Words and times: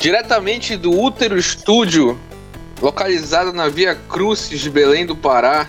Diretamente 0.00 0.78
do 0.78 0.98
Útero 0.98 1.38
Estúdio, 1.38 2.18
localizado 2.80 3.52
na 3.52 3.68
Via 3.68 3.94
Crucis 3.94 4.58
de 4.58 4.70
Belém 4.70 5.04
do 5.04 5.14
Pará, 5.14 5.68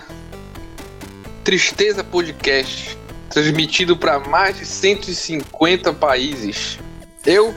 Tristeza 1.44 2.02
Podcast, 2.02 2.96
transmitido 3.28 3.94
para 3.94 4.18
mais 4.20 4.56
de 4.56 4.64
150 4.64 5.92
países. 5.92 6.78
Eu, 7.26 7.54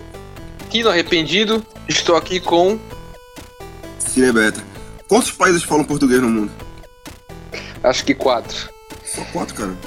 Kino 0.70 0.90
Arrependido, 0.90 1.66
estou 1.88 2.18
aqui 2.18 2.42
com. 2.42 2.78
Cinebeta. 3.98 4.62
Quantos 5.08 5.32
países 5.32 5.64
falam 5.64 5.86
português 5.86 6.22
no 6.22 6.28
mundo? 6.28 6.52
Acho 7.82 8.04
que 8.04 8.14
quatro. 8.14 8.70
Só 9.06 9.24
quatro, 9.32 9.56
cara. 9.56 9.78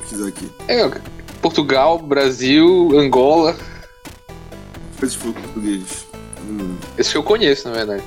Pesquisar 0.00 0.28
aqui. 0.28 0.52
É, 0.68 0.86
Portugal, 1.40 1.98
Brasil, 1.98 2.90
Angola. 2.94 3.56
Países 5.00 5.16
falam 5.16 5.32
português. 5.32 6.05
Hum. 6.46 6.76
Esses 6.96 7.12
que 7.12 7.18
eu 7.18 7.22
conheço, 7.22 7.68
na 7.68 7.74
verdade. 7.74 8.02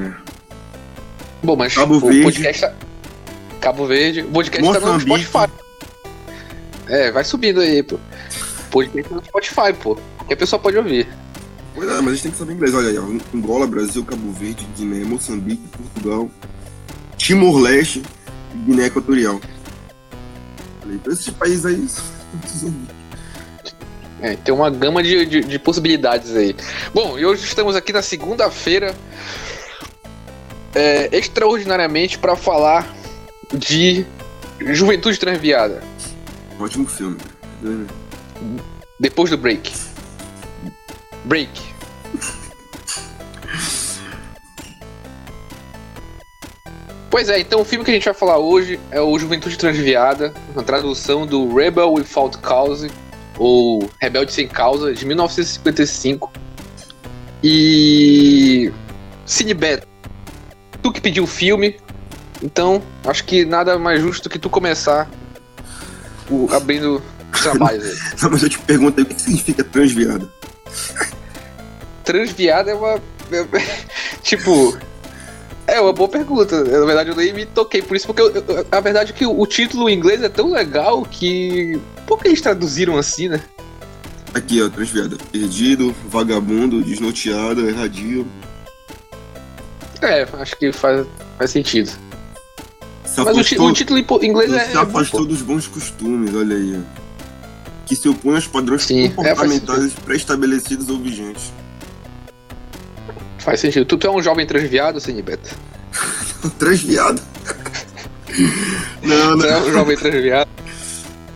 É. 0.00 0.12
Bom, 1.42 1.56
mas 1.56 1.74
Cabo 1.74 1.96
o 1.96 2.00
Verde. 2.00 2.22
podcast 2.22 2.60
tá... 2.62 2.74
Cabo 3.60 3.86
Verde. 3.86 4.22
O 4.22 4.30
podcast 4.30 4.72
tá 4.72 4.80
no 4.80 4.86
Moçambique. 4.92 5.24
Spotify. 5.24 5.52
É, 6.88 7.10
vai 7.10 7.24
subindo 7.24 7.60
aí, 7.60 7.82
pô. 7.82 7.96
O 7.96 8.70
podcast 8.70 9.08
tá 9.08 9.16
no 9.16 9.24
Spotify, 9.24 9.72
pô. 9.80 9.98
Qualquer 10.18 10.36
pessoa 10.36 10.60
pode 10.60 10.76
ouvir. 10.76 11.08
Pois 11.74 11.88
é, 11.88 12.00
mas 12.00 12.06
a 12.06 12.10
gente 12.10 12.22
tem 12.22 12.32
que 12.32 12.38
saber 12.38 12.52
inglês. 12.54 12.74
Olha 12.74 12.88
aí, 12.88 12.98
ó. 12.98 13.04
Angola, 13.34 13.66
Brasil, 13.66 14.04
Cabo 14.04 14.32
Verde, 14.32 14.66
Guiné, 14.76 15.04
Moçambique, 15.04 15.66
Portugal, 15.68 16.30
Timor-Leste 17.16 18.02
e 18.54 18.58
Guiné 18.58 18.86
Equatorial. 18.86 19.40
Falei, 20.80 21.00
esses 21.08 21.30
países 21.30 21.66
aí. 21.66 21.86
É, 24.24 24.36
tem 24.36 24.54
uma 24.54 24.70
gama 24.70 25.02
de, 25.02 25.26
de, 25.26 25.40
de 25.42 25.58
possibilidades 25.58 26.34
aí. 26.34 26.56
Bom, 26.94 27.18
e 27.18 27.26
hoje 27.26 27.44
estamos 27.44 27.76
aqui 27.76 27.92
na 27.92 28.00
segunda-feira, 28.00 28.94
é, 30.74 31.10
extraordinariamente 31.14 32.18
para 32.18 32.34
falar 32.34 32.90
de 33.52 34.06
Juventude 34.58 35.18
Transviada. 35.18 35.82
Ótimo 36.58 36.86
filme. 36.86 37.18
Depois 38.98 39.28
do 39.28 39.36
break. 39.36 39.70
Break. 41.26 41.50
Pois 47.10 47.28
é, 47.28 47.40
então 47.40 47.60
o 47.60 47.64
filme 47.64 47.84
que 47.84 47.90
a 47.90 47.94
gente 47.94 48.06
vai 48.06 48.14
falar 48.14 48.38
hoje 48.38 48.80
é 48.90 49.02
o 49.02 49.18
Juventude 49.18 49.58
Transviada, 49.58 50.32
uma 50.54 50.62
tradução 50.62 51.26
do 51.26 51.54
Rebel 51.54 51.92
Without 51.92 52.38
Cause, 52.38 52.90
ou 53.38 53.90
Rebelde 54.00 54.32
Sem 54.32 54.48
Causa, 54.48 54.92
de 54.92 55.04
1955. 55.04 56.32
E. 57.42 58.72
Cinebeto, 59.26 59.86
tu 60.82 60.92
que 60.92 61.00
pediu 61.00 61.24
o 61.24 61.26
filme, 61.26 61.78
então 62.42 62.82
acho 63.06 63.24
que 63.24 63.44
nada 63.44 63.78
mais 63.78 64.00
justo 64.00 64.28
que 64.28 64.38
tu 64.38 64.50
começar 64.50 65.10
o, 66.30 66.48
abrindo 66.52 67.02
aí. 67.68 67.80
Não, 68.22 68.30
mas 68.30 68.42
eu 68.42 68.48
te 68.48 68.58
pergunto 68.58 69.00
aí, 69.00 69.04
o 69.04 69.06
que 69.06 69.20
significa 69.20 69.64
transviado? 69.64 70.30
Transviada 72.04 72.70
é 72.70 72.74
uma. 72.74 73.00
tipo. 74.22 74.76
É 75.66 75.80
uma 75.80 75.92
boa 75.92 76.08
pergunta. 76.08 76.62
Na 76.62 76.84
verdade, 76.84 77.10
eu 77.10 77.16
nem 77.16 77.32
me 77.32 77.46
toquei 77.46 77.80
por 77.80 77.96
isso, 77.96 78.06
porque 78.06 78.20
eu- 78.20 78.32
eu- 78.34 78.66
a 78.70 78.80
verdade 78.80 79.12
é 79.12 79.14
que 79.14 79.24
o, 79.24 79.40
o 79.40 79.46
título 79.46 79.88
em 79.88 79.96
inglês 79.96 80.22
é 80.22 80.28
tão 80.28 80.50
legal 80.50 81.02
que. 81.02 81.80
Por 82.06 82.20
que 82.20 82.28
eles 82.28 82.40
traduziram 82.40 82.98
assim, 82.98 83.28
né? 83.28 83.40
Aqui, 84.34 84.60
ó, 84.62 84.68
transviado. 84.68 85.16
Perdido, 85.32 85.94
vagabundo, 86.08 86.82
desnorteado, 86.82 87.68
erradio. 87.68 88.26
É, 90.02 90.26
acho 90.34 90.56
que 90.56 90.70
faz, 90.72 91.06
faz 91.38 91.50
sentido. 91.50 91.90
Se 93.04 93.20
Mas 93.22 93.36
o, 93.52 93.64
o 93.64 93.72
título 93.72 93.98
em 93.98 94.26
inglês 94.28 94.52
é. 94.52 94.66
se 94.70 94.76
afastou 94.76 95.24
dos 95.24 95.40
bons 95.40 95.66
costumes, 95.66 96.34
olha 96.34 96.56
aí. 96.56 96.78
ó. 96.78 97.04
Que 97.86 97.94
se 97.94 98.08
opõe 98.08 98.34
aos 98.34 98.46
padrões 98.46 98.82
Sim, 98.82 99.04
é, 99.04 99.08
comportamentais 99.10 99.92
pré-estabelecidos 99.94 100.88
ou 100.88 100.98
vigentes. 100.98 101.52
Faz 103.44 103.60
sentido. 103.60 103.84
Tu, 103.84 103.96
tu 103.98 104.06
é 104.06 104.10
um 104.10 104.22
jovem 104.22 104.46
transviado, 104.46 104.98
Sinibeto? 105.00 105.54
Transviado? 106.58 107.20
não, 109.02 109.38
Tu 109.38 109.46
é 109.46 109.50
não. 109.52 109.66
um 109.68 109.72
jovem 109.72 109.96
transviado? 109.96 110.50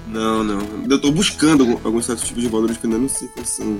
Não, 0.07 0.43
não. 0.43 0.59
Eu 0.91 0.99
tô 1.01 1.13
buscando 1.13 1.65
algum- 1.65 1.79
alguns 1.85 2.07
certos 2.07 2.27
tipos 2.27 2.43
de 2.43 2.49
valores 2.49 2.77
que 2.79 2.87
eu 2.87 2.91
ainda 2.91 3.03
não 3.03 3.09
sei 3.09 3.29
quais 3.29 3.51
são. 3.51 3.79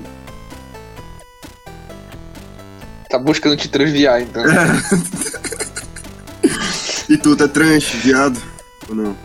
Tá 3.09 3.17
buscando 3.17 3.57
te 3.57 3.67
transviar, 3.67 4.21
então. 4.21 4.43
E 7.09 7.17
tu, 7.17 7.35
tá 7.35 7.47
trans, 7.47 7.85
viado? 7.85 8.39
Ou 8.87 8.95
não? 8.95 9.17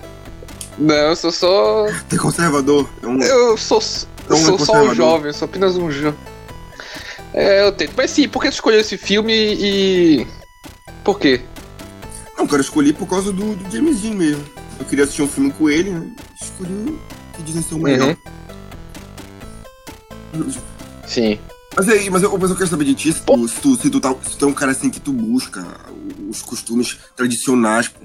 Não, 0.79 0.95
eu 0.95 1.15
sou 1.17 1.31
só. 1.31 1.87
Tá 2.09 2.17
conservador? 2.17 2.89
É 3.03 3.07
um... 3.07 3.21
Eu 3.23 3.57
sou, 3.59 3.83
eu 4.31 4.37
é 4.37 4.41
sou 4.41 4.59
só 4.59 4.83
um 4.83 4.95
jovem, 4.95 5.27
eu 5.27 5.35
sou 5.35 5.45
apenas 5.45 5.77
um 5.77 5.91
jovem. 5.91 6.19
É, 7.35 7.63
eu 7.63 7.73
tento. 7.73 7.93
Mas 7.97 8.13
sim, 8.13 8.29
por 8.29 8.41
que 8.41 8.49
tu 8.49 8.55
escolheu 8.55 8.81
esse 8.81 8.97
filme 8.97 9.33
e. 9.35 10.27
Por 11.03 11.19
quê? 11.19 11.43
Não, 12.39 12.47
cara, 12.47 12.59
eu 12.59 12.65
escolhi 12.65 12.93
por 12.93 13.09
causa 13.09 13.33
do, 13.33 13.57
do 13.57 13.71
James 13.71 14.01
Dean 14.01 14.15
mesmo. 14.15 14.45
Eu 14.79 14.87
queria 14.87 15.05
assistir 15.05 15.23
um 15.23 15.29
filme 15.29 15.53
com 15.53 15.69
ele, 15.69 15.91
né? 15.91 16.15
Escolhi 16.41 16.99
que 17.35 17.43
dizem 17.43 17.63
ser 17.63 17.75
o 17.75 17.79
melhor. 17.79 18.17
Sim. 21.07 21.39
Mas 21.77 21.89
aí, 21.89 22.09
mas 22.09 22.23
eu, 22.23 22.39
mas 22.39 22.51
eu 22.51 22.57
quero 22.57 22.69
saber 22.69 22.85
de 22.85 22.95
ti, 22.95 23.13
se 23.13 23.23
tu, 23.23 23.49
se 23.49 23.61
tu, 23.61 23.77
se 23.77 23.91
tu, 23.91 24.01
tá, 24.01 24.15
se 24.23 24.39
tu 24.39 24.45
é 24.45 24.49
um 24.49 24.55
cara 24.55 24.71
assim 24.71 24.91
que 24.91 25.01
tu 25.01 25.13
busca 25.13 25.67
os 26.29 26.41
costumes 26.41 26.99
tradicionais, 27.17 27.89
pô. 27.89 28.01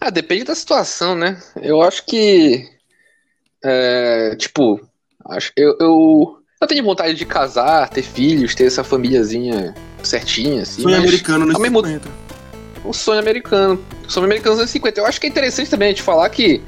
Ah, 0.00 0.10
depende 0.10 0.44
da 0.44 0.54
situação, 0.54 1.16
né? 1.16 1.42
Eu 1.60 1.82
acho 1.82 2.04
que. 2.06 2.68
É, 3.62 4.36
tipo, 4.36 4.80
acho, 5.24 5.50
eu, 5.56 5.76
eu, 5.80 6.43
eu 6.64 6.68
tenho 6.68 6.84
vontade 6.84 7.14
de 7.14 7.24
casar, 7.24 7.88
ter 7.88 8.02
filhos, 8.02 8.54
ter 8.54 8.64
essa 8.64 8.82
famíliazinha 8.84 9.74
certinha, 10.02 10.62
assim. 10.62 10.82
Sonho 10.82 10.96
americano 10.96 11.46
nos 11.46 11.58
mesmo 11.58 11.78
50. 11.84 12.08
um 12.84 12.92
sonho 12.92 13.18
americano. 13.20 13.84
Um 14.04 14.08
sonho 14.10 14.24
americano 14.26 14.54
dos 14.54 14.60
anos 14.60 14.70
50. 14.72 15.00
Eu 15.00 15.06
acho 15.06 15.20
que 15.20 15.26
é 15.26 15.30
interessante 15.30 15.70
também 15.70 15.88
a 15.88 15.90
gente 15.92 16.02
falar 16.02 16.28
que. 16.30 16.62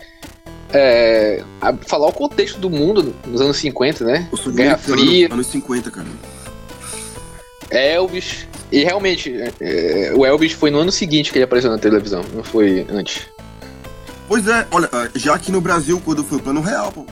É, 0.72 1.42
a- 1.60 1.74
falar 1.86 2.08
o 2.08 2.12
contexto 2.12 2.58
do 2.58 2.68
mundo 2.68 3.14
nos 3.26 3.40
anos 3.40 3.56
50, 3.58 4.04
né? 4.04 4.28
Sou 4.36 4.52
Guerra 4.52 4.76
Fria. 4.76 5.28
Anos 5.32 5.46
50, 5.46 5.90
cara. 5.90 6.06
Elvis. 7.70 8.46
E 8.70 8.82
realmente, 8.82 9.32
é, 9.60 10.12
o 10.14 10.26
Elvis 10.26 10.52
foi 10.52 10.70
no 10.70 10.78
ano 10.78 10.90
seguinte 10.90 11.30
que 11.30 11.38
ele 11.38 11.44
apareceu 11.44 11.70
na 11.70 11.78
televisão, 11.78 12.24
não 12.34 12.42
foi 12.42 12.84
antes. 12.90 13.22
Pois 14.26 14.46
é, 14.48 14.66
olha, 14.72 14.90
já 15.14 15.34
aqui 15.34 15.52
no 15.52 15.60
Brasil, 15.60 16.02
quando 16.04 16.24
foi 16.24 16.38
o 16.38 16.42
plano 16.42 16.60
real, 16.60 16.90
pô. 16.90 17.06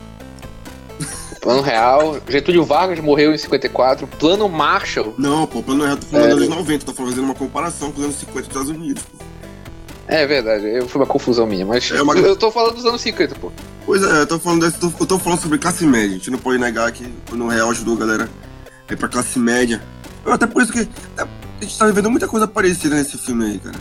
Plano 1.45 1.61
Real, 1.61 2.17
Getúlio 2.27 2.65
Vargas 2.65 2.99
morreu 2.99 3.31
em 3.31 3.37
54, 3.37 4.07
Plano 4.07 4.49
Marshall. 4.49 5.13
Não, 5.15 5.45
pô, 5.45 5.61
plano 5.61 5.83
real, 5.85 5.95
tô 5.95 6.07
falando 6.07 6.25
É. 6.25 6.29
dos 6.33 6.41
anos 6.41 6.55
90, 6.55 6.85
tô 6.87 6.91
fazendo 6.91 7.21
uma 7.23 7.35
comparação 7.35 7.91
com 7.91 7.99
os 7.99 8.03
anos 8.05 8.15
50 8.15 8.39
dos 8.39 8.47
Estados 8.47 8.69
Unidos, 8.69 9.03
pô. 9.03 9.23
É 10.07 10.25
verdade, 10.25 10.65
eu- 10.65 10.87
foi 10.87 10.99
uma 11.01 11.05
confusão 11.07 11.45
minha, 11.45 11.63
mas 11.63 11.91
É 11.91 12.01
uma- 12.01 12.15
eu 12.17 12.35
tô 12.35 12.49
falando 12.49 12.73
dos 12.73 12.85
anos 12.87 12.99
50, 12.99 13.35
pô. 13.35 13.51
Pois 13.85 14.01
é, 14.01 14.21
eu 14.21 14.25
tô 14.25 14.39
falando 14.39 14.65
desse, 14.65 14.79
tô- 14.79 14.91
eu 14.99 15.05
tô 15.05 15.19
falando 15.19 15.39
sobre 15.39 15.59
classe 15.59 15.85
média. 15.85 16.09
A 16.09 16.17
gente 16.17 16.31
não 16.31 16.39
pode 16.39 16.57
negar 16.57 16.91
que 16.91 17.03
o 17.03 17.11
plano 17.27 17.47
real 17.47 17.69
ajudou 17.69 17.93
a 17.93 17.99
galera 17.99 18.29
a 18.89 18.93
ir 18.93 18.97
pra 18.97 19.07
classe 19.07 19.37
média. 19.37 19.79
Até 20.25 20.47
por 20.47 20.63
isso 20.63 20.73
que 20.73 20.79
a 21.15 21.27
gente 21.61 21.77
tá 21.77 21.85
vivendo 21.85 22.09
muita 22.09 22.27
coisa 22.27 22.47
parecida 22.47 22.95
nesse 22.95 23.19
filme 23.19 23.45
aí, 23.45 23.59
cara. 23.59 23.75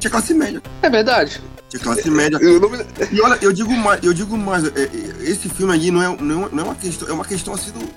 Tinha 0.00 0.10
classe 0.10 0.34
média, 0.34 0.60
É 0.82 0.90
verdade. 0.90 1.40
Tinha 1.68 1.80
classe 1.82 2.10
média. 2.10 2.38
Eu 2.40 2.60
não 2.60 2.70
me- 2.70 2.84
E 3.12 3.20
olha, 3.20 3.38
eu 3.42 3.52
digo 3.52 3.70
mais, 3.72 4.02
eu 4.02 4.12
digo 4.14 4.36
mais, 4.36 4.64
é, 4.64 4.68
é, 4.68 5.30
esse 5.30 5.48
filme 5.48 5.72
aí 5.72 5.90
não 5.90 6.02
é, 6.02 6.16
não, 6.20 6.44
é- 6.44 6.48
é 6.60 6.62
uma 6.62 6.74
questão, 6.74 7.08
é 7.08 7.12
uma 7.12 7.24
questão 7.24 7.54
assim 7.54 7.70
do. 7.72 7.88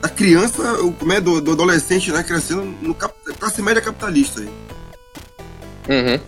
Da 0.00 0.08
criança, 0.08 0.62
o- 0.82 0.92
como 0.92 1.12
é, 1.12 1.20
do, 1.20 1.40
do 1.42 1.52
adolescente, 1.52 2.10
né, 2.10 2.22
crescendo 2.22 2.62
no 2.64 2.94
cap, 2.94 3.14
classe 3.38 3.60
média 3.60 3.82
capitalista 3.82 4.40
aí. 4.40 4.48
Uhum. 5.88 6.20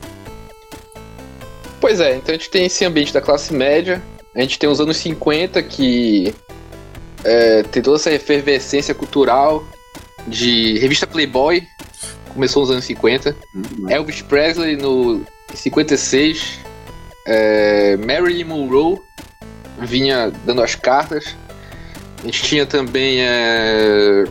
Pois 1.81 2.01
é, 2.01 2.17
então 2.17 2.35
a 2.35 2.39
gente 2.39 2.51
tem 2.51 2.67
esse 2.67 2.85
ambiente 2.85 3.13
da 3.13 3.21
classe 3.21 3.53
média, 3.53 4.03
a 4.37 4.41
gente 4.41 4.59
tem 4.59 4.69
os 4.69 4.81
anos 4.81 4.97
50 4.99 5.63
que 5.63 6.35
é, 7.25 7.63
tem 7.65 7.83
toda 7.83 7.97
essa 7.97 8.13
efervescência 8.13 8.95
cultural 8.95 9.65
de 10.29 10.79
revista 10.79 11.07
Playboy, 11.07 11.63
começou 12.33 12.63
nos 12.63 12.71
anos 12.71 12.85
50, 12.85 13.37
Elvis 13.89 14.23
Presley 14.23 14.77
no 14.77 15.23
em 15.53 15.57
56, 15.57 16.59
é, 17.27 17.97
Marilyn 17.99 18.45
Monroe 18.45 18.99
vinha 19.81 20.33
dando 20.45 20.63
as 20.63 20.75
cartas, 20.75 21.37
a 22.23 22.27
gente 22.27 22.43
tinha 22.43 22.65
também 22.65 23.21
é, 23.21 24.25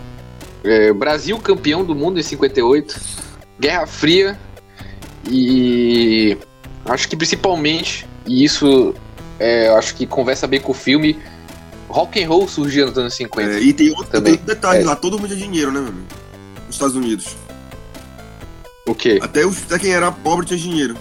é, 0.63 0.93
Brasil 0.93 1.37
campeão 1.37 1.83
do 1.83 1.93
mundo 1.93 2.19
em 2.19 2.23
58, 2.23 2.99
Guerra 3.59 3.85
Fria 3.85 4.39
e 5.29 6.37
acho 6.85 7.07
que 7.07 7.15
principalmente, 7.15 8.07
e 8.25 8.43
isso 8.43 8.95
é, 9.39 9.69
acho 9.69 9.95
que 9.95 10.05
conversa 10.05 10.47
bem 10.47 10.59
com 10.59 10.71
o 10.71 10.75
filme, 10.75 11.17
rock 11.87 12.23
and 12.23 12.27
roll 12.27 12.47
surgia 12.47 12.85
nos 12.85 12.97
anos 12.97 13.13
50. 13.15 13.51
É, 13.51 13.59
e 13.59 13.73
tem 13.73 13.89
outro, 13.89 14.05
Também. 14.05 14.23
tem 14.23 14.31
outro 14.33 14.47
detalhe 14.47 14.83
É. 14.83 14.85
lá, 14.85 14.95
todo 14.95 15.17
mundo 15.19 15.27
tinha 15.27 15.39
dinheiro, 15.39 15.71
né, 15.71 15.79
meu 15.79 15.89
amigo? 15.89 16.07
Nos 16.65 16.75
Estados 16.75 16.95
Unidos. 16.95 17.35
O 18.87 18.95
quê? 18.95 19.19
Até, 19.21 19.45
os, 19.45 19.63
até 19.63 19.79
quem 19.79 19.91
era 19.93 20.11
pobre 20.11 20.45
tinha 20.45 20.59
dinheiro. 20.59 20.95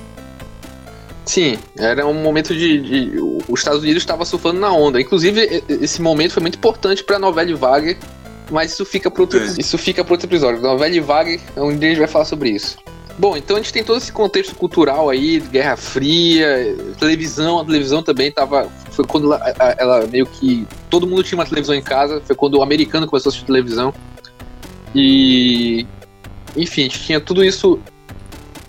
Sim, 1.24 1.58
era 1.78 2.06
um 2.06 2.14
momento 2.14 2.54
de. 2.54 2.78
de- 2.80 3.18
os 3.48 3.60
Estados 3.60 3.82
Unidos 3.82 4.02
estava 4.02 4.24
surfando 4.24 4.58
na 4.60 4.72
onda. 4.72 5.00
Inclusive, 5.00 5.62
esse 5.68 6.00
momento 6.02 6.32
foi 6.32 6.40
muito 6.40 6.56
importante 6.56 7.04
pra 7.04 7.18
novela 7.18 7.54
Wagner, 7.56 7.96
mas 8.50 8.72
isso 8.72 8.84
fica 8.84 9.10
para 9.10 9.22
outro, 9.22 9.38
É. 9.38 9.44
isso 9.58 9.78
fica 9.78 10.04
pra 10.04 10.14
outro 10.14 10.26
episódio. 10.26 10.60
Novela 10.60 11.00
Wagner, 11.02 11.40
um 11.56 11.76
dia 11.76 11.88
a 11.88 11.90
gente 11.92 11.98
vai 12.00 12.08
falar 12.08 12.24
sobre 12.24 12.50
isso. 12.50 12.76
Bom, 13.18 13.36
então 13.36 13.56
a 13.56 13.60
gente 13.60 13.72
tem 13.72 13.84
todo 13.84 13.98
esse 13.98 14.10
contexto 14.10 14.54
cultural 14.54 15.10
aí, 15.10 15.40
Guerra 15.40 15.76
Fria, 15.76 16.74
televisão, 16.98 17.58
a 17.60 17.64
televisão 17.64 18.02
também 18.02 18.30
tava. 18.32 18.68
Foi 18.92 19.04
quando 19.04 19.32
ela, 19.32 19.54
a- 19.58 19.74
ela 19.78 20.06
meio 20.06 20.26
que. 20.26 20.66
Todo 20.88 21.06
mundo 21.06 21.22
tinha 21.22 21.38
uma 21.38 21.44
televisão 21.46 21.74
em 21.74 21.82
casa, 21.82 22.20
foi 22.24 22.34
quando 22.34 22.54
o 22.56 22.62
americano 22.62 23.06
começou 23.06 23.28
a 23.28 23.30
assistir 23.30 23.46
televisão. 23.46 23.92
E. 24.94 25.86
Enfim, 26.56 26.88
tinha 26.88 27.20
tudo 27.20 27.44
isso 27.44 27.80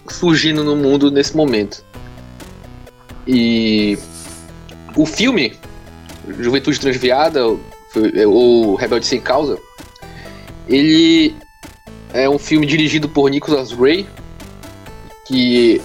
surgindo 0.08 0.64
no 0.64 0.76
mundo 0.76 1.10
nesse 1.10 1.36
momento. 1.36 1.84
E 3.28 3.98
o 4.96 5.06
filme 5.06 5.54
Juventude 6.40 6.80
Transviada 6.80 7.42
foi- 7.92 8.26
ou 8.26 8.76
Rebelde 8.76 9.06
Sem 9.06 9.20
Causa, 9.20 9.58
ele 10.68 11.36
é 12.14 12.30
um 12.30 12.38
filme 12.38 12.66
dirigido 12.66 13.08
por 13.10 13.30
Nicholas 13.30 13.72
Ray, 13.72 14.06
que 15.28 15.82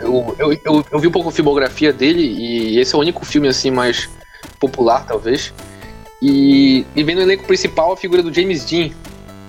eu, 0.00 0.34
eu, 0.38 0.52
eu, 0.52 0.84
eu 0.92 0.98
vi 0.98 1.08
um 1.08 1.10
pouco 1.10 1.28
a 1.28 1.32
filmografia 1.32 1.92
dele 1.92 2.22
e 2.22 2.78
esse 2.78 2.94
é 2.94 2.98
o 2.98 3.00
único 3.00 3.24
filme 3.24 3.48
assim 3.48 3.70
mais 3.70 4.08
popular 4.58 5.04
talvez. 5.06 5.52
E, 6.20 6.84
e 6.96 7.02
vem 7.04 7.14
no 7.14 7.22
elenco 7.22 7.44
principal 7.44 7.92
a 7.92 7.96
figura 7.96 8.22
do 8.22 8.32
James 8.32 8.64
Dean, 8.64 8.90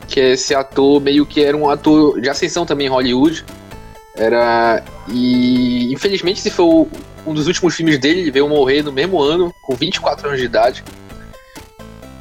que 0.09 0.19
esse 0.19 0.53
ator 0.55 0.99
meio 1.01 1.25
que 1.25 1.43
era 1.43 1.55
um 1.55 1.69
ator 1.69 2.19
de 2.19 2.29
ascensão 2.29 2.65
também 2.65 2.87
em 2.87 2.89
Hollywood. 2.89 3.45
Era. 4.15 4.83
E 5.07 5.93
infelizmente 5.93 6.39
esse 6.39 6.49
foi 6.49 6.65
o- 6.65 6.87
um 7.25 7.33
dos 7.33 7.47
últimos 7.47 7.75
filmes 7.75 7.97
dele, 7.99 8.21
ele 8.21 8.31
veio 8.31 8.49
morrer 8.49 8.81
no 8.83 8.91
mesmo 8.91 9.21
ano, 9.21 9.53
com 9.63 9.75
24 9.75 10.27
anos 10.27 10.39
de 10.39 10.45
idade. 10.45 10.83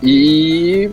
E 0.03 0.91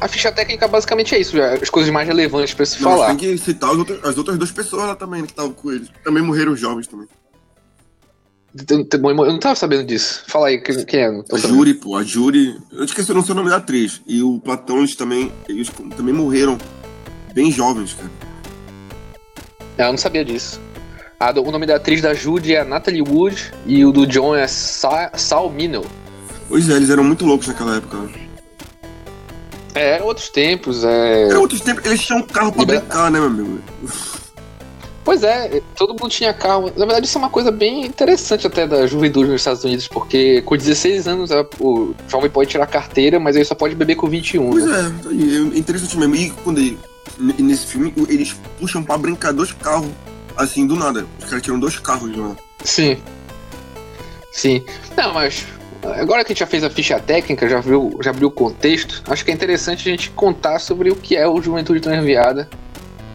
a 0.00 0.08
ficha 0.08 0.32
técnica 0.32 0.66
basicamente 0.66 1.14
é 1.14 1.18
isso, 1.20 1.40
as 1.40 1.70
coisas 1.70 1.92
mais 1.92 2.06
relevantes 2.08 2.54
pra 2.54 2.66
se 2.66 2.82
Não, 2.82 2.90
falar. 2.92 3.08
tem 3.08 3.16
que 3.16 3.38
citar 3.38 3.70
as 3.70 3.76
outras, 3.78 4.04
as 4.04 4.18
outras 4.18 4.38
duas 4.38 4.50
pessoas 4.50 4.82
lá 4.84 4.96
também, 4.96 5.20
né, 5.20 5.26
que 5.26 5.32
estavam 5.32 5.52
com 5.52 5.70
eles. 5.70 5.88
Também 6.02 6.22
morreram 6.22 6.56
jovens 6.56 6.86
também. 6.86 7.06
Eu 8.54 8.88
eu 9.24 9.32
não 9.32 9.38
tava 9.38 9.54
sabendo 9.54 9.84
disso. 9.84 10.24
Fala 10.26 10.48
aí, 10.48 10.58
quem, 10.60 10.84
quem 10.84 11.00
é? 11.00 11.06
A. 11.32 11.36
Júri, 11.38 11.74
pô, 11.74 11.96
a 11.96 12.02
Júri. 12.02 12.58
Eu 12.72 12.84
esqueci 12.84 13.12
não 13.14 13.22
sei 13.22 13.32
o 13.32 13.36
nome 13.36 13.48
da 13.50 13.56
atriz. 13.56 14.00
E 14.06 14.22
o 14.22 14.40
Platão, 14.40 14.78
eles 14.78 14.96
também. 14.96 15.32
Eles 15.48 15.70
também 15.96 16.12
morreram 16.12 16.58
bem 17.32 17.52
jovens, 17.52 17.94
cara. 17.94 18.10
Ah, 19.78 19.84
Eu 19.84 19.92
não 19.92 19.98
sabia 19.98 20.24
disso. 20.24 20.60
Ah, 21.18 21.30
do- 21.32 21.42
o 21.46 21.50
nome 21.52 21.66
da 21.66 21.76
atriz 21.76 22.00
da 22.02 22.12
Judy 22.12 22.54
é 22.54 22.64
Natalie 22.64 23.02
Wood 23.02 23.52
e 23.66 23.84
o 23.84 23.92
do 23.92 24.06
John 24.06 24.34
é 24.34 24.46
Sa 24.48 25.10
Sal. 25.14 25.52
Pois 26.48 26.68
é, 26.68 26.72
eles 26.74 26.90
eram 26.90 27.04
muito 27.04 27.24
loucos 27.24 27.46
naquela 27.46 27.76
época. 27.76 27.96
né? 27.98 28.10
É, 29.74 29.90
eram 29.96 30.06
outros 30.06 30.28
tempos, 30.30 30.82
é. 30.82 31.28
Era 31.28 31.38
outros 31.38 31.60
tempos, 31.60 31.84
eles 31.86 32.00
tinham 32.04 32.20
um 32.20 32.26
carro 32.26 32.50
pra 32.50 32.62
Libera- 32.62 32.80
brincar, 32.80 33.10
né, 33.10 33.20
meu 33.20 33.28
amigo? 33.28 33.60
Pois 35.10 35.24
é, 35.24 35.60
todo 35.74 35.90
mundo 35.90 36.08
tinha 36.08 36.32
carro. 36.32 36.66
Na 36.76 36.86
verdade, 36.86 37.04
isso 37.04 37.18
é 37.18 37.20
uma 37.20 37.28
coisa 37.28 37.50
bem 37.50 37.84
interessante 37.84 38.46
até 38.46 38.64
da 38.64 38.86
juventude 38.86 39.28
nos 39.28 39.40
Estados 39.40 39.64
Unidos, 39.64 39.88
porque 39.88 40.40
com 40.42 40.56
16 40.56 41.08
anos 41.08 41.32
o 41.58 41.92
jovem 42.06 42.30
pode 42.30 42.48
tirar 42.48 42.64
carteira, 42.68 43.18
mas 43.18 43.34
ele 43.34 43.44
só 43.44 43.56
pode 43.56 43.74
beber 43.74 43.96
com 43.96 44.06
21. 44.06 44.50
Pois 44.50 44.64
né? 44.64 44.94
é, 45.06 45.56
é 45.56 45.58
interessante 45.58 45.98
mesmo. 45.98 46.14
E 46.14 46.30
quando 46.44 46.58
ele, 46.58 46.78
nesse 47.18 47.66
filme, 47.66 47.92
eles 48.08 48.36
puxam 48.60 48.84
pra 48.84 48.96
brincar 48.96 49.32
dois 49.32 49.50
carros, 49.50 49.88
assim, 50.36 50.64
do 50.64 50.76
nada. 50.76 51.04
Os 51.18 51.24
caras 51.24 51.42
tiram 51.42 51.58
dois 51.58 51.76
carros 51.76 52.16
lá. 52.16 52.36
Sim. 52.62 52.96
Sim. 54.30 54.64
Não, 54.96 55.12
mas 55.12 55.44
agora 55.82 56.24
que 56.24 56.30
a 56.30 56.34
gente 56.34 56.38
já 56.38 56.46
fez 56.46 56.62
a 56.62 56.70
ficha 56.70 57.00
técnica, 57.00 57.48
já 57.48 57.58
viu, 57.58 57.98
já 58.00 58.10
abriu 58.10 58.28
o 58.28 58.30
contexto, 58.30 59.02
acho 59.10 59.24
que 59.24 59.32
é 59.32 59.34
interessante 59.34 59.88
a 59.88 59.90
gente 59.90 60.08
contar 60.10 60.60
sobre 60.60 60.88
o 60.88 60.94
que 60.94 61.16
é 61.16 61.26
o 61.26 61.42
Juventude 61.42 61.80
Transviada. 61.80 62.48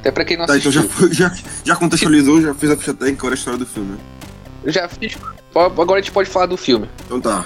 Até 0.06 0.12
pra 0.12 0.24
quem 0.24 0.38
não 0.38 0.46
Tá, 0.46 0.56
então 0.56 0.69
assistiu. 0.69 0.84
já, 0.84 0.88
foi- 0.96 1.13
já, 1.13 1.36
já 1.63 1.75
contextualizou, 1.75 2.40
já 2.40 2.54
fez 2.54 2.72
a 2.72 2.78
ficha 2.78 2.94
técnica, 2.94 3.22
agora 3.22 3.34
a 3.34 3.38
história 3.38 3.57
do 3.57 3.66
filme. 3.66 3.98
Já 4.68 4.88
fiz. 4.88 5.18
Agora 5.56 5.94
a 5.94 6.02
gente 6.02 6.12
pode 6.12 6.30
falar 6.30 6.46
do 6.46 6.56
filme. 6.57 6.88
Então 7.07 7.19
tá. 7.19 7.44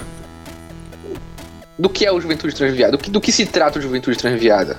Do 1.78 1.88
que 1.88 2.04
é 2.04 2.12
o 2.12 2.20
Juventude 2.20 2.54
Transviada? 2.54 2.92
Do 2.92 2.98
que, 2.98 3.10
do 3.10 3.18
que 3.18 3.32
se 3.32 3.46
trata 3.46 3.78
o 3.78 3.82
Juventude 3.82 4.18
Transviada? 4.18 4.76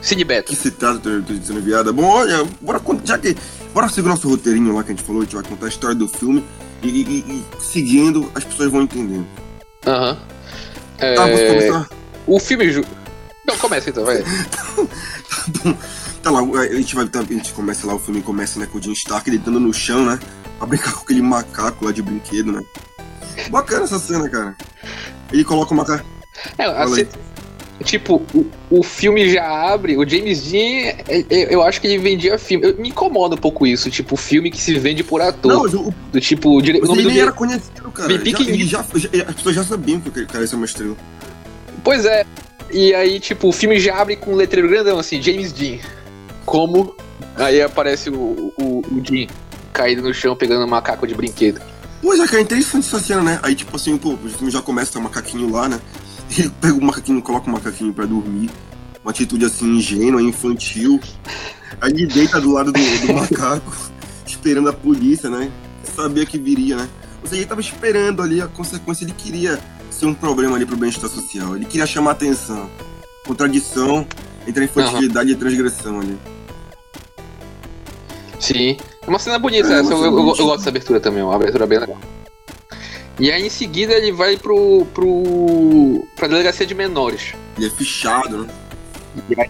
Cine 0.00 0.24
Beto. 0.24 0.48
que 0.50 0.56
se 0.56 0.70
trata 0.70 1.20
de 1.20 1.38
dizendo 1.38 1.60
viada. 1.60 1.92
Bom, 1.92 2.06
olha, 2.06 2.42
bora 2.58 2.80
já 3.04 3.18
que. 3.18 3.36
Bora 3.74 3.86
seguir 3.90 4.06
o 4.06 4.10
nosso 4.10 4.26
roteirinho 4.26 4.74
lá 4.74 4.82
que 4.82 4.90
a 4.90 4.94
gente 4.94 5.04
falou, 5.04 5.20
a 5.20 5.24
gente 5.26 5.34
vai 5.34 5.44
contar 5.44 5.66
a 5.66 5.68
história 5.68 5.94
do 5.94 6.08
filme 6.08 6.42
e, 6.82 6.88
e- 6.88 7.18
e- 7.18 7.44
seguindo 7.62 8.32
as 8.34 8.44
pessoas 8.44 8.70
vão 8.70 8.80
entendendo. 8.82 9.26
Aham. 9.86 10.16
É, 10.96 11.14
Tá, 11.14 11.28
posso 11.28 11.46
começar? 11.46 11.88
O 12.26 12.40
filme. 12.40 12.70
Ju... 12.72 12.82
Não, 13.46 13.56
começa 13.58 13.90
então, 13.90 14.06
vai. 14.06 14.24
Bom, 15.62 15.76
tá 16.22 16.30
lá, 16.30 16.40
a 16.40 16.74
gente 16.74 16.94
vai. 16.94 17.04
A 17.12 17.22
gente 17.32 17.52
começa 17.52 17.86
lá, 17.86 17.94
o 17.94 17.98
filme 17.98 18.22
começa 18.22 18.58
né, 18.58 18.66
com 18.70 18.78
o 18.78 18.82
Jim 18.82 18.92
Stark 18.92 19.30
deitando 19.30 19.58
no 19.60 19.72
chão, 19.72 20.04
né? 20.04 20.18
Pra 20.58 20.66
brincar 20.66 20.92
com 20.94 21.00
aquele 21.00 21.22
macaco 21.22 21.84
lá 21.84 21.92
de 21.92 22.02
brinquedo, 22.02 22.52
né? 22.52 22.62
Bacana 23.50 23.84
essa 23.84 23.98
cena, 23.98 24.28
cara. 24.28 24.56
Ele 25.32 25.44
coloca 25.44 25.72
o 25.72 25.76
macaco. 25.76 26.04
É, 26.58 26.64
assim, 26.64 27.06
tipo, 27.84 28.22
o, 28.34 28.46
o 28.70 28.82
filme 28.82 29.30
já 29.30 29.72
abre, 29.72 29.96
o 29.96 30.08
James 30.08 30.50
Dean, 30.50 30.94
é- 31.08 31.24
é- 31.30 31.54
eu 31.54 31.62
acho 31.62 31.80
que 31.80 31.86
ele 31.86 31.98
vendia 31.98 32.38
filme. 32.38 32.66
Eu- 32.66 32.76
me 32.76 32.88
incomoda 32.88 33.34
um 33.34 33.38
pouco 33.38 33.66
isso, 33.66 33.90
tipo, 33.90 34.16
filme 34.16 34.50
que 34.50 34.60
se 34.60 34.78
vende 34.78 35.02
por 35.02 35.20
ator. 35.20 35.52
Não, 35.52 35.80
o, 35.88 35.94
do 36.12 36.20
tipo, 36.20 36.50
o, 36.56 36.60
dire... 36.60 36.80
mas 36.80 36.90
ele 36.90 37.02
do 37.10 37.20
era 37.20 37.32
conhecido, 37.32 37.90
cara. 37.90 38.12
Já, 38.12 38.14
ele 38.40 38.66
já, 38.66 38.84
já- 38.94 39.24
as 39.28 39.34
pessoas 39.34 39.54
já 39.54 39.64
sabiam 39.64 40.00
que 40.00 40.08
o 40.08 40.26
cara 40.26 40.40
ia 40.40 40.46
ser 40.46 40.56
uma 40.56 40.66
estrela. 40.66 40.96
Pois 41.82 42.04
é. 42.04 42.24
E 42.72 42.94
aí, 42.94 43.18
tipo, 43.18 43.48
o 43.48 43.52
filme 43.52 43.80
já 43.80 43.96
abre 44.00 44.16
com 44.16 44.32
um 44.32 44.36
letreiro 44.36 44.68
grandão, 44.68 44.98
assim, 44.98 45.20
James 45.20 45.52
Dean. 45.52 45.78
Como? 46.44 46.94
Aí 47.36 47.62
aparece 47.62 48.10
o, 48.10 48.52
o, 48.58 48.82
o 48.90 49.00
Dean 49.00 49.26
caído 49.72 50.02
no 50.02 50.12
chão 50.12 50.36
pegando 50.36 50.64
um 50.64 50.68
macaco 50.68 51.06
de 51.06 51.14
brinquedo. 51.14 51.60
Pois 52.02 52.18
é, 52.18 52.26
cara, 52.26 52.38
é 52.38 52.42
interessante 52.42 52.86
essa 52.86 52.98
cena, 52.98 53.22
né? 53.22 53.40
Aí, 53.42 53.54
tipo 53.54 53.76
assim, 53.76 53.96
pô, 53.96 54.14
o 54.14 54.28
filme 54.28 54.50
já 54.50 54.62
começa, 54.62 54.98
um 54.98 55.02
macaquinho 55.02 55.50
lá, 55.50 55.68
né? 55.68 55.80
Ele 56.36 56.50
pega 56.60 56.74
o 56.74 56.82
macaquinho, 56.82 57.20
coloca 57.22 57.48
o 57.48 57.52
macaquinho 57.52 57.92
pra 57.92 58.06
dormir. 58.06 58.50
Uma 59.02 59.10
atitude 59.10 59.44
assim, 59.44 59.66
ingênua, 59.66 60.22
infantil. 60.22 61.00
Aí 61.80 61.90
ele 61.92 62.06
deita 62.06 62.40
do 62.40 62.52
lado 62.52 62.70
do, 62.70 63.06
do 63.06 63.14
macaco, 63.14 63.74
esperando 64.26 64.68
a 64.68 64.72
polícia, 64.72 65.30
né? 65.30 65.50
Sabia 65.96 66.26
que 66.26 66.38
viria, 66.38 66.76
né? 66.76 66.88
Ou 67.22 67.28
seja, 67.28 67.40
ele 67.40 67.48
tava 67.48 67.60
esperando 67.60 68.22
ali 68.22 68.42
a 68.42 68.46
consequência, 68.46 69.04
ele 69.04 69.14
queria 69.14 69.58
ser 69.90 70.06
um 70.06 70.14
problema 70.14 70.56
ali 70.56 70.66
pro 70.66 70.76
bem-estar 70.76 71.08
social. 71.08 71.56
Ele 71.56 71.64
queria 71.64 71.86
chamar 71.86 72.12
atenção. 72.12 72.70
Contradição 73.26 74.06
entre 74.46 74.62
a 74.62 74.64
infantilidade 74.66 75.30
e 75.30 75.34
a 75.34 75.36
transgressão 75.36 76.00
ali. 76.00 76.18
Sim. 78.40 78.76
É 79.02 79.08
uma 79.08 79.18
cena 79.18 79.38
bonita, 79.38 79.68
É, 79.72 79.80
essa, 79.80 79.92
eu, 79.92 79.98
eu- 80.04 80.16
eu 80.18 80.22
gosto 80.24 80.56
dessa 80.56 80.68
abertura 80.70 80.98
também, 80.98 81.20
é 81.20 81.24
uma 81.24 81.36
abertura 81.36 81.66
bem 81.66 81.78
legal. 81.78 81.98
E 83.18 83.30
aí 83.30 83.46
em 83.46 83.50
seguida 83.50 83.92
ele 83.92 84.10
vai 84.12 84.36
pro. 84.36 84.86
pro. 84.94 86.06
pra 86.16 86.26
delegacia 86.26 86.64
de 86.66 86.74
menores. 86.74 87.34
Ele 87.56 87.66
é 87.66 87.70
fichado, 87.70 88.46
né? 89.28 89.46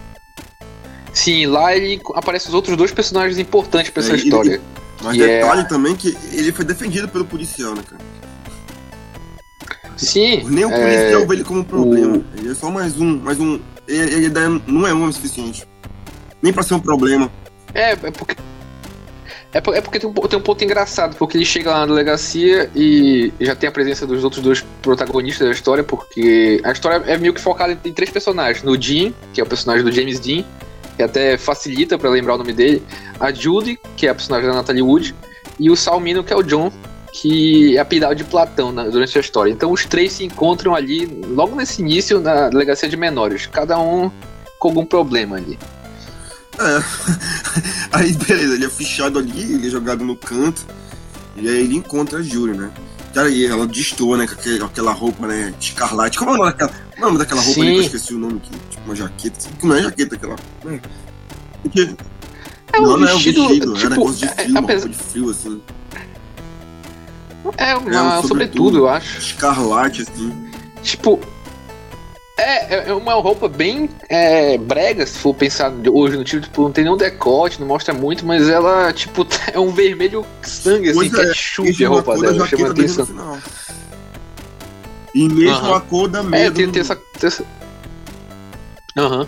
Sim, 1.13 1.45
lá 1.45 1.75
ele 1.75 2.01
aparece 2.15 2.47
os 2.49 2.53
outros 2.53 2.75
dois 2.75 2.91
personagens 2.91 3.39
importantes 3.39 3.89
pra 3.91 4.03
essa 4.03 4.11
É, 4.11 4.15
ele- 4.15 4.23
história. 4.23 4.61
Mas 5.03 5.15
E 5.17 5.23
é- 5.23 5.39
detalhe 5.39 5.67
também 5.67 5.95
que 5.95 6.15
ele 6.33 6.51
foi 6.51 6.63
defendido 6.65 7.07
pelo 7.07 7.25
policial, 7.25 7.73
né, 7.73 7.81
cara? 7.89 8.01
Sim. 9.97 10.43
Nem 10.49 10.65
o 10.65 10.71
é, 10.71 10.79
policial 10.79 11.27
vê 11.27 11.35
ele 11.35 11.43
como 11.43 11.59
um 11.61 11.63
problema. 11.63 12.17
o- 12.17 12.25
Ele 12.37 12.51
é 12.51 12.55
só 12.55 12.69
mais 12.69 12.99
um, 12.99 13.17
mais 13.19 13.39
um. 13.39 13.59
Ele, 13.87 14.13
ele 14.15 14.29
dá- 14.29 14.49
não 14.67 14.85
é 14.85 14.93
um 14.93 15.05
o 15.05 15.13
suficiente. 15.13 15.65
Nem 16.41 16.51
pra 16.53 16.63
ser 16.63 16.73
um 16.73 16.79
problema. 16.79 17.31
É, 17.73 17.91
é 17.91 17.95
porque. 17.95 18.35
É, 19.53 19.57
é 19.57 19.81
porque 19.81 19.99
tem 19.99 20.09
um, 20.09 20.13
tem 20.13 20.39
um 20.39 20.41
ponto 20.41 20.63
engraçado, 20.63 21.15
porque 21.17 21.37
ele 21.37 21.45
chega 21.45 21.71
lá 21.71 21.79
na 21.81 21.87
delegacia 21.87 22.69
e 22.75 23.33
já 23.39 23.53
tem 23.53 23.67
a 23.67 23.71
presença 23.71 24.07
dos 24.07 24.23
outros 24.23 24.41
dois 24.41 24.61
protagonistas 24.81 25.47
da 25.47 25.53
história, 25.53 25.83
porque 25.83 26.61
a 26.63 26.71
história 26.71 27.03
é 27.05 27.17
meio 27.17 27.33
que 27.33 27.41
focada 27.41 27.77
em 27.83 27.93
três 27.93 28.09
personagens. 28.09 28.63
No 28.63 28.77
Dean, 28.77 29.11
que 29.33 29.41
é 29.41 29.43
o 29.43 29.47
personagem 29.47 29.83
do 29.83 29.91
James 29.91 30.19
Dean, 30.19 30.43
que 30.95 31.03
até 31.03 31.37
facilita 31.37 31.97
pra 31.97 32.09
lembrar 32.09 32.35
o 32.35 32.37
nome 32.37 32.53
dele, 32.53 32.81
a 33.19 33.31
Judy, 33.31 33.79
que 33.97 34.07
é 34.07 34.09
a 34.09 34.15
personagem 34.15 34.49
da 34.49 34.55
Natalie 34.55 34.81
Wood, 34.81 35.15
e 35.59 35.69
o 35.69 35.75
Salmino, 35.75 36.23
que 36.23 36.31
é 36.31 36.35
o 36.35 36.43
John, 36.43 36.71
que 37.11 37.75
é 37.75 37.79
apelidado 37.79 38.15
de 38.15 38.23
Platão 38.23 38.73
durante 38.73 39.17
a 39.17 39.21
história. 39.21 39.51
Então 39.51 39.71
os 39.71 39.85
três 39.85 40.13
se 40.13 40.23
encontram 40.23 40.73
ali, 40.73 41.05
logo 41.27 41.55
nesse 41.55 41.81
início, 41.81 42.21
na 42.21 42.49
delegacia 42.49 42.87
de 42.87 42.95
menores, 42.95 43.47
cada 43.47 43.77
um 43.77 44.09
com 44.57 44.69
algum 44.69 44.85
problema 44.85 45.35
ali. 45.35 45.59
É. 46.59 46.83
Aí, 47.93 48.13
beleza, 48.13 48.53
ele 48.55 48.65
é 48.65 48.69
fichado 48.69 49.19
ali, 49.19 49.53
ele 49.53 49.67
é 49.67 49.69
jogado 49.69 50.03
no 50.03 50.15
canto. 50.15 50.65
E 51.35 51.47
aí 51.47 51.61
ele 51.63 51.75
encontra 51.77 52.19
a 52.19 52.21
Júlia, 52.21 52.53
né? 52.55 52.71
Cara, 53.13 53.29
e 53.29 53.45
ela 53.45 53.65
destoa, 53.65 54.17
né? 54.17 54.27
Com 54.27 54.65
aquela 54.65 54.91
roupa, 54.91 55.25
né? 55.27 55.53
Escarlate. 55.59 56.17
Como 56.17 56.31
é 56.31 56.33
o 56.33 56.37
nome 56.37 56.51
daquela, 56.51 56.71
é 56.95 56.99
o 56.99 57.01
nome 57.05 57.17
daquela 57.17 57.41
roupa 57.41 57.61
ali 57.61 57.71
que 57.71 57.77
eu 57.77 57.81
esqueci 57.83 58.13
o 58.13 58.19
nome? 58.19 58.39
Que, 58.41 58.49
tipo, 58.69 58.83
uma 58.85 58.95
jaqueta. 58.95 59.37
assim, 59.37 59.49
Que 59.51 59.65
não 59.65 59.75
é 59.75 59.83
jaqueta 59.83 60.15
aquela. 60.15 60.35
né? 60.63 60.81
Porque, 61.61 61.95
É 62.73 62.79
não, 62.79 62.93
um 62.93 62.97
não 62.97 63.07
é 63.07 63.13
um 63.13 63.15
vestido, 63.15 63.47
vestido, 63.47 63.73
é 63.73 63.77
tipo, 63.77 63.89
negócio 63.89 64.15
de 64.17 64.25
é- 64.25 64.35
frio, 64.35 64.49
uma 64.51 64.59
apesar- 64.59 64.87
roupa 64.87 65.03
de 65.03 65.09
frio, 65.11 65.29
assim. 65.29 65.61
é 67.57 67.75
uma 67.75 67.95
É 67.95 68.01
um 68.01 68.21
sobretudo, 68.21 68.27
sobretudo. 68.27 68.77
eu 68.77 68.89
acho. 68.89 69.17
Escarlate, 69.19 70.01
assim. 70.03 70.51
Tipo. 70.83 71.19
É, 72.41 72.73
é- 72.75 72.89
é 72.89 72.93
uma 72.93 73.13
roupa 73.13 73.47
bem 73.47 73.87
é, 74.09 74.57
brega, 74.57 75.05
se 75.05 75.19
for 75.19 75.33
pensar 75.33 75.71
hoje 75.91 76.17
no 76.17 76.23
tipo, 76.23 76.41
tipo, 76.41 76.63
não 76.63 76.71
tem 76.71 76.83
nenhum 76.83 76.97
decote, 76.97 77.59
não 77.59 77.67
mostra 77.67 77.93
muito, 77.93 78.25
mas 78.25 78.49
ela, 78.49 78.91
tipo, 78.91 79.27
é 79.53 79.59
um 79.59 79.71
vermelho 79.71 80.25
sangue, 80.41 80.89
assim, 80.89 81.09
Pois 81.09 81.13
é, 81.13 81.27
ketchup 81.27 81.69
Isso 81.69 81.83
a 81.83 81.85
é 81.85 81.89
uma 81.89 81.95
roupa 82.01 82.19
dela, 82.19 82.47
chama 82.47 82.69
atenção. 82.69 83.39
E 85.13 85.27
mesmo 85.29 85.55
Aham. 85.55 85.75
a 85.75 85.81
cor 85.81 86.07
da 86.07 86.19
É, 86.19 86.23
meia 86.23 86.51
tem, 86.51 86.71
tem 86.71 86.81
essa. 86.81 86.97
Aham. 88.97 89.27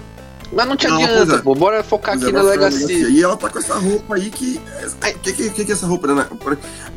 Mas 0.52 0.68
não 0.68 0.76
te 0.76 0.88
Não, 0.88 1.04
adianta, 1.04 1.36
é. 1.36 1.38
pô, 1.40 1.56
bora 1.56 1.84
focar 1.84 2.16
Pois 2.16 2.24
aqui 2.28 2.36
é, 2.36 2.38
na 2.38 2.44
delegacia. 2.44 3.10
E 3.10 3.24
ela 3.24 3.36
tá 3.36 3.50
com 3.50 3.60
essa 3.60 3.76
roupa 3.76 4.16
aí 4.16 4.30
que. 4.30 4.60
O 4.86 5.20
que, 5.20 5.34
que, 5.34 5.50
que, 5.50 5.66
que 5.66 5.72
é 5.72 5.74
essa 5.76 5.86
roupa, 5.86 6.08
né? 6.08 6.28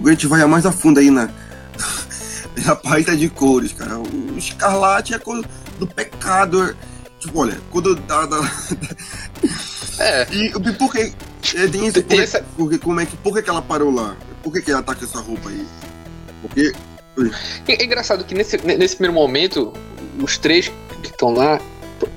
A 0.05 0.09
gente 0.11 0.27
vai 0.27 0.45
mais 0.47 0.65
a 0.67 0.73
fundo 0.73 1.01
aí 1.01 1.11
na. 1.11 1.29
na 2.65 2.77
paleta 2.77 3.17
de 3.17 3.29
cores, 3.29 3.73
cara. 3.73 3.99
O 3.99 4.39
escarlate 4.39 5.15
é 5.15 5.17
a 5.17 5.21
cor 5.21 5.45
do 5.79 5.87
pecado. 5.87 6.77
Tipo, 7.19 7.41
olha, 7.41 7.59
quando 7.71 7.95
dá. 7.97 8.27
dá 8.27 8.39
É, 9.99 10.27
e 10.31 10.47
e 10.49 10.73
por 10.75 10.93
que. 10.93 11.13
é, 11.55 11.67
Tem 11.69 11.87
isso, 11.87 12.03
por 12.03 12.09
que, 12.17 12.21
essa- 12.21 12.45
por 12.57 12.71
que- 12.71 12.79
como 12.79 13.01
é 13.01 13.07
que, 13.07 13.17
por 13.17 13.35
que, 13.35 13.43
que 13.43 13.51
ela 13.51 13.63
parou 13.63 13.91
lá? 13.93 14.17
Por 14.43 14.53
que, 14.53 14.61
que 14.61 14.71
ela 14.71 14.83
tá 14.83 14.95
com 14.95 15.05
essa 15.05 15.21
roupa 15.21 15.49
aí? 15.49 15.67
Porque. 16.43 16.73
é, 17.69 17.83
é 17.83 17.85
engraçado 17.85 18.23
que 18.25 18.35
nesse, 18.35 18.59
nesse 18.59 18.97
primeiro 18.97 19.15
momento, 19.15 19.73
os 20.23 20.37
três 20.37 20.69
que 21.03 21.09
estão 21.09 21.33
lá, 21.33 21.61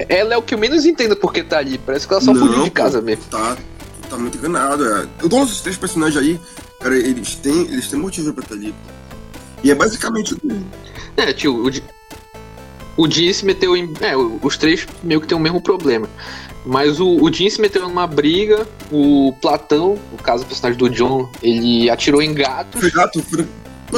ela 0.09 0.33
é 0.33 0.37
o 0.37 0.41
que 0.41 0.53
eu 0.53 0.57
menos 0.57 0.85
entendo 0.85 1.15
porque 1.15 1.41
tá 1.43 1.57
ali. 1.59 1.77
Parece 1.77 2.05
que 2.07 2.13
ela 2.13 2.21
só 2.21 2.33
Não, 2.33 2.45
fugiu 2.47 2.63
de 2.63 2.69
casa 2.71 3.01
mesmo. 3.01 3.23
Tá, 3.31 3.57
tá 4.09 4.17
muito 4.17 4.37
enganado. 4.37 4.85
É. 4.85 5.07
Todos 5.29 5.51
os 5.53 5.61
três 5.61 5.77
personagens 5.77 6.21
aí, 6.21 6.39
cara, 6.81 6.97
eles 6.97 7.35
têm, 7.35 7.61
eles 7.71 7.87
têm 7.87 7.97
motivo 7.99 8.33
pra 8.33 8.43
estar 8.43 8.55
ali. 8.55 8.75
E 9.63 9.71
é 9.71 9.75
basicamente. 9.75 10.35
É, 11.15 11.31
tio, 11.33 11.65
o, 11.65 11.71
o 12.99 13.09
Jin 13.09 13.31
se 13.31 13.45
meteu 13.45 13.77
em. 13.77 13.93
É, 14.01 14.13
os 14.17 14.57
três 14.57 14.85
meio 15.01 15.21
que 15.21 15.27
tem 15.27 15.37
o 15.37 15.39
mesmo 15.39 15.61
problema. 15.61 16.09
Mas 16.65 16.99
o, 16.99 17.23
o 17.23 17.31
Jin 17.31 17.49
se 17.49 17.61
meteu 17.61 17.81
numa 17.83 18.05
briga, 18.05 18.67
o 18.91 19.33
Platão, 19.41 19.97
no 20.11 20.17
caso 20.17 20.43
o 20.43 20.45
personagem 20.45 20.77
do 20.77 20.89
John, 20.89 21.29
ele 21.41 21.89
atirou 21.89 22.21
em 22.21 22.33
gatos 22.33 22.91
gato, 22.91 23.23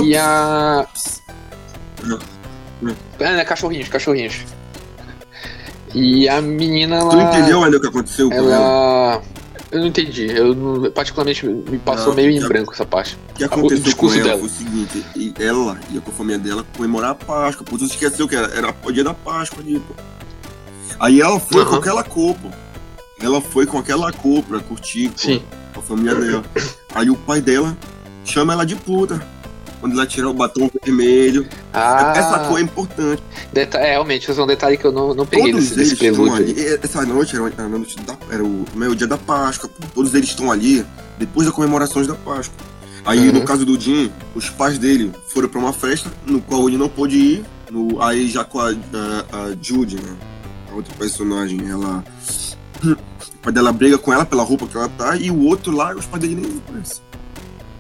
e 0.04 0.16
a. 0.16 0.88
É, 3.20 3.36
né, 3.38 3.44
cachorrinhos, 3.44 3.90
cachorrinhos. 3.90 4.46
E 5.96 6.30
a 6.30 6.40
menina, 6.40 6.98
ela. 6.98 7.10
Tu 7.10 7.38
entendeu 7.38 7.64
ainda 7.64 7.78
o 7.78 7.82
que 7.82 7.88
aconteceu 7.88 8.30
com 8.30 8.36
ela? 8.36 8.56
Ela. 8.56 9.22
Eu 9.72 9.80
não 9.80 9.88
entendi. 9.88 10.26
Eu 10.30 10.54
não- 10.54 10.92
particularmente 10.92 11.46
me 11.46 11.80
passou 11.80 12.08
Não, 12.10 12.16
meio 12.16 12.30
em 12.32 12.40
branco 12.46 12.74
essa 12.74 12.86
parte. 12.86 13.18
O 13.32 13.34
que 13.36 13.44
aconteceu 13.44 13.78
com 13.78 13.84
discurso 13.84 14.16
ela 14.18 14.24
dela. 14.26 14.40
foi 14.40 14.48
o 14.48 14.52
seguinte: 14.52 15.06
e 15.16 15.34
ela 15.40 15.80
ia 15.90 16.02
com 16.02 16.12
a 16.12 16.14
família 16.14 16.38
dela 16.40 16.66
comemorar 16.76 17.12
a 17.12 17.16
Páscoa. 17.16 17.66
Pô, 17.66 17.78
tu 17.78 17.86
esqueceu 17.86 18.28
que 18.28 18.36
era, 18.36 18.48
era 18.48 18.76
o 18.84 18.92
dia 18.92 19.04
da 19.04 19.14
Páscoa 19.14 19.62
ali, 19.64 19.80
pô. 19.80 19.94
Aí 21.00 21.22
ela 21.22 21.40
foi 21.40 21.64
com 21.64 21.72
Aham. 21.72 21.80
aquela 21.80 22.04
cor, 22.04 22.36
pô. 22.36 22.50
Ela 23.22 23.40
foi 23.40 23.66
com 23.66 23.78
aquela 23.78 24.12
cor 24.12 24.44
pra 24.44 24.60
curtir 24.60 25.10
pô, 25.10 25.18
Sim. 25.18 25.42
com 25.74 25.80
a 25.80 25.84
família 25.84 26.16
dela. 26.16 26.44
Aí 26.94 27.10
o 27.10 27.16
pai 27.16 27.40
dela 27.40 27.78
chama 28.26 28.52
ela 28.54 28.66
de 28.66 28.76
puta. 28.76 29.22
Quando 29.82 29.94
ela 29.94 30.06
tira 30.06 30.30
o 30.30 30.34
batom 30.34 30.70
vermelho. 30.84 31.46
Ah, 31.74 32.14
Essa 32.16 32.40
cor 32.48 32.60
é 32.60 32.62
importante. 32.62 33.22
deta- 33.52 33.80
é, 33.80 33.92
realmente, 33.92 34.30
esse 34.30 34.40
é 34.40 34.44
um 34.44 34.48
detalhe 34.48 34.78
que 34.78 34.86
eu 34.86 34.92
não, 34.92 35.14
não 35.16 35.26
peguei 35.26 35.52
Todos 35.52 35.76
nesse, 35.76 35.96
eles 36.06 36.16
estão 36.18 36.34
ali. 36.36 36.56
Essa 36.84 37.02
noite 37.04 37.36
era, 37.36 37.46
era, 37.58 37.68
noite 37.68 37.96
da- 38.02 38.18
era 38.30 38.44
o, 38.44 38.64
meio 38.76 38.96
dia 38.96 39.08
da 39.08 39.18
Páscoa. 39.18 39.68
Todos 39.96 40.14
eles 40.14 40.30
estão 40.30 40.52
ali 40.52 40.86
depois 41.18 41.48
das 41.48 41.56
comemorações 41.56 42.06
da 42.08 42.14
Páscoa. 42.14 42.56
Aí, 43.04 43.28
Uhum. 43.30 43.34
no 43.40 43.44
caso 43.44 43.66
do 43.66 43.80
Jim, 43.80 44.12
os 44.36 44.50
pais 44.52 44.78
dele 44.78 45.12
foram 45.34 45.50
pra 45.50 45.60
uma 45.60 45.74
festa 45.74 46.12
no 46.28 46.40
qual 46.40 46.68
ele 46.70 46.78
não 46.78 46.88
pôde 46.88 47.18
ir. 47.18 47.46
No, 47.72 48.00
aí 48.02 48.30
já 48.30 48.44
com 48.44 48.60
a, 48.60 48.70
a, 48.70 48.74
a 48.74 49.56
Judy, 49.60 49.96
né? 49.96 50.14
A 50.72 50.76
outra 50.76 50.94
personagem, 50.96 51.68
ela. 51.68 52.04
O 52.86 52.96
pai 53.42 53.52
dela 53.52 53.72
briga 53.72 53.98
com 53.98 54.14
ela 54.14 54.26
pela 54.26 54.44
roupa 54.44 54.68
que 54.68 54.78
ela 54.78 54.90
tá, 54.90 55.16
e 55.16 55.32
o 55.32 55.40
outro 55.46 55.76
lá, 55.76 55.96
os 55.96 56.06
pais 56.06 56.22
dele 56.22 56.36
nem 56.36 56.60
conhecem. 56.60 57.02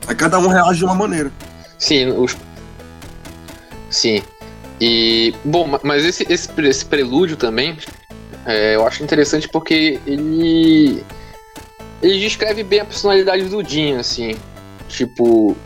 Aí 0.08 0.16
cada 0.16 0.40
um 0.40 0.48
reage 0.48 0.80
de 0.80 0.86
uma 0.86 0.96
maneira. 0.96 1.32
Sim, 1.82 2.10
os. 2.12 2.38
Sim. 3.90 4.22
E. 4.80 5.34
Bom, 5.44 5.66
ma- 5.66 5.80
mas 5.84 6.06
esse, 6.06 6.26
esse, 6.32 6.48
esse 6.62 6.86
prelúdio 6.86 7.36
também 7.36 7.76
é, 8.46 8.76
eu 8.76 8.86
acho 8.86 9.04
interessante 9.04 9.50
porque 9.50 10.00
ele. 10.06 11.04
Ele 12.02 12.20
descreve 12.20 12.64
bem 12.64 12.82
a 12.82 12.86
personalidade 12.86 13.46
do 13.46 13.68
Jim, 13.68 13.96
assim. 13.96 14.36
Tipo, 14.88 15.58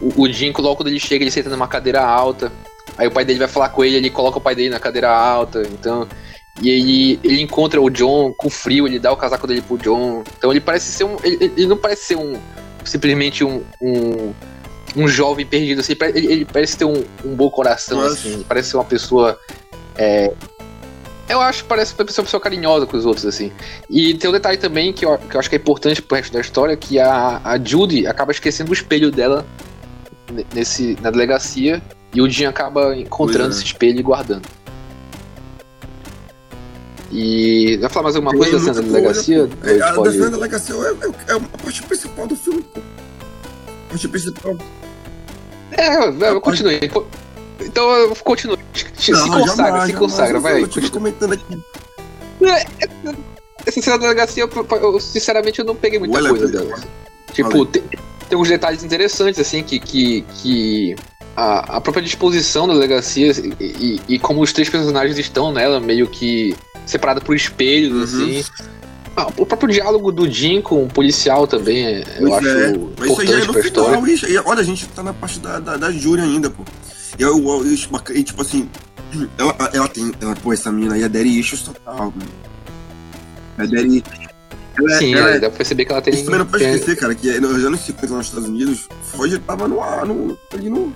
o, 0.00 0.22
o 0.22 0.32
Jim, 0.32 0.52
logo 0.56 0.76
quando 0.76 0.88
ele 0.88 1.00
chega, 1.00 1.24
ele 1.24 1.30
senta 1.30 1.50
numa 1.50 1.66
cadeira 1.66 2.02
alta. 2.04 2.52
Aí 2.96 3.08
o 3.08 3.10
pai 3.10 3.24
dele 3.24 3.40
vai 3.40 3.48
falar 3.48 3.70
com 3.70 3.84
ele, 3.84 3.96
ele 3.96 4.10
coloca 4.10 4.38
o 4.38 4.40
pai 4.40 4.54
dele 4.54 4.70
na 4.70 4.78
cadeira 4.78 5.10
alta. 5.10 5.62
Então. 5.62 6.08
E 6.62 6.70
ele, 6.70 7.20
ele 7.24 7.40
encontra 7.42 7.82
o 7.82 7.90
John 7.90 8.32
com 8.32 8.48
frio, 8.48 8.86
ele 8.86 9.00
dá 9.00 9.10
o 9.10 9.16
casaco 9.16 9.44
dele 9.44 9.60
pro 9.60 9.76
John. 9.76 10.22
Então 10.38 10.52
ele 10.52 10.60
parece 10.60 10.92
ser 10.92 11.02
um. 11.02 11.16
Ele, 11.24 11.52
ele 11.56 11.66
não 11.66 11.76
parece 11.76 12.04
ser 12.04 12.16
um. 12.16 12.38
Simplesmente 12.84 13.42
um, 13.42 13.64
um 13.80 14.32
um 14.96 15.08
jovem 15.08 15.44
perdido, 15.44 15.80
assim, 15.80 15.94
ele, 16.14 16.26
ele 16.32 16.44
parece 16.44 16.76
ter 16.76 16.84
um, 16.84 17.04
um 17.24 17.34
bom 17.34 17.50
coração, 17.50 18.00
assim, 18.00 18.44
parece 18.48 18.70
ser 18.70 18.76
uma 18.76 18.84
pessoa. 18.84 19.38
é, 19.96 20.32
eu 21.28 21.40
acho 21.40 21.62
que 21.62 21.68
parece 21.68 21.94
ser 21.94 22.02
uma 22.02 22.06
pessoa, 22.06 22.40
carinhosa 22.40 22.84
com 22.86 22.96
os 22.96 23.06
outros, 23.06 23.24
assim. 23.26 23.50
E 23.88 24.14
tem 24.14 24.28
um 24.28 24.32
detalhe 24.32 24.58
também 24.58 24.92
que 24.92 25.04
eu, 25.06 25.16
que 25.16 25.34
eu 25.34 25.40
acho 25.40 25.48
que 25.48 25.56
é 25.56 25.58
importante 25.58 26.02
pro 26.02 26.16
resto 26.16 26.32
da 26.32 26.40
história, 26.40 26.76
que 26.76 26.98
a, 27.00 27.40
a 27.42 27.58
Judy 27.58 28.06
acaba 28.06 28.30
esquecendo 28.30 28.70
o 28.70 28.74
espelho 28.74 29.10
dela 29.10 29.44
ne- 30.30 30.46
nesse, 30.54 30.98
na 31.00 31.10
delegacia, 31.10 31.82
e 32.14 32.20
o 32.20 32.28
Jim 32.30 32.44
acaba 32.44 32.94
encontrando 32.94 33.44
Pois 33.46 33.56
é. 33.56 33.58
esse 33.58 33.66
espelho 33.66 33.98
e 33.98 34.02
guardando. 34.02 34.46
E. 37.10 37.76
Vai 37.80 37.90
falar 37.90 38.04
mais 38.04 38.16
alguma 38.16 38.32
coisa 38.36 38.52
da 38.52 38.58
cena 38.60 38.74
da 38.74 38.80
delegacia? 38.82 39.48
É, 39.62 39.80
a 39.82 39.92
pode- 39.94 40.10
defesa 40.10 40.30
da 40.30 40.36
delegacia 40.36 40.74
é, 40.74 40.78
é, 40.78 41.32
é 41.32 41.36
a 41.36 41.40
parte 41.40 41.82
principal 41.82 42.26
do 42.26 42.36
filme, 42.36 42.62
pô. 42.62 42.80
A 42.80 43.88
parte 43.90 44.08
principal. 44.08 44.58
É, 45.76 46.10
vai, 46.10 46.40
continue. 46.40 46.80
Então 47.60 47.90
eu 47.90 48.16
continuo. 48.16 48.58
Se 48.98 49.12
Não, 49.12 49.28
consagra, 49.28 49.54
jamais, 49.56 49.86
se 49.90 49.92
consagra, 49.96 50.36
Eu- 50.36 50.40
vai. 50.40 50.62
Eu 50.62 50.68
tive 50.68 50.90
comentando 50.90 51.32
aqui. 51.34 51.58
Essa 53.66 53.80
cena 53.80 53.96
da 53.98 54.02
delegacia, 54.02 54.42
eu, 54.44 54.66
eu, 54.82 55.00
sinceramente, 55.00 55.58
eu 55.58 55.64
não 55.64 55.74
peguei 55.74 55.98
muita 55.98 56.16
Olha, 56.18 56.28
coisa 56.28 56.48
dela. 56.48 56.76
Tipo, 57.32 57.64
tem, 57.64 57.82
tem 58.28 58.38
uns 58.38 58.48
detalhes 58.48 58.84
interessantes, 58.84 59.40
assim, 59.40 59.62
que, 59.62 59.78
que, 59.78 60.20
que 60.42 60.94
a, 61.34 61.76
a 61.76 61.80
própria 61.80 62.02
disposição 62.04 62.66
da 62.68 62.74
delegacia 62.74 63.32
e, 63.58 63.64
e, 64.08 64.14
e 64.14 64.18
como 64.18 64.42
os 64.42 64.52
três 64.52 64.68
personagens 64.68 65.18
estão 65.18 65.50
nela, 65.50 65.80
meio 65.80 66.06
que 66.06 66.54
separada 66.84 67.20
por 67.20 67.34
espelhos, 67.34 68.12
Uhum. 68.14 68.24
assim. 68.38 68.44
Ah, 69.16 69.28
o 69.36 69.46
próprio 69.46 69.68
diálogo 69.72 70.10
do 70.10 70.28
Jim 70.28 70.60
com 70.60 70.84
o 70.84 70.88
policial 70.88 71.46
também, 71.46 71.84
é- 71.84 72.00
eu 72.18 72.28
Pois 72.28 72.32
acho 72.34 72.48
é, 72.48 72.72
Mas 72.98 73.10
isso 73.10 73.20
aí 73.20 73.26
já 73.28 73.34
é 73.34 73.38
importante 73.42 73.46
no 73.46 73.52
pra 73.84 73.84
final, 73.84 74.06
isso. 74.08 74.26
Olha, 74.44 74.60
a 74.60 74.64
gente 74.64 74.86
tá 74.88 75.02
na 75.02 75.12
parte 75.12 75.38
da, 75.38 75.60
da, 75.60 75.76
da 75.76 75.92
Júri 75.92 76.20
ainda, 76.22 76.50
pô. 76.50 76.64
E, 77.18 77.22
eu, 77.22 77.38
eu, 77.38 77.64
eu- 77.64 78.16
e, 78.16 78.22
tipo 78.24 78.42
assim, 78.42 78.68
ela, 79.38 79.54
ela 79.72 79.88
tem. 79.88 80.12
Ela, 80.20 80.34
pô, 80.34 80.52
essa 80.52 80.72
menina 80.72 80.94
aí 80.94 81.02
é 81.04 81.08
Daddy 81.08 81.38
Issues 81.38 81.62
total, 81.62 81.96
mano. 82.16 82.30
É 83.58 83.66
Daddy. 83.66 84.02
Ela, 84.76 84.92
é- 84.94 84.98
Sim, 84.98 85.14
ela, 85.14 85.30
é, 85.30 85.34
dá 85.38 85.48
pra 85.48 85.58
perceber 85.58 85.84
que 85.84 85.92
ela 85.92 86.02
tem. 86.02 86.12
Isso 86.14 86.24
também 86.24 86.40
não 86.40 86.46
pode 86.46 86.64
tem- 86.64 86.74
esquecer, 86.74 86.96
cara, 86.96 87.14
que 87.14 87.38
nos 87.40 87.64
anos 87.64 87.80
50 87.80 88.10
lá 88.12 88.18
nos 88.18 88.26
Estados 88.26 88.48
Unidos, 88.48 88.88
Freud 89.04 89.38
tava 89.38 89.68
no 89.68 89.80
ar, 89.80 90.04
no, 90.04 90.36
ali 90.52 90.68
no. 90.68 90.92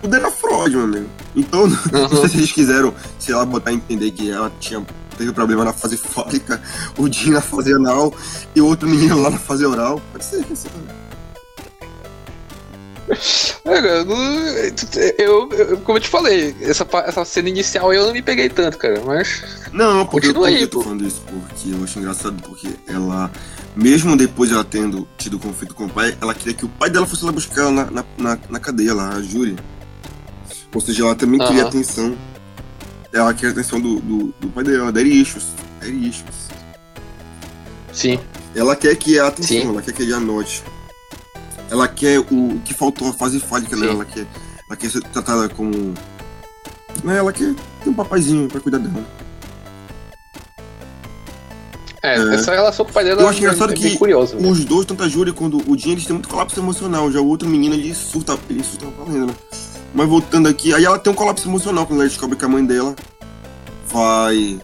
Tudo 0.00 0.16
era 0.16 0.30
Freud, 0.30 0.70
meu 0.76 0.84
amigo. 0.84 1.06
Então, 1.36 1.66
não 1.92 2.04
Aham. 2.04 2.20
sei 2.20 2.28
se 2.30 2.36
eles 2.38 2.52
quiseram, 2.52 2.94
sei 3.18 3.34
lá, 3.34 3.44
botar 3.44 3.70
a 3.70 3.74
entender 3.74 4.10
que 4.12 4.30
ela 4.30 4.50
tinha, 4.58 4.80
teve 5.18 5.32
problema 5.32 5.64
na 5.64 5.72
fase 5.72 5.96
fólica, 5.98 6.62
o 6.96 7.12
Jim 7.12 7.30
na 7.30 7.40
fase 7.40 7.74
anal 7.74 8.14
e 8.54 8.60
o 8.60 8.66
outro 8.66 8.88
menino 8.88 9.20
lá 9.20 9.30
na 9.30 9.38
fase 9.38 9.66
oral. 9.66 10.00
Pode 10.12 10.24
ser, 10.24 10.44
pode 10.44 10.58
ser. 10.58 10.70
Cara, 13.64 14.04
eu, 15.18 15.50
eu, 15.52 15.78
como 15.78 15.96
eu 15.96 16.02
te 16.02 16.08
falei, 16.08 16.54
essa, 16.60 16.86
essa 17.06 17.24
cena 17.24 17.48
inicial 17.48 17.92
eu 17.92 18.06
não 18.06 18.12
me 18.12 18.22
peguei 18.22 18.48
tanto, 18.48 18.76
cara, 18.76 19.00
mas. 19.04 19.42
Não, 19.72 20.06
porque 20.06 20.28
Continua 20.28 20.50
eu, 20.50 20.56
aí, 20.56 20.62
eu 20.62 20.68
tô 20.68 20.82
falando 20.82 21.06
isso 21.06 21.22
porque 21.22 21.70
eu 21.70 21.84
acho 21.84 21.98
engraçado, 21.98 22.42
porque 22.42 22.68
ela, 22.86 23.30
mesmo 23.74 24.16
depois 24.16 24.50
de 24.50 24.54
ela 24.54 24.64
tendo 24.64 25.08
tido 25.16 25.38
conflito 25.38 25.74
com 25.74 25.86
o 25.86 25.88
pai, 25.88 26.16
ela 26.20 26.34
queria 26.34 26.54
que 26.54 26.66
o 26.66 26.68
pai 26.68 26.90
dela 26.90 27.06
fosse 27.06 27.24
lá 27.24 27.32
buscar 27.32 27.62
ela 27.62 27.72
na, 27.72 27.84
na, 27.90 28.04
na, 28.18 28.38
na 28.48 28.60
cadeia 28.60 28.94
lá, 28.94 29.14
a 29.14 29.22
Júlia. 29.22 29.56
Ou 30.74 30.80
seja, 30.80 31.04
ela 31.04 31.14
também 31.14 31.40
queria 31.40 31.64
atenção. 31.64 32.16
Ela 33.12 33.32
queria 33.32 33.50
a 33.50 33.52
atenção 33.52 33.80
do, 33.80 34.00
do, 34.00 34.34
do 34.38 34.48
pai 34.48 34.64
dela, 34.64 34.92
Issues. 35.00 35.46
Daddy 35.80 36.08
Issues. 36.08 36.48
Sim. 37.92 38.20
Ela 38.54 38.76
quer 38.76 38.94
que 38.96 39.18
a 39.18 39.26
atenção, 39.28 39.62
Sim. 39.62 39.68
ela 39.68 39.82
quer 39.82 39.92
que 39.92 40.02
ele 40.02 40.12
anote. 40.12 40.62
Ela 41.70 41.88
quer 41.88 42.18
o, 42.18 42.22
o 42.22 42.60
que 42.64 42.74
faltou 42.74 43.08
a 43.08 43.12
fase 43.12 43.40
fálica 43.40 43.76
nela, 43.76 43.92
ela 43.92 44.04
quer, 44.04 44.26
ela 44.66 44.76
quer 44.76 44.90
ser 44.90 45.02
tratada 45.02 45.48
como. 45.48 45.94
Né, 47.04 47.18
ela 47.18 47.32
quer 47.32 47.54
ter 47.82 47.90
um 47.90 47.94
papaizinho 47.94 48.48
pra 48.48 48.60
cuidar 48.60 48.78
dela. 48.78 49.04
É, 52.02 52.16
é, 52.16 52.34
essa 52.34 52.52
relação 52.52 52.84
com 52.84 52.92
o 52.92 52.94
pai 52.94 53.04
dela 53.04 53.20
eu 53.20 53.28
acho 53.28 53.38
engraçado 53.40 53.72
é, 53.72 53.74
que 53.74 53.82
bem 53.82 53.98
curiosa. 53.98 54.36
né? 54.36 54.48
os 54.48 54.64
dois, 54.64 54.86
tanto 54.86 55.02
a 55.02 55.08
Júlia 55.08 55.32
quanto 55.32 55.58
o 55.70 55.76
Jim, 55.76 55.92
eles 55.92 56.06
têm 56.06 56.14
muito 56.14 56.28
colapso 56.28 56.58
emocional. 56.58 57.10
Já 57.10 57.20
o 57.20 57.26
outro 57.26 57.48
menino, 57.48 57.74
ele 57.74 57.92
surta, 57.94 58.38
ele 58.48 58.62
surta 58.62 58.86
valendo, 58.86 59.26
né? 59.26 59.34
Mas 59.98 60.08
voltando 60.08 60.46
aqui, 60.48 60.72
aí 60.72 60.84
ela 60.84 60.96
tem 60.96 61.12
um 61.12 61.16
colapso 61.16 61.48
emocional 61.48 61.84
quando 61.84 61.98
ela 62.02 62.08
descobre 62.08 62.36
que 62.36 62.44
a 62.44 62.48
mãe 62.48 62.64
dela 62.64 62.94
vai 63.90 64.60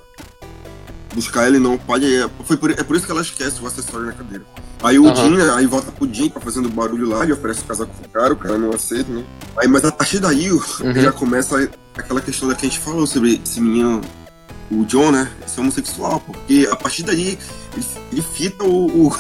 buscar 1.13 1.49
ele 1.49 1.59
não 1.59 1.77
pode. 1.77 2.07
É, 2.07 2.31
foi 2.45 2.57
por, 2.57 2.71
é 2.71 2.85
por 2.85 2.95
isso 2.95 3.05
que 3.05 3.11
ela 3.11 3.21
esquece 3.21 3.61
o 3.61 3.67
acessório 3.67 4.07
na 4.07 4.13
cadeira. 4.13 4.45
Aí 4.81 4.97
o 4.97 5.07
Aham. 5.09 5.17
Jim, 5.17 5.37
né, 5.37 5.51
aí 5.57 5.67
volta 5.67 5.91
pro 5.91 6.09
Jim, 6.13 6.29
tá 6.29 6.39
fazendo 6.39 6.69
barulho 6.69 7.09
lá, 7.09 7.25
ele 7.25 7.33
oferece 7.33 7.65
casar 7.65 7.87
com 7.87 8.05
o 8.05 8.09
cara, 8.11 8.33
o 8.33 8.37
cara 8.37 8.57
não 8.57 8.71
aceita, 8.71 9.11
né? 9.11 9.25
Aí, 9.57 9.67
mas 9.67 9.85
a 9.85 9.91
partir 9.91 10.21
daí 10.21 10.53
o- 10.53 10.63
Uhum. 10.81 10.95
já 10.95 11.11
começa 11.11 11.69
aquela 11.97 12.21
questão 12.21 12.49
da 12.49 12.55
que 12.55 12.67
a 12.67 12.69
gente 12.69 12.79
falou 12.79 13.05
sobre 13.05 13.41
esse 13.45 13.61
menino, 13.61 14.03
o 14.71 14.85
John, 14.85 15.11
né? 15.11 15.29
Esse 15.45 15.59
homossexual, 15.59 16.21
porque 16.21 16.69
a 16.71 16.77
partir 16.77 17.03
daí 17.03 17.37
ele, 17.75 17.87
ele 18.13 18.23
fita 18.23 18.63
o, 18.63 19.09
o, 19.09 19.17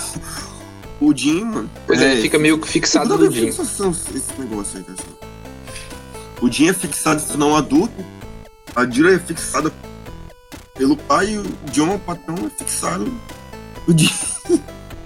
o 1.01 1.17
Jim, 1.17 1.43
mano. 1.45 1.69
Pois 1.89 2.01
é, 2.01 2.19
fica 2.19 2.39
meio 2.39 2.57
que 2.59 2.69
fixado 2.69 3.19
no 3.19 3.29
Jim. 3.33 3.47
fixação 3.47 3.91
esse 3.91 4.33
negócio 4.39 4.79
aí, 4.79 4.85
cara. 4.85 5.34
O 6.45 6.53
Jim 6.53 6.69
é 6.69 6.75
fixado 6.75 7.23
se 7.23 7.39
não 7.39 7.57
adulto, 7.57 8.05
a 8.77 8.85
Dira 8.85 9.15
é 9.15 9.19
fixada 9.19 9.73
pelo 10.75 10.95
pai 10.95 11.31
e 11.31 11.39
o 11.39 11.43
John, 11.73 11.95
o 11.95 11.99
patrão, 11.99 12.35
é 12.45 12.51
fixado 12.51 13.11
no 13.89 13.99
Jim. 13.99 14.11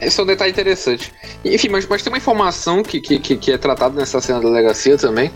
Esse 0.01 0.19
é 0.19 0.23
um 0.25 0.27
detalhe 0.27 0.51
interessante. 0.51 1.13
Enfim, 1.45 1.69
mas, 1.69 1.87
mas 1.87 2.03
tem 2.03 2.13
uma 2.13 2.19
informação 2.19 2.83
que, 2.83 3.01
que, 3.01 3.37
que, 3.37 3.53
é 3.53 3.57
tratada 3.57 3.95
nessa 3.95 4.21
cena 4.21 4.41
da 4.41 4.49
delegacia 4.49 4.99
também. 4.99 5.31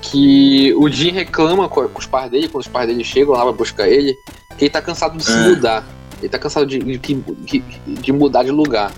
Que 0.00 0.72
o 0.74 0.88
Jim 0.88 1.10
reclama 1.10 1.68
com, 1.68 1.88
com 1.88 1.98
os 1.98 2.06
pais 2.06 2.30
dele, 2.30 2.46
quando 2.46 2.62
os 2.62 2.68
pais 2.68 2.86
dele 2.86 3.02
chegam 3.02 3.34
lá 3.34 3.42
pra 3.42 3.50
buscar 3.50 3.88
ele, 3.88 4.16
que 4.56 4.66
ele 4.66 4.70
tá 4.70 4.80
cansado 4.80 5.18
de 5.18 5.24
se 5.24 5.32
É. 5.32 5.48
mudar. 5.48 5.84
Ele 6.20 6.28
tá 6.28 6.38
cansado 6.38 6.66
de, 6.66 6.78
de, 6.78 6.98
de, 7.14 7.64
de 7.84 8.12
mudar 8.12 8.44
de 8.44 8.52
lugar. 8.52 8.92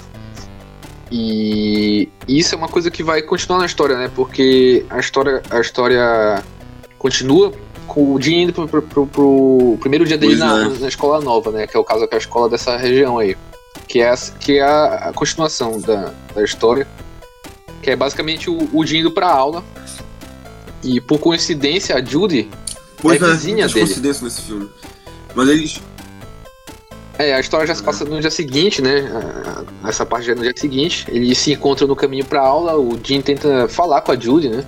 E 1.16 2.09
isso 2.26 2.56
é 2.56 2.59
uma 2.59 2.66
coisa 2.68 2.90
que 2.90 3.04
vai 3.04 3.23
continuar 3.23 3.61
na 3.61 3.66
história, 3.66 3.97
né? 3.97 4.11
Porque 4.12 4.85
a 4.90 4.99
história, 4.99 5.40
a 5.49 5.61
história 5.61 6.42
continua 6.99 7.52
com 7.87 8.14
o 8.14 8.21
Jim 8.21 8.42
indo 8.42 8.52
pro, 8.52 8.66
pro, 8.66 8.83
pro- 8.83 9.06
pro 9.06 9.76
primeiro 9.78 10.04
dia 10.04 10.18
dele 10.18 10.35
na, 10.35 10.64
é. 10.64 10.68
na 10.80 10.88
escola 10.88 11.21
nova, 11.21 11.52
né? 11.52 11.68
Que 11.68 11.76
é 11.76 11.80
o 11.80 11.85
caso 11.85 12.09
que 12.09 12.14
é 12.14 12.18
a 12.18 12.21
escola 12.21 12.49
dessa 12.49 12.76
região 12.76 13.18
aí. 13.18 13.37
Que 13.87 14.00
é 14.00 14.11
a, 14.11 14.16
que 14.40 14.59
é 14.59 14.62
a, 14.62 14.94
a 15.11 15.12
continuação 15.12 15.80
da, 15.80 16.12
da 16.35 16.42
história. 16.42 16.85
Que 17.80 17.92
é 17.92 17.97
basicamente 17.97 18.50
o, 18.50 18.68
o 18.73 18.85
Jim 18.85 18.99
indo 18.99 19.12
pra 19.12 19.28
aula. 19.30 19.62
E 20.83 21.00
por 21.00 21.21
coincidência, 21.21 21.94
a 21.94 22.04
Judy. 22.04 22.50
Pois 23.00 23.23
É 23.23 23.25
é, 23.25 23.30
vizinha 23.30 23.68
dele. 23.68 23.80
coincidências 23.87 24.21
nesse 24.23 24.42
filme. 24.42 24.68
Mas 25.33 25.49
eles. 25.49 25.80
É, 27.18 27.35
a 27.35 27.40
história 27.40 27.66
já 27.66 27.75
se 27.75 27.83
É. 27.83 27.85
passa 27.85 28.04
no 28.04 28.21
dia 28.21 28.30
seguinte, 28.30 28.83
né? 28.83 29.09
Essa 29.87 30.04
parte 30.04 30.26
já 30.26 30.33
é 30.33 30.35
no 30.35 30.42
dia 30.42 30.52
seguinte. 30.56 31.06
Eles 31.09 31.38
se 31.38 31.52
encontram 31.52 31.87
no 31.87 31.94
caminho 31.94 32.25
pra 32.25 32.40
aula. 32.40 32.76
O 32.76 32.99
Jim 33.02 33.21
tenta 33.21 33.68
falar 33.68 34.00
com 34.00 34.12
a 34.12 34.16
Judy, 34.18 34.49
né? 34.49 34.64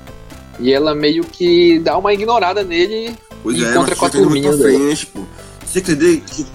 E 0.61 0.73
ela 0.73 0.95
meio 0.95 1.25
que 1.25 1.79
dá 1.81 1.99
uma 1.99 2.12
ignorada 2.15 2.62
nele. 2.62 3.17
Pois 3.43 3.59
E 3.59 3.65
é, 3.65 3.71
encontra 3.71 3.97
com 3.97 4.07
a 4.07 4.11
turminha 4.11 4.53
frente, 4.57 5.07
pô. 5.07 5.23
Você 5.67 5.81
entender 5.81 6.21
que 6.21 6.47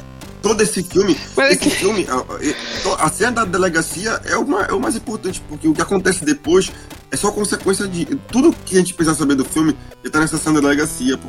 todo 0.41 0.61
esse 0.61 0.81
filme. 0.81 1.15
Mas 1.35 1.47
é 1.47 1.51
esse 1.51 1.59
que. 1.59 1.69
filme, 1.69 2.07
a, 2.09 3.05
a- 3.05 3.09
cena 3.09 3.31
da 3.31 3.45
delegacia 3.45 4.19
é 4.25 4.37
o, 4.37 4.47
ma- 4.47 4.65
é 4.69 4.73
o 4.73 4.79
mais 4.79 4.95
importante, 4.95 5.41
porque 5.47 5.67
o 5.67 5.73
que 5.73 5.81
acontece 5.81 6.23
depois 6.25 6.71
é 7.11 7.17
só 7.17 7.31
consequência 7.31 7.87
de. 7.87 8.05
Tudo 8.31 8.55
que 8.65 8.75
a 8.75 8.79
gente 8.79 8.93
precisa 8.93 9.15
saber 9.15 9.35
do 9.35 9.43
filme 9.45 9.75
já 10.03 10.09
tá 10.09 10.19
nessa 10.21 10.37
cena 10.37 10.55
da 10.55 10.61
delegacia, 10.69 11.17
pô. 11.17 11.27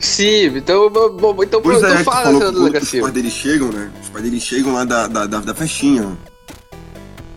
Sim, 0.00 0.56
então, 0.56 0.88
bom, 0.90 1.42
então, 1.42 1.60
Pois 1.60 1.78
então 1.78 1.90
é, 1.90 2.04
fala 2.04 2.40
falou 2.40 2.70
os 2.70 2.90
pais 2.90 3.12
deles 3.12 3.32
chegam, 3.32 3.72
né? 3.72 3.90
Os 4.00 4.08
pais 4.08 4.24
deles 4.24 4.42
chegam 4.42 4.72
lá 4.72 4.84
da, 4.84 5.08
da, 5.08 5.26
da, 5.26 5.40
da 5.40 5.54
festinha. 5.54 6.16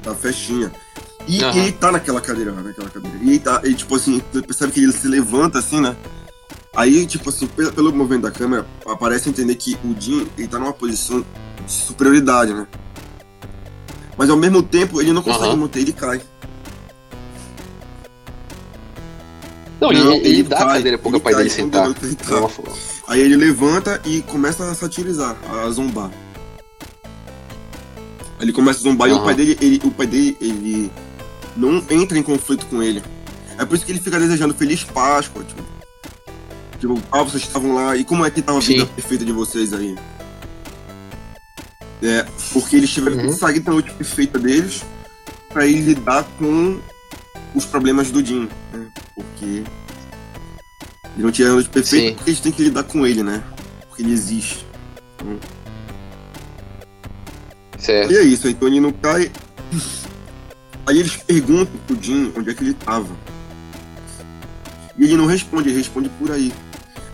Da 0.04 0.14
festinha. 0.14 0.72
E 1.28 1.42
Aham. 1.44 1.58
ele 1.58 1.72
tá 1.72 1.92
naquela 1.92 2.22
cadeira, 2.22 2.52
naquela 2.52 2.90
cadeira. 2.90 3.18
E 3.22 3.30
ele 3.30 3.40
tá, 3.40 3.60
tipo 3.62 3.96
assim, 3.96 4.20
percebe 4.20 4.74
que 4.74 4.84
ele 4.84 4.92
se 4.92 5.08
levanta 5.08 5.60
assim, 5.60 5.82
né? 5.82 5.96
Aí, 6.76 7.06
tipo 7.06 7.30
assim, 7.30 7.48
pelo, 7.48 7.74
pelo 7.74 7.94
movimento 7.94 8.24
da 8.24 8.32
câmera, 8.32 8.66
aparece 8.86 9.30
entender 9.30 9.56
que 9.56 9.78
o 9.84 9.96
Jim, 10.00 10.28
ele 10.38 10.48
tá 10.48 10.58
numa 10.58 10.74
posição 10.74 11.26
de 11.66 11.72
superioridade, 11.72 12.54
né? 12.54 12.68
Mas 14.18 14.30
ao 14.30 14.38
mesmo 14.38 14.62
tempo, 14.62 15.02
ele 15.02 15.12
não 15.12 15.22
consegue 15.22 15.48
Aham. 15.48 15.58
manter, 15.58 15.80
ele 15.80 15.94
cai. 15.94 16.22
Não, 19.82 19.92
ele, 19.92 20.04
Não, 20.04 20.14
ele, 20.14 20.44
dá 20.44 20.58
a 20.58 20.60
cai, 20.66 20.74
cadeira 20.78 20.98
pro 21.00 21.10
ele 21.10 21.20
pai 21.20 21.34
dele 21.36 21.50
sentar. 21.50 21.88
ele 21.88 22.18
Aí 23.08 23.20
ele 23.20 23.36
levanta 23.36 24.00
e 24.06 24.22
começa 24.22 24.70
a 24.70 24.76
satirizar, 24.76 25.36
a 25.50 25.70
zombar. 25.72 26.12
Ele 28.40 28.54
começa 28.54 28.80
a 28.80 28.84
zombar 28.84 29.10
e 29.10 29.14
o 29.14 29.24
pai 29.24 29.34
dele, 29.36 29.58
ele, 29.60 29.82
o 29.84 29.92
pai 29.92 30.06
dele, 30.08 30.38
ele 30.40 30.92
não 31.58 31.84
entra 31.90 32.18
em 32.18 32.24
conflito 32.24 32.66
com 32.68 32.82
ele. 32.82 33.02
É 33.58 33.66
por 33.66 33.76
isso 33.76 33.86
que 33.86 33.92
ele 33.92 34.00
fica 34.00 34.20
desejando 34.20 34.54
feliz 34.54 34.84
Páscoa, 34.84 35.44
tipo. 35.44 35.64
Tipo, 36.80 37.00
ah, 37.12 37.22
vocês 37.24 37.44
estavam 37.44 37.76
lá, 37.76 37.96
e 37.96 38.04
como 38.04 38.26
é 38.26 38.32
que 38.32 38.42
tava 38.42 38.58
a 38.58 38.62
vida 38.62 38.86
Sim. 38.86 38.92
perfeita 38.96 39.24
de 39.26 39.32
vocês 39.32 39.72
aí? 39.74 39.96
É, 42.02 42.26
porque 42.54 42.76
eles 42.78 42.90
tiveram 42.90 43.18
Uhum. 43.18 43.28
que 43.28 43.34
sair 43.34 43.60
da 43.60 43.72
noite 43.72 43.92
perfeita 43.94 44.40
deles 44.40 44.82
pra 45.50 45.68
ele 45.68 45.82
lidar 45.82 46.24
com 46.40 46.80
os 47.54 47.66
problemas 47.66 48.10
do 48.10 48.26
Jim, 48.26 48.50
né? 48.74 48.88
Porque 49.24 49.64
ele 51.16 51.24
não 51.24 51.32
tinha 51.32 51.50
a 51.50 51.54
noite 51.54 51.70
perfeita 51.70 52.08
Sim. 52.08 52.16
porque 52.16 52.30
eles 52.30 52.40
têm 52.40 52.52
que 52.52 52.64
lidar 52.64 52.84
com 52.84 53.06
ele, 53.06 53.24
né? 53.24 53.44
Porque 53.88 54.02
ele 54.02 54.12
existe. 54.12 54.66
Certo. 57.78 58.12
E 58.12 58.18
é 58.18 58.22
isso, 58.22 58.48
então 58.48 58.68
ele 58.68 58.80
não 58.80 58.92
cai. 58.92 59.32
Aí 60.86 61.00
eles 61.00 61.16
perguntam 61.16 61.80
pro 61.88 62.02
Jim 62.02 62.32
onde 62.36 62.50
é 62.50 62.54
que 62.54 62.64
ele 62.64 62.74
tava. 62.74 63.16
E 64.98 65.04
ele 65.04 65.18
não 65.18 65.26
responde, 65.26 65.70
ele 65.70 65.78
responde 65.78 66.10
por 66.10 66.32
aí. 66.32 66.54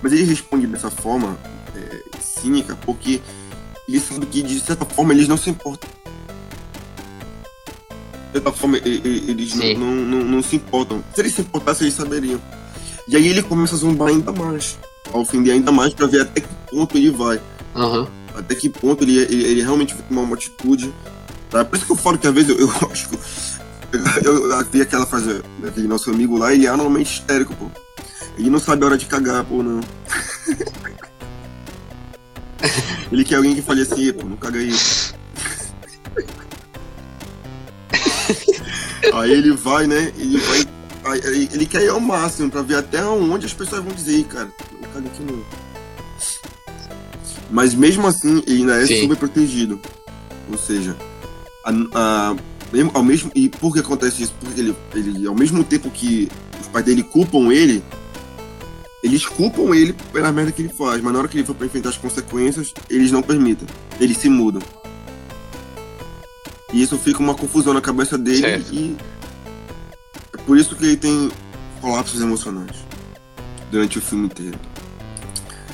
Mas 0.01 0.11
ele 0.11 0.23
responde 0.23 0.67
dessa 0.67 0.89
forma 0.89 1.37
é, 1.75 2.01
cínica 2.19 2.75
porque 2.85 3.21
ele 3.87 3.99
sabe 3.99 4.25
que 4.25 4.43
de 4.43 4.59
certa 4.59 4.85
forma 4.85 5.13
eles 5.13 5.27
não 5.27 5.37
se 5.37 5.49
importam. 5.49 5.89
Certa 8.37 8.51
forma, 8.51 8.77
eles 8.77 9.55
não, 9.55 9.95
não, 9.95 10.23
não, 10.23 10.43
se 10.43 10.57
importam. 10.57 11.03
Se 11.15 11.21
eles 11.21 11.33
se 11.33 11.41
importassem, 11.41 11.87
eles 11.87 11.97
saberiam. 11.97 12.39
E 13.07 13.15
aí 13.15 13.27
ele 13.27 13.41
começa 13.41 13.73
a 13.73 13.79
zombar 13.79 14.09
ainda 14.09 14.31
mais. 14.31 14.77
A 15.11 15.17
ofender 15.17 15.53
ainda 15.53 15.71
mais 15.71 15.91
pra 15.91 16.05
ver 16.05 16.21
até 16.21 16.41
que 16.41 16.47
ponto 16.69 16.95
ele 16.95 17.09
vai 17.09 17.41
Aham. 17.75 18.07
até 18.35 18.53
que 18.53 18.69
ponto 18.69 19.03
ele, 19.03 19.17
ele, 19.17 19.43
ele 19.43 19.61
realmente 19.63 19.95
vai 19.95 20.03
tomar 20.03 20.21
uma 20.21 20.35
atitude. 20.35 20.93
Tá? 21.49 21.65
Por 21.65 21.77
isso 21.77 21.87
que 21.87 21.91
eu 21.93 21.95
falo 21.95 22.19
que 22.19 22.27
às 22.27 22.33
vezes 22.33 22.51
eu, 22.51 22.59
eu 22.59 22.69
acho 22.91 23.09
que. 23.09 23.17
Eu, 24.23 24.51
eu 24.51 24.65
vi 24.65 24.81
aquela 24.81 25.07
frase 25.07 25.41
daquele 25.57 25.87
nosso 25.87 26.11
amigo 26.11 26.37
lá, 26.37 26.53
ele 26.53 26.67
é 26.67 26.69
anualmente 26.69 27.13
histérico, 27.13 27.55
pô. 27.55 27.71
Ele 28.37 28.51
não 28.51 28.59
sabe 28.59 28.83
a 28.83 28.85
hora 28.85 28.97
de 28.99 29.07
cagar, 29.07 29.43
pô, 29.45 29.63
não. 29.63 29.81
ele 33.11 33.23
quer 33.23 33.37
alguém 33.37 33.55
que 33.55 33.63
fale 33.63 33.81
assim, 33.81 34.13
pô, 34.13 34.27
não 34.27 34.37
caga 34.37 34.59
aí. 34.59 34.71
Aí 39.13 39.31
ele 39.31 39.51
vai, 39.53 39.87
né? 39.87 40.11
Ele 40.17 40.37
vai. 40.37 40.67
aí- 41.05 41.49
Ele 41.53 41.65
quer 41.65 41.83
ir 41.83 41.89
ao 41.89 41.99
máximo 41.99 42.49
pra 42.49 42.61
ver 42.61 42.75
até 42.75 43.03
onde 43.05 43.45
as 43.45 43.53
pessoas 43.53 43.83
vão 43.83 43.93
dizer, 43.93 44.17
"Ih, 44.19 44.23
cara, 44.23 44.49
não 44.81 44.89
caga 44.89 45.07
aqui 45.07 45.23
não. 45.23 45.43
Mas 47.49 47.73
mesmo 47.73 48.05
assim, 48.07 48.43
ele 48.45 48.61
ainda 48.61 48.81
é 48.83 48.85
Sim. 48.85 49.01
super 49.01 49.17
protegido. 49.17 49.79
Ou 50.51 50.57
seja, 50.57 50.95
a, 51.63 51.71
a- 51.95 52.35
ao 52.93 53.03
mesmo, 53.03 53.31
e 53.33 53.47
por 53.49 53.73
que 53.73 53.79
acontece 53.79 54.23
isso? 54.23 54.33
Porque 54.39 54.59
ele, 54.59 54.75
ele, 54.93 55.27
ao 55.27 55.35
mesmo 55.35 55.63
tempo 55.63 55.89
que 55.89 56.29
os 56.59 56.67
pais 56.67 56.83
dele 56.85 57.03
culpam 57.03 57.51
ele, 57.51 57.81
eles 59.01 59.25
culpam 59.25 59.73
ele 59.73 59.93
pela 60.11 60.31
merda 60.33 60.51
que 60.51 60.61
ele 60.61 60.69
faz, 60.73 61.01
mas 61.01 61.13
na 61.13 61.19
hora 61.19 61.27
que 61.29 61.37
ele 61.37 61.45
for 61.45 61.55
pra 61.55 61.65
enfrentar 61.65 61.89
as 61.89 61.97
consequências, 61.97 62.73
eles 62.89 63.11
não 63.11 63.21
permitem. 63.21 63.67
Eles 63.99 64.17
se 64.17 64.27
mudam. 64.29 64.61
E 66.73 66.81
isso 66.81 66.97
fica 66.97 67.19
uma 67.19 67.33
confusão 67.35 67.73
na 67.73 67.81
cabeça 67.81 68.17
dele 68.17 68.41
Certo. 68.41 68.73
e 68.73 68.95
é 70.33 70.37
por 70.37 70.57
isso 70.57 70.75
que 70.75 70.83
ele 70.85 70.97
tem 70.97 71.31
colapsos 71.81 72.19
emocionais 72.21 72.75
durante 73.71 73.97
o 73.97 74.01
filme 74.01 74.25
inteiro. 74.25 74.57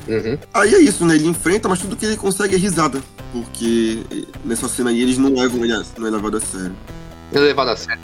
Uhum. 0.06 0.38
Aí 0.52 0.74
é 0.74 0.78
isso, 0.80 1.04
né? 1.06 1.14
Ele 1.16 1.26
enfrenta, 1.26 1.68
mas 1.68 1.78
tudo 1.80 1.96
que 1.96 2.04
ele 2.04 2.16
consegue 2.16 2.54
é 2.54 2.58
risada. 2.58 3.02
Porque 3.32 4.04
nessa 4.44 4.68
cena 4.68 4.90
aí 4.90 5.00
eles 5.02 5.18
não 5.18 5.34
levam 5.34 5.64
ele 5.64 5.72
a, 5.72 5.82
não 5.98 6.06
é 6.06 6.10
levado 6.10 6.36
a 6.36 6.40
sério. 6.40 6.76
É 7.32 7.38
levado 7.40 7.70
a 7.70 7.76
sério. 7.76 8.02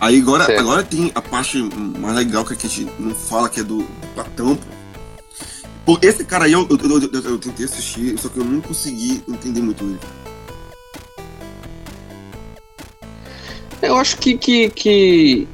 Aí 0.00 0.18
agora, 0.20 0.46
Certo. 0.46 0.58
agora 0.58 0.82
tem 0.82 1.12
a 1.14 1.22
parte 1.22 1.62
mais 1.98 2.16
legal 2.16 2.44
que 2.44 2.54
a 2.54 2.56
gente 2.56 2.90
não 2.98 3.14
fala, 3.14 3.48
que 3.48 3.60
é 3.60 3.62
do, 3.62 3.78
do 3.78 4.06
Platão, 4.14 4.56
pô. 4.56 4.66
Pô, 5.84 5.98
esse 6.02 6.24
cara 6.24 6.46
aí 6.46 6.52
eu, 6.52 6.66
eu, 6.68 6.76
eu- 6.78 7.10
eu- 7.12 7.20
eu 7.30 7.38
tentei 7.38 7.66
assistir, 7.66 8.18
só 8.18 8.28
que 8.28 8.38
eu 8.38 8.44
não 8.44 8.60
consegui 8.60 9.22
entender 9.28 9.60
muito 9.60 9.84
ele. 9.84 9.98
Eu 13.82 13.96
acho 13.96 14.16
que. 14.18 14.36
que, 14.36 14.70
que... 14.70 15.48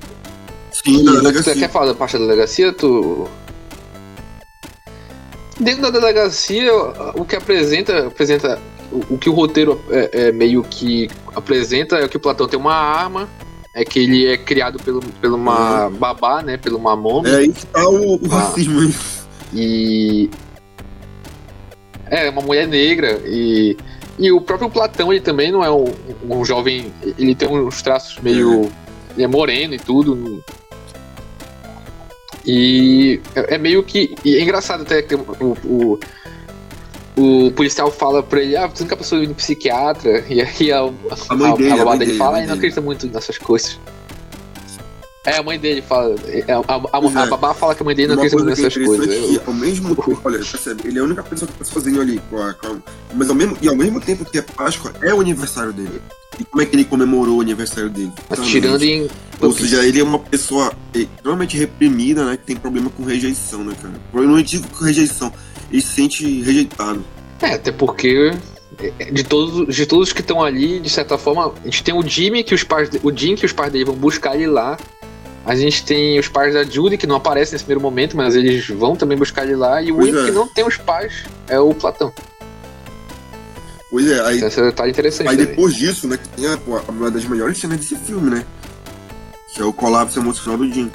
Sim, 0.84 1.04
da 1.04 1.12
delegacia. 1.12 1.54
Você 1.54 1.60
quer 1.60 1.70
falar 1.70 1.86
da 1.86 1.94
parte 1.94 2.12
da 2.12 2.18
delegacia? 2.20 2.72
Tu. 2.72 3.28
Dentro 5.58 5.82
da 5.82 5.90
delegacia, 5.90 6.72
o 7.14 7.24
que 7.24 7.34
apresenta. 7.34 8.06
apresenta 8.06 8.60
o, 8.92 9.14
o 9.14 9.18
que 9.18 9.28
o 9.28 9.32
roteiro 9.32 9.80
é, 9.90 10.28
é 10.28 10.32
meio 10.32 10.62
que 10.62 11.10
apresenta 11.34 11.96
é 11.96 12.08
que 12.08 12.16
o 12.16 12.20
Platão 12.20 12.46
tem 12.48 12.58
uma 12.58 12.74
arma, 12.74 13.28
é 13.74 13.84
que 13.84 13.98
ele 13.98 14.26
é 14.26 14.36
criado 14.36 14.78
pelo, 14.82 15.00
pelo 15.20 15.36
uma 15.36 15.90
babá, 15.90 16.42
né? 16.42 16.56
Pelo 16.56 16.78
uma. 16.78 17.28
É 17.28 17.36
aí 17.36 17.52
que 17.52 17.66
tá 17.66 17.88
o, 17.88 18.14
o 18.16 18.20
Ah. 18.32 18.38
racismo. 18.38 18.94
E. 19.52 20.30
É, 22.10 22.30
uma 22.30 22.40
mulher 22.42 22.66
negra. 22.68 23.20
E. 23.26 23.76
E 24.18 24.32
o 24.32 24.40
próprio 24.40 24.68
Platão, 24.68 25.12
ele 25.12 25.20
também 25.20 25.52
não 25.52 25.64
é 25.64 25.70
um, 25.70 25.92
um 26.28 26.44
jovem. 26.44 26.92
Ele 27.18 27.34
tem 27.34 27.48
uns 27.48 27.80
traços 27.82 28.18
meio. 28.20 28.70
Ele 29.14 29.24
é 29.24 29.26
moreno 29.28 29.74
e 29.74 29.78
tudo. 29.78 30.42
E 32.44 33.20
é 33.34 33.54
é 33.54 33.58
meio 33.58 33.82
que. 33.82 34.14
E 34.24 34.36
é 34.36 34.42
engraçado 34.42 34.82
até 34.82 35.02
que 35.02 35.14
o, 35.14 35.56
o, 35.64 35.98
o 37.16 37.50
policial 37.52 37.90
fala 37.90 38.22
pra 38.22 38.40
ele: 38.40 38.56
Ah, 38.56 38.66
você 38.66 38.82
nunca 38.82 38.96
passou 38.96 39.22
em 39.22 39.32
psiquiatra? 39.34 40.24
E 40.28 40.40
aí 40.40 40.72
a, 40.72 40.80
A 41.28 41.36
mãe 41.36 41.52
a, 41.52 41.54
dele, 41.56 41.70
a 41.70 41.82
a 41.82 41.84
dele 41.84 42.06
dele, 42.06 42.18
fala: 42.18 42.38
a 42.38 42.38
"Ah, 42.38 42.40
não 42.40 42.46
dele." 42.46 42.58
acredita 42.58 42.80
muito 42.80 43.06
nessas 43.06 43.38
coisas. 43.38 43.78
É, 45.28 45.38
a 45.38 45.42
mãe 45.42 45.58
dele 45.58 45.82
fala. 45.82 46.14
A, 46.16 46.72
a, 46.72 46.76
a, 46.76 47.00
Pois 47.00 47.16
é. 47.16 47.18
a 47.18 47.26
babá 47.26 47.54
fala 47.54 47.74
que 47.74 47.82
a 47.82 47.84
mãe 47.84 47.94
dele 47.94 48.08
não 48.08 48.16
coisa 48.16 48.36
muito 48.36 48.54
que 48.56 48.66
é 48.66 48.84
coisas. 48.86 49.08
é 49.08 49.20
que 49.20 49.40
ao 49.46 49.54
mesmo 49.54 49.94
tempo, 49.94 50.20
olha, 50.24 50.38
percebe, 50.38 50.82
ele 50.88 50.98
é 50.98 51.00
a 51.00 51.04
única 51.04 51.22
pessoa 51.22 51.50
que 51.50 51.58
tá 51.58 51.64
sozinho 51.64 52.00
ali, 52.00 52.20
com 52.30 52.42
a, 52.42 52.54
com 52.54 52.66
a- 52.68 52.76
mas 53.14 53.28
ao 53.28 53.34
mesmo, 53.34 53.56
e 53.60 53.68
ao 53.68 53.76
mesmo 53.76 54.00
tempo 54.00 54.24
que 54.24 54.38
é 54.38 54.42
Páscoa, 54.42 54.92
é 55.02 55.12
o 55.12 55.20
aniversário 55.20 55.72
dele. 55.72 56.00
E 56.38 56.44
como 56.44 56.62
é 56.62 56.66
que 56.66 56.76
ele 56.76 56.84
comemorou 56.84 57.38
o 57.38 57.40
aniversário 57.40 57.90
dele? 57.90 58.12
Atirando 58.30 58.84
em. 58.84 59.08
Ou 59.40 59.52
seja, 59.52 59.84
ele 59.84 59.98
é 60.00 60.04
uma 60.04 60.18
pessoa 60.18 60.72
extremamente 60.94 61.56
reprimida, 61.56 62.24
né? 62.24 62.36
Que 62.36 62.44
tem 62.44 62.56
problema 62.56 62.90
com 62.90 63.02
rejeição, 63.02 63.64
né, 63.64 63.74
cara? 63.80 63.94
Eu 64.14 64.22
não 64.22 64.40
digo 64.40 64.66
com 64.68 64.84
rejeição, 64.84 65.32
ele 65.72 65.82
se 65.82 65.88
sente 65.94 66.40
rejeitado. 66.42 67.04
É, 67.40 67.54
até 67.54 67.72
porque 67.72 68.32
é, 68.78 69.10
de 69.10 69.24
todos, 69.24 69.74
de 69.74 69.86
todos 69.86 70.12
que 70.12 70.20
estão 70.20 70.42
ali, 70.42 70.78
de 70.80 70.90
certa 70.90 71.18
forma, 71.18 71.52
a 71.60 71.64
gente 71.64 71.82
tem 71.82 71.94
o 71.94 72.06
Jimmy, 72.06 72.44
que 72.44 72.54
os 72.54 72.62
pais, 72.62 72.88
o 73.02 73.10
Jim 73.16 73.34
que 73.34 73.46
os 73.46 73.52
pais 73.52 73.72
dele 73.72 73.84
vão 73.86 73.94
buscar 73.96 74.36
ele 74.36 74.46
lá. 74.48 74.76
A 75.48 75.56
gente 75.56 75.82
tem 75.82 76.18
os 76.18 76.28
pais 76.28 76.52
da 76.52 76.62
Judy, 76.62 76.98
que 76.98 77.06
não 77.06 77.16
aparecem 77.16 77.54
nesse 77.54 77.64
primeiro 77.64 77.80
momento, 77.80 78.14
mas 78.14 78.36
eles 78.36 78.68
vão 78.68 78.94
também 78.94 79.16
buscar 79.16 79.44
ele 79.44 79.56
lá. 79.56 79.80
E 79.80 79.90
o 79.90 79.94
Pois 79.96 80.08
único 80.08 80.22
é. 80.22 80.26
que 80.26 80.30
não 80.30 80.46
tem 80.46 80.62
os 80.66 80.76
pais 80.76 81.24
é 81.48 81.58
o 81.58 81.72
Platão. 81.72 82.12
Pois 83.90 84.06
é, 84.10 84.20
aí, 84.26 84.36
Então 84.36 84.48
esse 84.48 84.60
detalhe 84.60 84.90
interessante 84.90 85.28
aí 85.28 85.36
também. 85.38 85.54
depois 85.54 85.74
disso, 85.74 86.06
né, 86.06 86.18
que 86.18 86.28
tem 86.28 86.46
a, 86.46 86.58
uma 86.90 87.10
das 87.10 87.24
melhores 87.24 87.56
cenas 87.56 87.78
desse 87.78 87.96
filme, 87.96 88.28
né? 88.28 88.44
Que 89.54 89.62
é 89.62 89.64
o 89.64 89.72
colapso 89.72 90.18
emocional 90.20 90.58
do 90.58 90.70
Jim. 90.70 90.90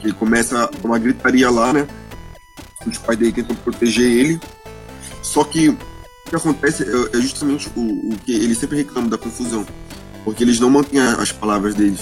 Que 0.00 0.06
ele 0.06 0.14
começa 0.14 0.70
uma 0.82 0.98
gritaria 0.98 1.50
lá, 1.50 1.74
né? 1.74 1.86
Os 2.86 2.96
pais 2.96 3.18
dele 3.18 3.32
tentam 3.32 3.54
proteger 3.56 4.10
ele. 4.10 4.40
Só 5.22 5.44
que 5.44 5.68
o 5.68 5.78
que 6.30 6.34
acontece 6.34 6.82
é, 6.82 7.18
é 7.18 7.20
justamente 7.20 7.68
o, 7.76 8.14
o 8.14 8.16
que 8.24 8.32
ele 8.32 8.54
sempre 8.54 8.78
reclama 8.78 9.10
da 9.10 9.18
confusão. 9.18 9.66
Porque 10.24 10.42
eles 10.42 10.58
não 10.58 10.70
mantêm 10.70 10.98
as 11.02 11.30
palavras 11.30 11.74
deles. 11.74 12.00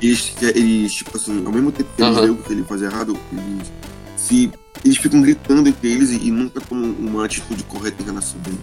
Eles, 0.00 0.34
eles 0.42 0.92
tipo 0.92 1.16
assim, 1.16 1.44
ao 1.44 1.52
mesmo 1.52 1.70
tempo 1.70 1.90
que 1.94 2.02
eles 2.02 2.16
veem 2.16 2.30
o 2.30 2.36
que 2.36 2.52
ele 2.52 2.64
faz 2.64 2.82
errado, 2.82 3.18
eles 3.32 3.72
se. 4.16 4.50
Eles 4.84 4.96
ficam 4.96 5.20
gritando 5.20 5.68
entre 5.68 5.92
eles 5.92 6.10
e, 6.10 6.28
e 6.28 6.30
nunca 6.30 6.60
tomam 6.60 6.90
uma 6.92 7.26
atitude 7.26 7.62
correta 7.64 8.02
em 8.02 8.06
relação 8.06 8.40
dele. 8.40 8.60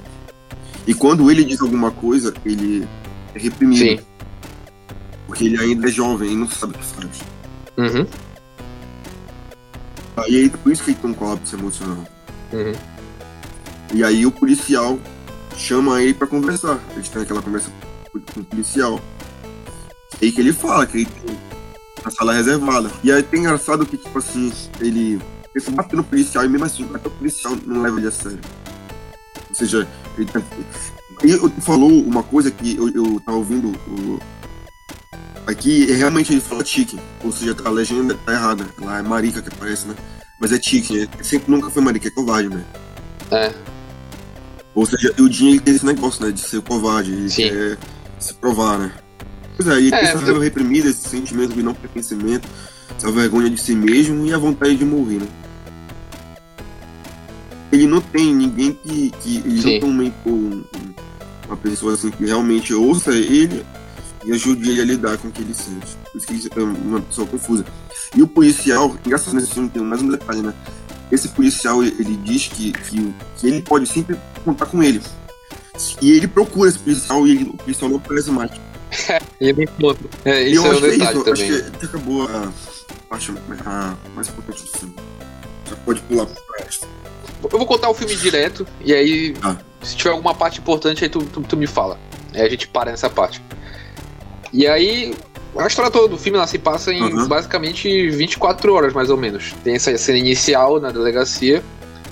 E 0.88 0.94
quando 0.94 1.30
ele 1.30 1.44
diz 1.44 1.62
alguma 1.62 1.92
coisa, 1.92 2.34
ele 2.44 2.88
é 3.36 3.40
reprimido. 3.40 3.80
Sim. 3.80 4.00
Porque 5.28 5.46
ele 5.46 5.60
ainda 5.60 5.88
é 5.88 5.92
jovem 5.92 6.32
e 6.32 6.36
não 6.36 6.50
sabe 6.50 6.74
o 6.74 6.78
que 6.78 6.86
faz. 6.86 7.20
Uhum, 7.78 8.08
Aí 10.18 10.46
é 10.46 10.50
por 10.50 10.72
isso 10.72 10.84
que 10.84 10.92
ele 10.92 10.98
tem 11.00 11.12
um 11.12 11.14
colapso 11.14 11.56
emocional. 11.56 12.04
uhum. 12.52 12.74
E 13.94 14.04
aí 14.04 14.26
o 14.26 14.32
policial 14.32 15.00
chama 15.56 16.02
ele 16.02 16.14
pra 16.14 16.28
conversar. 16.28 16.80
Eles 16.96 17.08
têm 17.08 17.22
aquela 17.22 17.42
conversa 17.42 17.72
com 18.12 18.40
o 18.40 18.44
policial. 18.44 19.00
E 20.22 20.26
aí 20.26 20.32
que 20.32 20.42
ele 20.42 20.54
fala 20.54 20.86
que 20.86 20.98
ele 21.00 21.06
tem 21.06 21.36
a 22.04 22.12
sala 22.12 22.34
reservada. 22.34 22.90
E 23.04 23.12
aí 23.12 23.22
tem 23.24 23.42
engraçado 23.42 23.86
que, 23.86 23.98
tipo 23.98 24.18
assim, 24.18 24.52
ele 24.80 25.22
tenta 25.54 25.72
bater 25.72 25.96
no 25.96 26.04
policial 26.04 26.46
e 26.46 26.50
mesmo 26.50 26.66
assim, 26.66 26.90
até 26.94 27.08
o 27.08 27.12
policial 27.12 27.56
não 27.66 27.82
leva 27.82 28.00
ele 28.00 28.08
a 28.08 28.12
sério. 28.12 28.40
Ou 29.50 29.56
seja, 29.56 29.88
ele 30.18 30.26
tá... 30.26 30.42
E 31.24 31.32
eu- 31.32 31.50
falou 31.62 31.90
uma 32.04 32.22
coisa 32.24 32.52
que 32.52 32.76
eu, 32.76 32.90
eu 32.90 33.20
tava 33.22 33.38
ouvindo 33.38 33.70
o... 33.88 34.20
aqui, 35.48 35.84
e 35.84 35.92
realmente 35.94 36.32
ele 36.32 36.42
fala 36.42 36.64
chicken. 36.64 37.00
Ou 37.24 37.32
seja, 37.32 37.56
a 37.66 37.70
legenda 37.70 38.16
tá 38.26 38.34
errada. 38.34 38.68
Lá 38.80 39.00
é 39.00 39.02
marica 39.02 39.42
que 39.42 39.50
aparece, 39.50 39.88
né? 39.88 39.96
Mas 40.40 40.52
é 40.52 40.62
chicken, 40.62 41.04
é, 41.04 41.24
sempre 41.24 41.52
nunca 41.52 41.70
foi 41.72 41.82
marica, 41.82 42.08
é 42.08 42.12
covarde, 42.12 42.50
né? 42.50 42.64
É, 43.32 43.52
Ou 44.76 44.86
seja, 44.86 45.12
o 45.20 45.32
Jim 45.32 45.58
tem 45.60 45.74
esse 45.76 45.86
negócio, 45.86 46.24
né? 46.24 46.32
De 46.32 46.40
ser 46.40 46.62
covarde, 46.62 47.30
Sim. 47.32 47.50
se 48.20 48.34
provar, 48.36 48.78
né? 48.78 48.92
Pois 49.58 49.68
é, 49.70 49.78
ele 49.78 49.90
tem 49.90 50.00
É, 50.00 50.04
essa 50.04 50.18
eu- 50.18 50.22
raiva 50.22 50.44
reprimida, 50.44 50.90
esse 50.90 51.10
sentimento 51.10 51.54
de 51.54 51.64
não 51.64 51.74
pertencimento, 51.74 52.48
essa 52.96 53.12
vergonha 53.12 53.50
de 53.50 53.60
si 53.60 53.76
mesmo 53.76 54.26
e 54.26 54.34
a 54.34 54.38
vontade 54.38 54.76
de 54.76 54.86
morrer, 54.86 55.18
né? 55.20 55.28
Ele 57.72 57.86
não 57.88 58.00
tem 58.00 58.34
ninguém 58.34 58.74
que. 58.74 59.12
que 59.22 59.38
ele 59.38 59.62
Sim. 59.62 59.74
não 59.74 59.80
tem 59.82 59.90
um 59.90 59.94
mentor, 59.94 60.32
um- 60.34 60.64
um- 60.64 60.94
uma 61.48 61.58
pessoa 61.58 61.94
assim 61.94 62.10
que 62.12 62.26
realmente 62.26 62.74
ouça 62.74 63.12
ele 63.12 63.66
e 64.26 64.32
ajude 64.32 64.70
ele 64.70 64.82
a 64.82 64.86
lidar 64.86 65.18
com 65.18 65.28
o 65.28 65.32
que 65.32 65.42
ele 65.42 65.54
sente. 65.54 65.98
Por 66.12 66.18
isso 66.18 66.28
que 66.28 66.34
ele 66.34 66.50
é 66.56 66.64
uma 66.64 67.02
pessoa 67.02 67.28
confusa. 67.28 67.66
E 68.16 68.22
o 68.22 68.28
policial, 68.28 68.96
engraçado 69.06 69.34
nesse 69.36 69.52
filme 69.54 69.70
tem 69.70 69.82
mais 69.84 70.02
um 70.02 70.10
detalhe, 70.10 70.42
né? 70.42 70.54
Esse 71.12 71.28
policial, 71.30 71.84
ele 71.84 71.96
ele 72.00 72.18
diz 72.24 72.48
que, 72.48 72.72
que, 72.72 73.14
que 73.38 73.48
ele 73.48 73.62
pode 73.62 73.86
sempre 73.88 74.18
contar 74.46 74.66
com 74.68 74.82
ele. 74.82 75.02
E 76.02 76.12
ele 76.12 76.28
procura 76.28 76.70
esse 76.70 76.80
policial 76.80 77.28
e 77.28 77.32
ele- 77.32 77.44
o 77.50 77.58
policial 77.58 77.90
não 77.90 77.98
aparece 77.98 78.32
mais. 78.32 78.52
ele 79.40 79.50
é 79.50 79.54
bem 79.54 79.68
ponto. 79.68 80.10
É, 80.26 80.44
E 80.48 80.54
isso 80.54 80.66
eu 80.66 80.66
é 80.66 80.70
um 80.70 80.78
acho 80.78 80.86
é 80.86 80.90
detalhe 80.90 81.20
isso, 81.20 81.32
acho 81.32 81.42
também. 81.46 81.62
que, 81.72 81.78
que 81.80 81.86
acabou 81.86 82.24
a 82.24 82.52
parte 83.10 83.32
mais 84.16 84.28
importante 84.30 84.64
do 84.64 84.70
filme. 84.80 84.96
Já 85.70 85.76
pode 85.78 86.02
pular 86.02 86.26
pra 86.26 86.66
esta. 86.66 86.88
Eu 87.44 87.58
vou 87.58 87.66
contar 87.68 87.90
o 87.90 87.94
filme 87.94 88.16
direto, 88.16 88.66
e 88.84 88.94
aí, 88.94 89.36
Ah. 89.44 89.56
se 89.84 89.96
tiver 89.96 90.10
alguma 90.12 90.34
parte 90.34 90.60
importante, 90.60 91.04
aí 91.04 91.10
tu, 91.10 91.20
tu, 91.24 91.42
tu 91.42 91.56
me 91.58 91.68
fala. 91.68 92.00
Aí 92.34 92.42
a 92.42 92.50
gente 92.50 92.68
para 92.68 92.92
nessa 92.92 93.10
parte. 93.10 93.42
E 94.52 94.66
aí, 94.66 95.14
a 95.58 95.68
história 95.68 95.92
toda 95.92 96.08
do 96.08 96.18
filme 96.18 96.38
ela 96.38 96.48
se 96.48 96.58
passa 96.58 96.92
em 96.94 97.02
Uhum. 97.02 97.28
basicamente 97.28 98.10
24 98.10 98.74
horas, 98.74 98.94
mais 98.94 99.10
ou 99.10 99.18
menos. 99.18 99.54
Tem 99.64 99.76
essa 99.76 99.96
cena 99.98 100.18
inicial 100.18 100.80
na 100.80 100.92
delegacia, 100.92 101.62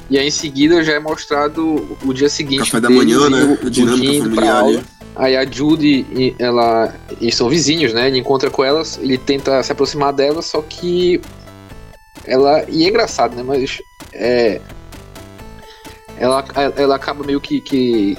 e 0.10 0.18
aí 0.20 0.28
em 0.28 0.32
seguida 0.32 0.84
já 0.84 0.94
é 0.94 1.00
mostrado 1.00 1.98
o 2.04 2.14
dia 2.14 2.30
seguinte. 2.30 2.60
Café 2.66 2.80
da 2.80 2.90
manhã, 2.90 3.30
né? 3.30 3.58
do 3.62 3.70
dinâmica 3.72 4.24
familiar. 4.24 4.84
Aí 5.16 5.36
a 5.38 5.46
Judy, 5.46 6.06
e- 6.12 6.36
ela. 6.38 6.94
Eles 7.22 7.36
são 7.36 7.48
vizinhos, 7.50 7.94
né? 7.94 8.08
Ele 8.08 8.18
encontra 8.20 8.50
com 8.50 8.64
elas, 8.64 9.00
ele 9.02 9.18
tenta 9.18 9.62
se 9.64 9.72
aproximar 9.72 10.12
dela, 10.14 10.42
só 10.42 10.62
que. 10.62 11.22
Ela. 12.26 12.66
E 12.68 12.84
é 12.86 12.90
engraçado, 12.90 13.36
né? 13.36 13.44
Mas. 13.44 13.78
É. 14.14 14.60
Ela, 16.18 16.44
ela 16.78 16.96
acaba 16.96 17.24
meio 17.26 17.40
que. 17.42 17.62
que 17.62 18.18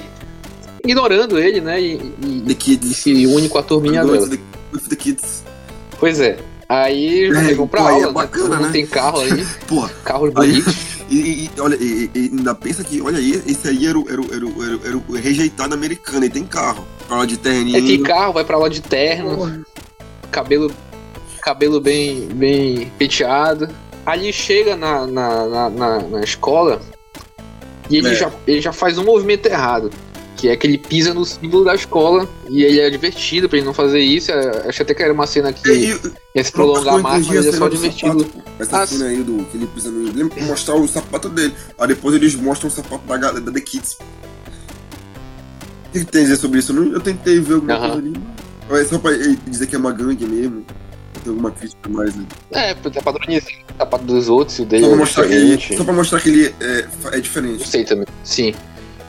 ignorando 0.85 1.37
ele, 1.37 1.59
né? 1.61 1.81
E, 1.81 1.93
e- 1.95 2.43
The 2.45 2.51
e 2.51 2.55
Kids. 2.55 2.97
se 2.97 3.25
une 3.27 3.49
com 3.49 3.57
a 3.57 3.63
turminha 3.63 4.03
dela. 4.05 4.27
the- 4.29 4.39
with 4.73 4.89
the 4.89 4.95
Kids. 4.95 5.43
Pois 5.99 6.19
é. 6.19 6.37
Aí 6.69 7.25
É, 7.25 7.53
vão 7.53 7.67
pra 7.67 7.81
pô, 7.83 7.89
é 7.89 7.91
aula, 7.93 8.07
né? 8.07 8.11
bacana, 8.13 8.43
Todo 8.49 8.55
mundo 8.57 8.65
né? 8.67 8.71
tem 8.73 8.85
carro 8.85 9.21
aí, 9.21 9.45
Porra, 9.67 9.89
carros 10.03 10.29
Aí- 10.29 10.33
bonitos. 10.61 10.96
E, 11.09 11.15
e- 11.15 11.45
e 11.55 11.61
olha, 11.61 11.75
e, 11.75 12.09
e 12.13 12.19
ainda 12.19 12.53
pensa 12.55 12.83
que, 12.83 13.01
olha 13.01 13.17
aí, 13.17 13.41
esse 13.47 13.67
aí 13.67 13.85
era 13.87 13.97
o, 13.97 14.05
era 14.09 14.21
o, 14.21 14.33
era 14.33 14.45
o, 14.45 14.63
era 14.63 14.75
o, 14.77 14.85
era 14.87 14.97
o 14.97 15.13
rejeitado 15.15 15.73
americano, 15.73 16.25
ele 16.25 16.33
tem 16.33 16.43
carro. 16.45 16.85
Fala 17.07 17.25
de 17.25 17.37
terninho. 17.37 17.75
Aí 17.77 17.85
tem 17.85 18.03
carro, 18.03 18.33
vai 18.33 18.43
pra 18.43 18.55
aula 18.55 18.69
de 18.69 18.81
terno. 18.81 19.63
cabelo 20.31 20.71
cabelo 21.41 21.79
bem 21.79 22.27
bem 22.27 22.91
penteado. 22.97 23.69
Ali 24.05 24.31
chega 24.33 24.75
na, 24.75 25.05
na, 25.07 25.45
na, 25.47 25.69
na- 25.69 25.99
na 25.99 26.21
escola 26.21 26.81
e 27.89 27.97
ele, 27.97 28.09
É. 28.09 28.15
já, 28.15 28.31
ele 28.45 28.61
já 28.61 28.71
faz 28.73 28.97
um 28.97 29.03
movimento 29.03 29.45
errado. 29.47 29.89
Que 30.37 30.49
é 30.49 30.55
que 30.55 30.67
ele 30.67 30.77
pisa 30.77 31.13
no 31.15 31.25
símbolo 31.25 31.65
da 31.65 31.73
escola 31.73 32.29
e 32.47 32.63
ele 32.63 32.79
é 32.79 32.89
divertido 32.91 33.49
pra 33.49 33.57
ele 33.57 33.65
não 33.65 33.73
fazer 33.73 33.99
isso. 33.99 34.31
É, 34.31 34.69
Acho 34.69 34.83
até 34.83 34.93
que 34.93 35.01
era 35.01 35.11
uma 35.11 35.25
cena 35.25 35.51
que 35.51 35.67
E- 35.67 35.91
e- 35.93 35.99
ia 36.35 36.43
se 36.43 36.51
prolongar 36.51 36.93
eu 36.95 37.01
mais, 37.01 37.25
mas 37.27 37.45
é 37.47 37.51
só 37.51 37.67
divertido. 37.67 38.19
sapato. 38.19 38.43
Essa 38.59 38.81
Ah, 38.83 38.87
cena 38.87 39.05
aí 39.05 39.23
do 39.23 39.43
que 39.45 39.57
ele 39.57 39.65
pisa 39.67 39.89
no. 39.89 40.13
Lembra 40.13 40.43
mostrar 40.43 40.75
o 40.75 40.87
sapato 40.87 41.27
dele. 41.29 41.53
Aí 41.79 41.87
depois 41.87 42.13
eles 42.15 42.35
mostram 42.35 42.69
o 42.69 42.71
sapato 42.71 43.05
da 43.07 43.17
galera 43.17 43.41
da 43.41 43.51
The 43.51 43.61
Kids. 43.61 43.97
O 45.87 45.91
que, 45.93 45.99
que 45.99 46.11
tem 46.11 46.21
a 46.21 46.23
dizer 46.25 46.37
sobre 46.37 46.59
isso? 46.59 46.71
Eu, 46.71 46.75
não- 46.83 46.91
eu 46.93 46.99
tentei 46.99 47.39
ver 47.39 47.55
alguma 47.55 47.73
Aham. 47.73 47.91
coisa 47.93 47.97
ali. 48.07 48.13
É 48.69 48.85
só 48.85 48.99
pra 48.99 49.11
ele 49.13 49.39
dizer 49.47 49.65
que 49.67 49.75
é 49.75 49.79
uma 49.79 49.91
gangue 49.91 50.25
mesmo. 50.27 50.63
Tem 51.23 51.31
alguma 51.31 51.49
crítica 51.49 51.89
mais, 51.89 52.15
né? 52.15 52.25
É, 52.51 52.73
tá 52.75 53.01
padronizando 53.01 53.51
o 53.73 53.77
sapato 53.77 54.03
dos 54.05 54.29
outros 54.29 54.59
e 54.59 54.61
o 54.61 54.65
dele 54.65 54.83
Só 54.83 54.87
pra 54.89 54.95
é 54.95 54.99
mostrar 54.99 55.27
que 55.27 55.33
ele, 55.33 55.77
só 55.77 55.83
pra 55.83 55.93
mostrar 55.93 56.19
que 56.21 56.29
ele 56.29 56.55
é, 56.59 56.85
é 57.13 57.19
diferente. 57.19 57.67
sei 57.67 57.83
também. 57.83 58.05
Sim. 58.23 58.53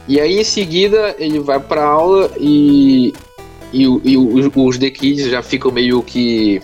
E 0.09 0.19
aí 0.19 0.39
em 0.39 0.43
seguida 0.43 1.15
ele 1.17 1.39
vai 1.39 1.59
pra 1.59 1.83
aula 1.85 2.31
e 2.37 3.13
e, 3.71 3.83
e 3.83 4.17
os, 4.17 4.49
os 4.53 4.77
The 4.77 4.89
Kids 4.89 5.29
já 5.29 5.41
ficam 5.41 5.71
meio 5.71 6.01
que. 6.01 6.61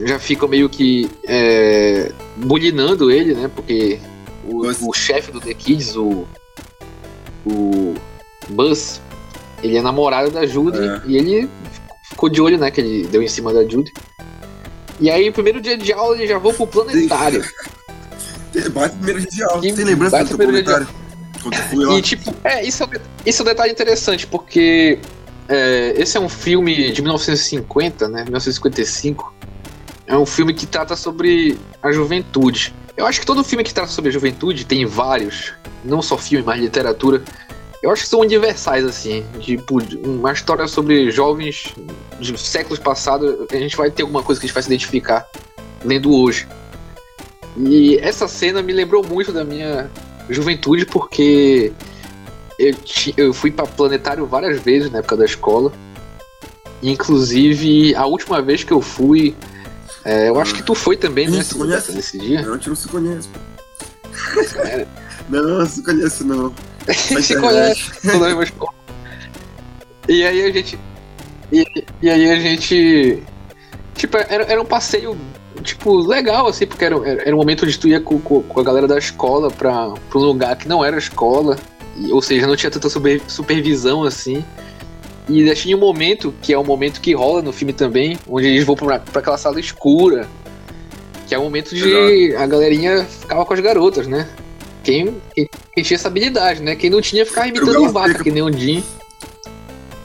Já 0.00 0.18
ficam 0.18 0.48
meio 0.48 0.68
que. 0.68 1.10
É, 1.26 2.12
bulinando 2.36 3.10
ele, 3.10 3.34
né? 3.34 3.50
Porque 3.54 3.98
o, 4.44 4.66
o 4.88 4.92
chefe 4.92 5.32
do 5.32 5.40
The 5.40 5.54
Kids, 5.54 5.96
o. 5.96 6.26
O. 7.46 7.94
Buzz, 8.50 9.00
ele 9.62 9.78
é 9.78 9.82
namorado 9.82 10.30
da 10.30 10.44
Judy 10.44 10.78
é. 10.78 11.00
e 11.06 11.16
ele 11.16 11.48
ficou 12.10 12.28
de 12.28 12.42
olho, 12.42 12.58
né? 12.58 12.70
Que 12.70 12.82
ele 12.82 13.06
deu 13.06 13.22
em 13.22 13.28
cima 13.28 13.54
da 13.54 13.66
Judy. 13.66 13.90
E 15.00 15.10
aí, 15.10 15.30
primeiro 15.30 15.62
dia 15.62 15.78
de 15.78 15.92
aula, 15.92 16.14
ele 16.14 16.26
já 16.26 16.38
vou 16.38 16.52
pro 16.52 16.66
planetário. 16.66 17.42
Bate 18.72 18.94
primeiro 18.96 19.20
dia 19.20 19.30
de 19.30 19.42
aula. 19.42 19.62
Tem 19.62 19.72
lembrança 19.72 20.24
do 20.24 20.36
planetário? 20.36 20.86
E 21.96 22.02
tipo, 22.02 22.34
é, 22.44 22.64
isso 22.64 22.84
é, 22.84 22.88
isso 23.26 23.42
é 23.42 23.42
um 23.42 23.46
detalhe 23.46 23.72
interessante, 23.72 24.26
porque 24.26 24.98
é, 25.48 25.94
esse 25.96 26.16
é 26.16 26.20
um 26.20 26.28
filme 26.28 26.90
de 26.92 27.02
1950, 27.02 28.08
né? 28.08 28.22
1955. 28.22 29.34
É 30.06 30.16
um 30.16 30.26
filme 30.26 30.52
que 30.52 30.66
trata 30.66 30.96
sobre 30.96 31.58
a 31.82 31.90
juventude. 31.90 32.74
Eu 32.96 33.06
acho 33.06 33.20
que 33.20 33.26
todo 33.26 33.42
filme 33.42 33.64
que 33.64 33.74
trata 33.74 33.90
sobre 33.90 34.10
a 34.10 34.12
juventude, 34.12 34.64
tem 34.64 34.84
vários, 34.86 35.52
não 35.84 36.00
só 36.00 36.16
filme, 36.16 36.44
mas 36.44 36.60
literatura, 36.60 37.22
eu 37.82 37.90
acho 37.90 38.02
que 38.02 38.08
são 38.08 38.20
universais, 38.20 38.84
assim. 38.84 39.26
Tipo, 39.40 39.78
uma 40.06 40.32
história 40.32 40.66
sobre 40.66 41.10
jovens 41.10 41.74
de 42.18 42.38
séculos 42.38 42.78
passados, 42.78 43.46
a 43.50 43.56
gente 43.56 43.76
vai 43.76 43.90
ter 43.90 44.02
alguma 44.02 44.22
coisa 44.22 44.40
que 44.40 44.46
a 44.46 44.48
gente 44.48 44.54
vai 44.54 44.62
se 44.62 44.68
identificar 44.68 45.28
lendo 45.84 46.14
hoje. 46.14 46.46
E 47.56 47.98
essa 47.98 48.26
cena 48.26 48.62
me 48.62 48.72
lembrou 48.72 49.04
muito 49.04 49.32
da 49.32 49.44
minha 49.44 49.90
juventude, 50.28 50.86
porque 50.86 51.72
eu, 52.58 52.74
eu 53.16 53.34
fui 53.34 53.50
para 53.50 53.66
planetário 53.66 54.26
várias 54.26 54.60
vezes 54.60 54.90
na 54.90 54.98
época 54.98 55.16
da 55.16 55.24
escola. 55.24 55.72
Inclusive, 56.82 57.94
a 57.94 58.06
última 58.06 58.42
vez 58.42 58.62
que 58.62 58.72
eu 58.72 58.80
fui, 58.80 59.34
é, 60.04 60.28
eu 60.28 60.38
acho 60.38 60.54
que 60.54 60.62
tu 60.62 60.74
foi 60.74 60.96
também, 60.96 61.28
né? 61.28 61.42
Se 61.42 61.54
conhece? 61.54 61.92
Nesse 61.92 62.18
dia. 62.18 62.42
Não, 62.42 62.52
a 62.52 62.56
gente 62.56 62.68
não 62.68 62.76
se 62.76 62.88
conhece. 62.88 63.28
É. 64.58 64.86
não, 65.28 65.58
não 65.58 65.66
se 65.66 65.82
conhece 65.82 66.24
não. 66.24 66.54
se 66.86 67.36
conhece, 67.36 67.92
E 70.08 70.22
aí 70.22 70.44
a 70.44 70.52
gente. 70.52 70.78
E, 71.50 71.84
e 72.02 72.10
aí 72.10 72.30
a 72.30 72.36
gente. 72.36 73.22
Tipo, 73.94 74.18
era, 74.18 74.44
era 74.44 74.60
um 74.60 74.66
passeio 74.66 75.16
tipo, 75.64 75.96
legal, 75.96 76.46
assim, 76.46 76.66
porque 76.66 76.84
era, 76.84 76.96
era 77.08 77.34
um 77.34 77.38
momento 77.38 77.64
onde 77.64 77.78
tu 77.78 77.88
ia 77.88 78.00
com, 78.00 78.20
com, 78.20 78.60
a 78.60 78.62
galera 78.62 78.86
da 78.86 78.98
escola 78.98 79.50
pra, 79.50 79.92
pra 80.08 80.18
um 80.18 80.22
lugar 80.22 80.54
que 80.56 80.68
não 80.68 80.84
era 80.84 80.96
escola, 80.96 81.58
e, 81.96 82.12
ou 82.12 82.22
seja, 82.22 82.46
não 82.46 82.54
tinha 82.54 82.70
tanta 82.70 82.88
super, 82.88 83.20
supervisão 83.26 84.04
assim. 84.04 84.44
E 85.28 85.52
tinha 85.54 85.74
um 85.74 85.80
momento, 85.80 86.34
que 86.42 86.52
é 86.52 86.58
um 86.58 86.64
momento 86.64 87.00
que 87.00 87.14
rola 87.14 87.40
no 87.40 87.52
filme 87.52 87.72
também, 87.72 88.18
onde 88.28 88.46
eles 88.46 88.64
vão 88.64 88.76
pra, 88.76 88.98
pra 88.98 89.20
aquela 89.20 89.38
sala 89.38 89.58
escura, 89.58 90.28
que 91.26 91.34
é 91.34 91.38
o 91.38 91.42
momento 91.42 91.74
de 91.74 92.36
a 92.36 92.46
galerinha 92.46 93.04
ficava 93.04 93.44
com 93.46 93.54
as 93.54 93.60
garotas, 93.60 94.06
né? 94.06 94.28
Quem, 94.82 95.16
quem, 95.34 95.48
quem 95.74 95.82
tinha 95.82 95.96
essa 95.96 96.08
habilidade, 96.08 96.62
né? 96.62 96.76
Quem 96.76 96.90
não 96.90 97.00
tinha 97.00 97.24
ficava 97.24 97.48
imitando 97.48 97.90
vaca, 97.90 98.22
que 98.22 98.30
nem 98.30 98.42
um 98.42 98.52
Jim. 98.52 98.84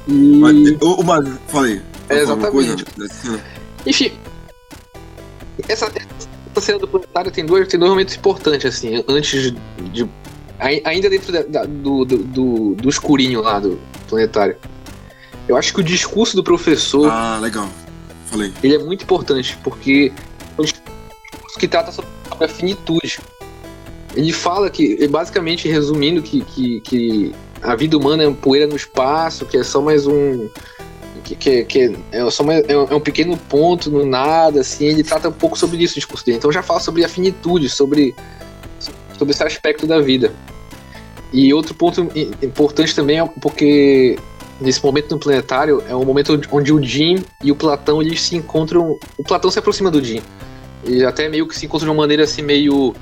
E... 0.08 0.78
o, 0.82 1.02
o 1.02 1.39
falei. 1.48 1.82
É, 2.08 2.19
exatamente. 2.19 2.86
Enfim, 3.86 4.12
essa, 5.67 5.86
essa 5.86 6.62
cena 6.62 6.80
do 6.80 6.88
planetário 6.88 7.32
tem 7.32 7.45
dois, 7.45 7.67
tem 7.67 7.80
dois 7.80 7.91
momentos 7.91 8.15
importantes, 8.15 8.65
assim, 8.65 9.04
antes 9.08 9.54
de. 9.91 10.10
ainda 10.60 11.10
dentro 11.10 11.32
da, 11.32 11.43
da, 11.43 11.65
do, 11.65 12.06
do, 12.06 12.17
do, 12.17 12.76
do 12.76 12.89
escurinho 12.89 13.41
lá 13.41 13.60
do 13.60 13.80
planetário. 14.08 14.58
Eu 15.48 15.58
acho 15.58 15.74
que 15.74 15.80
o 15.80 15.84
discurso 15.84 16.36
do 16.36 16.43
professor. 16.43 17.10
Ah, 17.10 17.39
legal. 17.41 17.69
Falei. 18.28 18.54
Ele 18.63 18.76
é 18.76 18.80
muito 18.80 19.04
importante, 19.04 19.58
porque 19.63 20.12
é 20.58 20.62
um 20.62 20.63
discurso 20.63 21.60
que 21.60 21.67
trata 21.67 21.91
sobre 21.91 22.10
a 22.39 22.48
finitude. 22.48 23.19
Ele 24.15 24.32
fala 24.32 24.69
que, 24.69 25.08
basicamente 25.08 25.67
resumindo, 25.67 26.22
que, 26.22 26.41
que, 26.41 26.82
que 26.82 27.36
a 27.62 27.76
vida 27.76 27.98
humana 27.98 28.24
é 28.24 28.32
poeira 28.32 28.67
no 28.67 28.76
espaço, 28.76 29.45
que 29.45 29.58
é 29.58 29.63
só 29.63 29.82
mais 29.82 30.06
um 30.06 30.50
que, 31.35 31.35
que, 31.35 31.63
que 31.65 31.97
é, 32.11 32.23
uma, 32.23 32.53
é, 32.53 32.63
é, 32.67 32.95
um 32.95 32.99
pequeno 32.99 33.37
ponto 33.37 33.89
no 33.89 34.05
nada, 34.05 34.61
assim, 34.61 34.85
ele 34.85 35.03
trata 35.03 35.29
um 35.29 35.33
pouco 35.33 35.57
sobre 35.57 35.77
isso 35.77 35.93
o 35.93 35.95
discurso 35.95 36.25
dele. 36.25 36.37
Então 36.37 36.51
já 36.51 36.63
fala 36.63 36.79
sobre 36.79 37.03
a 37.03 37.09
finitude, 37.09 37.69
sobre, 37.69 38.15
sobre 39.17 39.33
esse 39.33 39.43
aspecto 39.43 39.85
da 39.85 39.99
vida. 39.99 40.31
E 41.31 41.53
outro 41.53 41.73
ponto 41.73 42.09
importante 42.41 42.95
também 42.95 43.19
é 43.19 43.25
porque 43.39 44.17
nesse 44.59 44.83
momento 44.83 45.11
no 45.11 45.19
planetário 45.19 45.83
é 45.87 45.95
um 45.95 46.03
momento 46.03 46.39
onde 46.51 46.73
o 46.73 46.83
Jim 46.83 47.23
e 47.43 47.51
o 47.51 47.55
Platão 47.55 48.01
eles 48.01 48.21
se 48.21 48.35
encontram. 48.35 48.97
O 49.17 49.23
Platão 49.23 49.51
se 49.51 49.59
aproxima 49.59 49.91
do 49.91 50.03
Jim. 50.03 50.21
E 50.85 51.03
até 51.03 51.29
meio 51.29 51.47
que 51.47 51.57
se 51.57 51.65
encontram 51.65 51.87
de 51.87 51.91
uma 51.91 52.01
maneira 52.01 52.23
assim 52.23 52.41
meio. 52.41 52.95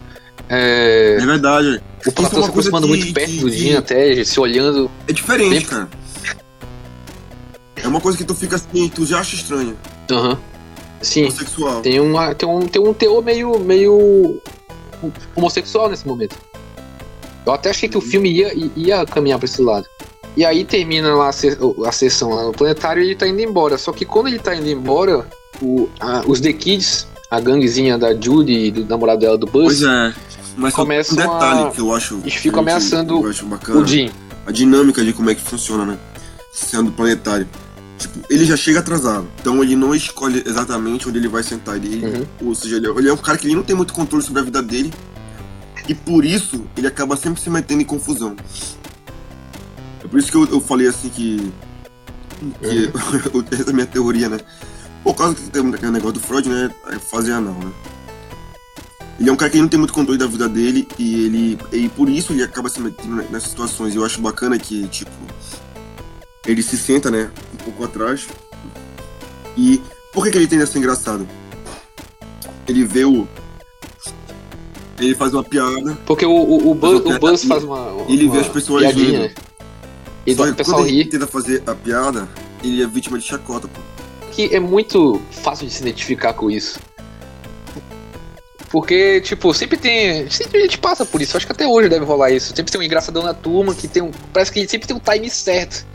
É, 0.49 1.17
é 1.19 1.25
verdade. 1.25 1.81
O 2.05 2.11
Platão 2.11 2.39
é 2.39 2.43
se 2.43 2.49
aproximando 2.49 2.87
muito 2.87 3.13
perto 3.13 3.31
que, 3.31 3.39
do 3.39 3.49
Jim, 3.49 3.75
até 3.75 4.23
se 4.23 4.39
olhando. 4.39 4.91
É 5.07 5.13
diferente, 5.13 5.49
bem... 5.49 5.61
cara. 5.61 5.89
É 7.87 7.89
uma 7.89 8.01
coisa 8.01 8.17
que 8.17 8.25
tu 8.25 8.35
fica 8.35 8.57
assim, 8.57 8.89
tu 8.89 9.05
já 9.05 9.19
acha 9.19 9.33
estranho. 9.33 9.77
Aham. 10.11 10.31
Uhum. 10.31 10.37
Sim. 11.01 11.21
Homossexual. 11.23 11.81
Tem, 11.81 11.99
uma, 12.01 12.35
tem, 12.35 12.49
um, 12.49 12.59
tem 12.67 12.81
um 12.81 12.93
teor 12.93 13.23
meio, 13.23 13.57
meio 13.59 14.41
homossexual 15.33 15.89
nesse 15.89 16.05
momento. 16.05 16.35
Eu 17.45 17.53
até 17.53 17.69
achei 17.69 17.87
que 17.87 17.97
o 17.97 18.01
filme 18.01 18.29
ia, 18.29 18.51
ia 18.75 19.05
caminhar 19.05 19.39
pra 19.39 19.45
esse 19.45 19.61
lado. 19.61 19.87
E 20.35 20.43
aí 20.43 20.65
termina 20.65 21.15
lá 21.15 21.29
a, 21.29 21.87
a 21.87 21.91
sessão 21.93 22.31
lá 22.31 22.43
no 22.43 22.51
planetário 22.51 23.01
e 23.01 23.05
ele 23.05 23.15
tá 23.15 23.25
indo 23.25 23.39
embora. 23.39 23.77
Só 23.77 23.93
que 23.93 24.03
quando 24.03 24.27
ele 24.27 24.39
tá 24.39 24.53
indo 24.53 24.67
embora, 24.67 25.25
o, 25.61 25.87
a, 25.97 26.23
os 26.27 26.41
The 26.41 26.51
Kids, 26.51 27.07
a 27.31 27.39
ganguezinha 27.39 27.97
da 27.97 28.13
Judy 28.13 28.65
e 28.65 28.71
do 28.71 28.85
namorado 28.85 29.21
dela 29.21 29.37
do 29.37 29.45
Buzz. 29.45 29.79
Pois 29.79 29.83
é. 29.83 30.13
Mas 30.57 30.73
começa 30.73 31.13
um 31.13 31.15
detalhe 31.15 31.67
a... 31.67 31.71
que 31.71 31.79
eu 31.79 31.93
acho. 31.93 32.19
E 32.25 32.31
fica 32.31 32.59
ameaçando 32.59 33.21
bacana, 33.43 33.79
o 33.79 33.87
Jim. 33.87 34.11
A 34.45 34.51
dinâmica 34.51 35.05
de 35.05 35.13
como 35.13 35.29
é 35.29 35.35
que 35.35 35.41
funciona, 35.41 35.85
né? 35.85 35.97
Sendo 36.51 36.91
planetário. 36.91 37.47
Tipo, 37.97 38.19
ele 38.29 38.45
já 38.45 38.55
chega 38.55 38.79
atrasado. 38.79 39.27
Então 39.39 39.63
ele 39.63 39.75
não 39.75 39.95
escolhe 39.95 40.43
exatamente 40.45 41.07
onde 41.07 41.17
ele 41.17 41.27
vai 41.27 41.43
sentar. 41.43 41.75
Ele, 41.75 42.05
uhum. 42.05 42.25
Ou 42.47 42.55
seja, 42.55 42.77
ele, 42.77 42.87
é, 42.87 42.89
ele 42.91 43.09
é 43.09 43.13
um 43.13 43.17
cara 43.17 43.37
que 43.37 43.47
ele 43.47 43.55
não 43.55 43.63
tem 43.63 43.75
muito 43.75 43.93
controle 43.93 44.23
sobre 44.23 44.41
a 44.41 44.45
vida 44.45 44.61
dele. 44.61 44.93
E 45.87 45.95
por 45.95 46.23
isso 46.23 46.65
ele 46.75 46.87
acaba 46.87 47.15
sempre 47.15 47.41
se 47.41 47.49
metendo 47.49 47.81
em 47.81 47.85
confusão. 47.85 48.35
É 50.03 50.07
por 50.07 50.19
isso 50.19 50.31
que 50.31 50.37
eu, 50.37 50.45
eu 50.45 50.61
falei 50.61 50.87
assim 50.87 51.09
que. 51.09 51.51
que 52.61 52.91
uhum. 53.33 53.45
essa 53.51 53.69
é 53.69 53.69
a 53.69 53.73
minha 53.73 53.87
teoria, 53.87 54.29
né? 54.29 54.39
Por 55.03 55.15
causa 55.15 55.35
que 55.35 55.49
tem 55.49 55.67
aquele 55.73 55.91
negócio 55.91 56.13
do 56.13 56.19
Freud, 56.19 56.47
né? 56.49 56.69
É 56.91 56.99
fazer 56.99 57.31
anal, 57.31 57.53
né? 57.53 57.71
Ele 59.19 59.29
é 59.29 59.33
um 59.33 59.35
cara 59.35 59.49
que 59.49 59.59
não 59.59 59.67
tem 59.67 59.79
muito 59.79 59.93
controle 59.93 60.19
da 60.19 60.27
vida 60.27 60.47
dele 60.47 60.87
e 60.99 61.25
ele. 61.25 61.59
E 61.71 61.89
por 61.89 62.07
isso 62.07 62.33
ele 62.33 62.43
acaba 62.43 62.69
se 62.69 62.79
metendo 62.79 63.15
nessas 63.15 63.49
situações. 63.49 63.95
Eu 63.95 64.05
acho 64.05 64.21
bacana 64.21 64.59
que, 64.59 64.87
tipo, 64.89 65.11
ele 66.47 66.63
se 66.63 66.77
senta, 66.77 67.11
né, 67.11 67.29
um 67.53 67.57
pouco 67.57 67.83
atrás. 67.83 68.27
E 69.55 69.81
por 70.13 70.23
que, 70.23 70.31
que 70.31 70.37
ele 70.37 70.47
tende 70.47 70.63
a 70.63 70.67
ser 70.67 70.79
engraçado? 70.79 71.27
Ele 72.67 72.83
vê 72.83 73.05
o. 73.05 73.27
Ele 74.99 75.13
faz 75.13 75.33
uma 75.33 75.43
piada. 75.43 75.97
Porque 76.05 76.25
o, 76.25 76.31
o, 76.31 76.71
o, 76.71 76.73
Buzz, 76.73 77.05
o 77.05 77.19
Buzz 77.19 77.43
faz 77.43 77.63
uma, 77.63 77.91
uma. 77.91 78.11
Ele 78.11 78.27
vê 78.29 78.39
as 78.39 78.47
pessoas 78.47 78.93
rindo. 78.93 79.19
Né? 79.19 79.33
E 80.25 80.35
Só 80.35 80.45
que 80.45 80.51
o 80.51 80.55
pessoal 80.55 80.79
quando 80.79 80.89
ele 80.89 81.05
tenta 81.05 81.27
fazer 81.27 81.63
a 81.67 81.75
piada, 81.75 82.27
ele 82.63 82.81
é 82.81 82.87
vítima 82.87 83.19
de 83.19 83.25
chacota, 83.25 83.67
pô. 83.67 83.79
Que 84.31 84.53
é 84.55 84.59
muito 84.59 85.21
fácil 85.31 85.67
de 85.67 85.73
se 85.73 85.81
identificar 85.81 86.33
com 86.33 86.49
isso. 86.49 86.79
Porque, 88.69 89.21
tipo, 89.21 89.53
sempre 89.53 89.77
tem. 89.77 90.29
Sempre 90.29 90.59
a 90.59 90.61
gente 90.61 90.77
passa 90.77 91.05
por 91.05 91.21
isso. 91.21 91.37
Acho 91.37 91.45
que 91.45 91.51
até 91.53 91.65
hoje 91.65 91.87
deve 91.87 92.03
rolar 92.03 92.31
isso. 92.31 92.53
Sempre 92.55 92.71
tem 92.71 92.81
um 92.81 92.83
engraçadão 92.83 93.23
na 93.23 93.33
turma 93.33 93.73
que 93.73 93.87
tem 93.87 94.03
um. 94.03 94.11
Parece 94.33 94.51
que 94.51 94.67
sempre 94.67 94.87
tem 94.87 94.95
um 94.95 94.99
time 94.99 95.29
certo. 95.29 95.85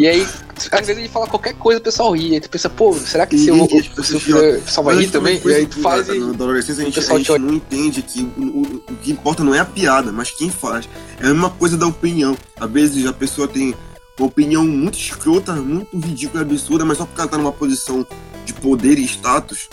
E 0.00 0.08
aí, 0.08 0.26
às 0.72 0.86
vezes 0.86 0.96
ele 0.96 1.10
fala 1.10 1.26
qualquer 1.26 1.52
coisa, 1.52 1.78
o 1.78 1.82
pessoal 1.82 2.16
ri. 2.16 2.32
Aí 2.32 2.40
tu 2.40 2.48
pensa, 2.48 2.70
pô, 2.70 2.94
será 2.94 3.26
que 3.26 3.36
se 3.36 3.48
eu, 3.48 3.62
o 3.62 4.02
seu 4.02 4.18
filho, 4.18 4.56
o 4.56 4.62
pessoal 4.62 4.84
vai 4.86 4.96
rir 4.96 5.10
também? 5.10 5.38
E 5.44 5.52
aí 5.52 5.66
tu 5.66 5.78
faz 5.82 6.08
e. 6.08 6.18
Na 6.18 6.30
adolescência 6.30 6.80
a 6.80 6.84
gente, 6.86 6.98
a 6.98 7.18
gente 7.18 7.38
não 7.38 7.52
entende 7.52 8.00
que 8.00 8.22
o, 8.22 8.42
o, 8.42 8.62
o, 8.62 8.96
que 8.96 9.12
importa 9.12 9.44
não 9.44 9.54
é 9.54 9.58
a 9.58 9.64
piada, 9.66 10.10
mas 10.10 10.30
quem 10.30 10.48
faz. 10.48 10.88
É 11.20 11.26
a 11.26 11.28
mesma 11.28 11.50
coisa 11.50 11.76
da 11.76 11.86
opinião. 11.86 12.34
Às 12.58 12.70
vezes 12.70 13.04
a 13.04 13.12
pessoa 13.12 13.46
tem 13.46 13.74
uma 14.18 14.26
opinião 14.26 14.64
muito 14.64 14.98
escrota, 14.98 15.52
muito 15.52 15.94
ridícula, 15.98 16.44
absurda, 16.44 16.82
mas 16.82 16.96
só 16.96 17.04
porque 17.04 17.20
ela 17.20 17.28
tá 17.28 17.36
numa 17.36 17.52
posição 17.52 18.06
de 18.46 18.54
poder 18.54 18.98
e 18.98 19.04
status, 19.04 19.68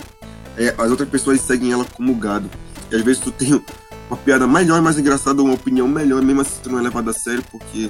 é, 0.58 0.76
as 0.78 0.92
outras 0.92 1.08
pessoas 1.08 1.40
seguem 1.40 1.72
ela 1.72 1.86
como 1.86 2.14
gado. 2.16 2.50
E 2.92 2.98
às 2.98 3.02
vezes 3.02 3.22
tu 3.22 3.32
tem 3.32 3.64
uma 4.10 4.18
piada 4.18 4.46
melhor, 4.46 4.82
mais 4.82 5.00
engraçada, 5.00 5.42
uma 5.42 5.54
opinião 5.54 5.88
melhor, 5.88 6.22
mesmo 6.22 6.42
assim 6.42 6.60
tu 6.62 6.70
não 6.70 6.80
é 6.80 6.82
levado 6.82 7.10
a 7.10 7.14
sério, 7.14 7.42
porque 7.50 7.90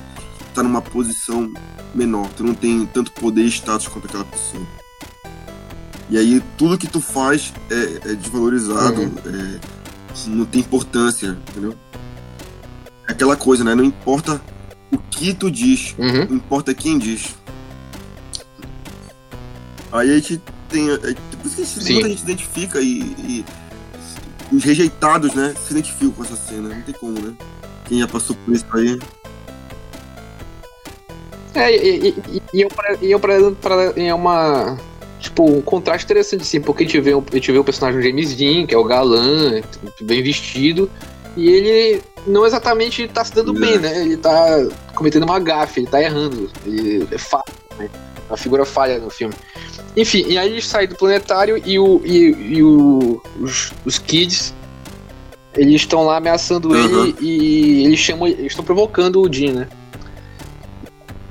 tá 0.57 0.63
numa 0.63 0.81
posição 0.81 1.51
menor, 1.93 2.27
tu 2.35 2.43
não 2.43 2.53
tem 2.53 2.85
tanto 2.87 3.11
poder 3.11 3.43
e 3.43 3.47
status 3.47 3.87
quanto 3.87 4.07
aquela 4.07 4.25
pessoa. 4.25 4.65
E 6.09 6.17
aí 6.17 6.41
tudo 6.57 6.77
que 6.77 6.87
tu 6.87 6.99
faz 6.99 7.53
é, 7.69 8.11
é 8.11 8.15
desvalorizado, 8.15 9.01
uhum. 9.01 9.13
é, 9.25 9.59
não 10.27 10.45
tem 10.45 10.61
importância, 10.61 11.37
entendeu? 11.49 11.75
É 13.07 13.11
aquela 13.11 13.35
coisa, 13.35 13.63
né? 13.63 13.75
Não 13.75 13.83
importa 13.83 14.41
o 14.91 14.97
que 14.97 15.33
tu 15.33 15.51
diz, 15.51 15.95
uhum. 15.97 16.35
importa 16.35 16.73
quem 16.73 16.97
diz. 16.97 17.35
Aí 19.91 20.11
a 20.11 20.15
gente 20.15 20.41
tem. 20.69 20.89
É, 20.89 20.97
por 20.97 21.45
isso 21.45 21.55
que 21.55 21.61
a 21.61 21.65
gente, 21.65 21.93
muita 21.93 22.09
gente 22.09 22.23
identifica 22.23 22.81
e, 22.81 22.99
e, 22.99 23.45
Os 24.51 24.63
rejeitados, 24.63 25.33
né? 25.33 25.53
Se 25.65 25.71
identificam 25.71 26.11
com 26.11 26.23
essa 26.23 26.35
cena. 26.35 26.69
Não 26.69 26.81
tem 26.81 26.95
como, 26.95 27.19
né? 27.19 27.33
Quem 27.85 27.99
já 27.99 28.07
passou 28.07 28.35
por 28.35 28.53
isso 28.53 28.65
aí. 28.73 28.99
É, 31.57 31.75
e, 31.75 32.09
e, 32.09 32.41
e, 32.53 32.61
eu, 32.61 32.69
eu 33.01 33.19
pra, 33.19 33.33
pra, 33.51 33.93
é 33.95 34.13
uma. 34.13 34.77
Tipo, 35.19 35.43
um 35.43 35.61
contraste 35.61 36.05
interessante, 36.05 36.41
assim, 36.41 36.61
porque 36.61 36.83
a 36.83 36.85
gente 36.85 37.01
vê, 37.01 37.11
a 37.11 37.35
gente 37.35 37.51
vê 37.51 37.57
o 37.57 37.63
personagem 37.63 38.01
James 38.01 38.35
Dean, 38.35 38.67
que 38.67 38.75
é 38.75 38.77
o 38.77 38.83
galã, 38.83 39.61
bem 40.01 40.21
vestido, 40.21 40.89
e 41.35 41.49
ele 41.49 42.01
não 42.27 42.45
exatamente 42.45 43.07
tá 43.07 43.25
se 43.25 43.33
dando 43.33 43.51
bem, 43.51 43.79
né? 43.79 44.01
Ele 44.03 44.17
tá 44.17 44.67
cometendo 44.93 45.23
uma 45.23 45.39
gafe, 45.39 45.79
ele 45.79 45.87
tá 45.87 46.01
errando. 46.01 46.51
Ele 46.63 47.07
é 47.09 47.17
falha, 47.17 47.43
né? 47.79 47.89
Uma 48.29 48.37
figura 48.37 48.63
falha 48.63 48.99
no 48.99 49.09
filme. 49.09 49.33
Enfim, 49.95 50.25
e 50.27 50.37
aí 50.37 50.51
ele 50.51 50.61
sai 50.61 50.85
do 50.85 50.95
planetário 50.95 51.59
e, 51.65 51.79
o, 51.79 51.99
e, 52.05 52.57
e 52.57 52.63
o, 52.63 53.19
os, 53.41 53.73
os 53.83 53.97
kids 53.97 54.53
eles 55.55 55.81
estão 55.81 56.03
lá 56.03 56.17
ameaçando 56.17 56.69
uhum. 56.69 57.05
ele 57.05 57.15
e 57.19 57.85
eles 57.85 57.99
chamam. 57.99 58.27
Eles 58.27 58.47
estão 58.47 58.63
provocando 58.63 59.19
o 59.19 59.27
Dean, 59.27 59.53
né? 59.53 59.67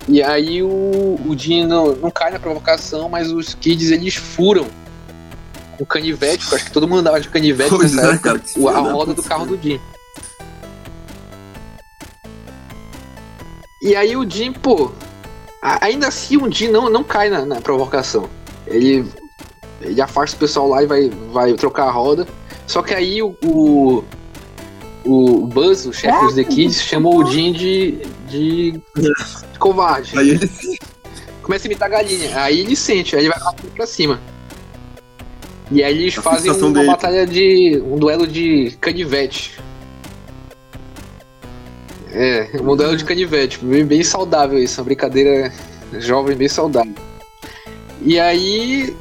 E 0.09 0.23
aí 0.23 0.63
o, 0.63 1.19
o 1.27 1.35
Dean 1.35 1.67
não, 1.67 1.97
não 1.97 2.11
cai 2.11 2.31
na 2.31 2.39
provocação, 2.39 3.09
mas 3.09 3.31
os 3.33 3.55
kids 3.55 3.91
eles 3.91 4.15
furam 4.15 4.67
o 5.79 5.85
canivete, 5.85 6.55
acho 6.55 6.65
que 6.65 6.71
todo 6.71 6.89
mundo 6.89 7.01
andava 7.01 7.21
de 7.21 7.29
canivete 7.29 7.71
pois 7.71 7.93
nessa 7.93 8.09
é, 8.09 8.15
época, 8.15 8.39
cara, 8.39 8.79
a 8.79 8.81
roda 8.81 9.15
do 9.15 9.23
carro 9.23 9.47
do 9.47 9.57
Dean. 9.57 9.79
E 13.83 13.95
aí 13.95 14.17
o 14.17 14.29
Jim, 14.29 14.53
pô, 14.53 14.91
ainda 15.63 16.09
assim 16.09 16.37
o 16.37 16.51
Jim 16.51 16.69
não, 16.69 16.89
não 16.89 17.05
cai 17.05 17.29
na, 17.29 17.45
na, 17.45 17.61
provocação. 17.61 18.29
Ele, 18.67 19.05
ele 19.81 20.01
afasta 20.01 20.37
o 20.37 20.41
pessoal 20.41 20.69
lá 20.69 20.83
e 20.83 20.87
vai, 20.87 21.11
vai 21.33 21.53
trocar 21.55 21.85
a 21.85 21.91
roda. 21.91 22.27
Só 22.67 22.83
que 22.83 22.95
aí 22.95 23.23
o, 23.23 23.37
o, 23.45 24.03
o 25.05 25.47
Buzz, 25.47 25.87
o 25.87 25.93
chefe 25.93 26.19
dos 26.25 26.35
The 26.35 26.45
Kids, 26.45 26.83
chamou 26.83 27.23
o 27.23 27.31
Jim 27.31 27.53
de, 27.53 28.03
de, 28.29 28.73
de 28.73 29.13
covarde. 29.59 30.19
Aí 30.19 30.31
ele 30.31 30.51
começa 31.43 31.67
a 31.67 31.69
imitar 31.69 31.89
a 31.89 31.91
galinha. 31.91 32.41
Aí 32.41 32.61
ele 32.61 32.77
sente, 32.77 33.17
aí 33.17 33.23
ele 33.23 33.35
vai 33.35 33.55
pra 33.75 33.87
cima. 33.87 34.21
E 35.71 35.83
aí 35.83 36.03
eles 36.03 36.19
a 36.19 36.23
fazem 36.23 36.51
uma 36.51 36.73
dele. 36.73 36.87
batalha 36.87 37.27
de. 37.27 37.83
um 37.85 37.97
duelo 37.97 38.27
de 38.27 38.77
canivete. 38.81 39.59
É, 42.13 42.51
um 42.61 42.65
modelo 42.65 42.97
de 42.97 43.05
canivete, 43.05 43.59
bem, 43.63 43.85
bem 43.85 44.03
saudável 44.03 44.59
isso, 44.59 44.81
uma 44.81 44.87
brincadeira 44.87 45.53
jovem 45.99 46.37
bem 46.37 46.49
saudável. 46.49 46.95
E 48.01 48.19
aí 48.19 48.97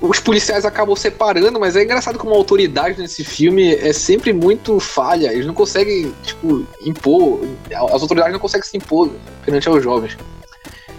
os 0.00 0.20
policiais 0.20 0.64
acabam 0.64 0.96
separando, 0.96 1.60
mas 1.60 1.76
é 1.76 1.82
engraçado 1.82 2.18
como 2.18 2.32
a 2.34 2.36
autoridade 2.36 2.98
nesse 2.98 3.22
filme 3.22 3.74
é 3.74 3.92
sempre 3.92 4.32
muito 4.32 4.80
falha. 4.80 5.32
Eles 5.32 5.46
não 5.46 5.54
conseguem, 5.54 6.14
tipo, 6.22 6.66
impor. 6.82 7.40
As 7.70 8.02
autoridades 8.02 8.32
não 8.32 8.40
conseguem 8.40 8.66
se 8.66 8.76
impor 8.76 9.10
perante 9.44 9.68
aos 9.68 9.82
jovens. 9.82 10.16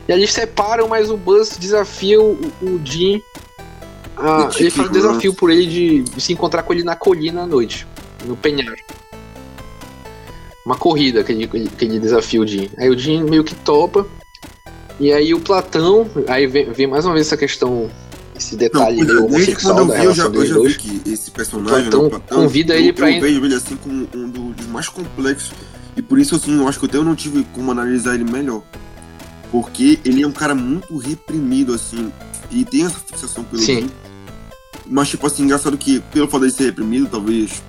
E 0.07 0.11
eles 0.11 0.31
separam, 0.31 0.87
mas 0.87 1.09
o 1.09 1.17
Buzz 1.17 1.57
desafia 1.57 2.21
o, 2.21 2.39
o 2.61 2.79
Jim. 2.83 3.21
A, 4.15 4.49
ele 4.57 4.69
faz 4.69 4.89
um 4.89 4.91
desafio 4.91 5.33
por 5.33 5.51
ele 5.51 6.03
de, 6.03 6.21
se 6.21 6.33
encontrar 6.33 6.63
com 6.63 6.73
ele 6.73 6.83
na 6.83 6.95
colina 6.95 7.43
à 7.43 7.47
noite, 7.47 7.87
no 8.25 8.35
penhasco 8.35 8.97
uma 10.67 10.75
corrida, 10.75 11.21
aquele, 11.21 11.45
aquele 11.45 11.97
desafio 11.97 12.45
de. 12.45 12.69
Aí 12.77 12.89
o 12.89 12.97
Jim 12.97 13.23
meio 13.23 13.41
que 13.41 13.55
topa. 13.55 14.05
E 14.99 15.13
aí 15.13 15.33
o 15.33 15.39
Platão, 15.39 16.09
aí 16.27 16.45
vem, 16.45 16.71
vem 16.71 16.87
mais 16.87 17.05
uma 17.05 17.13
vez 17.13 17.27
essa 17.27 17.37
questão, 17.37 17.89
esse 18.37 18.55
detalhe 18.55 19.03
não, 19.03 19.25
homossexual 19.25 19.85
da 19.85 19.97
relação 19.97 20.33
eu 20.33 20.45
já, 20.45 20.53
eu 20.53 20.63
já 20.63 20.69
vi 20.69 20.75
que 20.77 21.09
esse 21.09 21.31
personagem, 21.31 21.85
né, 21.85 22.09
Platão 22.09 22.43
convida 22.43 22.75
eu, 22.75 22.79
ele 22.79 22.93
pra 22.93 23.11
eu 23.11 23.21
vejo 23.21 23.43
ele 23.43 23.55
assim 23.55 23.75
como 23.75 24.07
um 24.13 24.29
dos 24.29 24.67
mais 24.67 24.87
complexos. 24.87 25.51
E 25.97 26.01
por 26.01 26.19
isso, 26.19 26.35
assim, 26.35 26.55
eu 26.59 26.67
acho 26.67 26.79
que 26.79 26.85
até 26.85 26.97
eu 26.97 27.03
não 27.03 27.15
tive 27.15 27.43
como 27.53 27.71
analisar 27.71 28.13
ele 28.13 28.23
melhor. 28.23 28.61
Porque 29.51 29.99
ele 30.05 30.21
é 30.21 30.27
um 30.27 30.31
cara 30.31 30.53
muito 30.53 30.95
reprimido, 30.95 31.73
assim, 31.73 32.13
e 32.51 32.63
tem 32.63 32.85
essa 32.85 32.99
fixação 32.99 33.43
pelo 33.43 33.61
Sim. 33.63 33.81
Jim. 33.81 33.89
Mas, 34.85 35.09
tipo 35.09 35.25
assim, 35.25 35.43
engraçado 35.43 35.75
que, 35.75 35.99
pelo 36.11 36.27
fato 36.27 36.45
de 36.45 36.53
ser 36.53 36.65
reprimido, 36.65 37.07
talvez. 37.09 37.63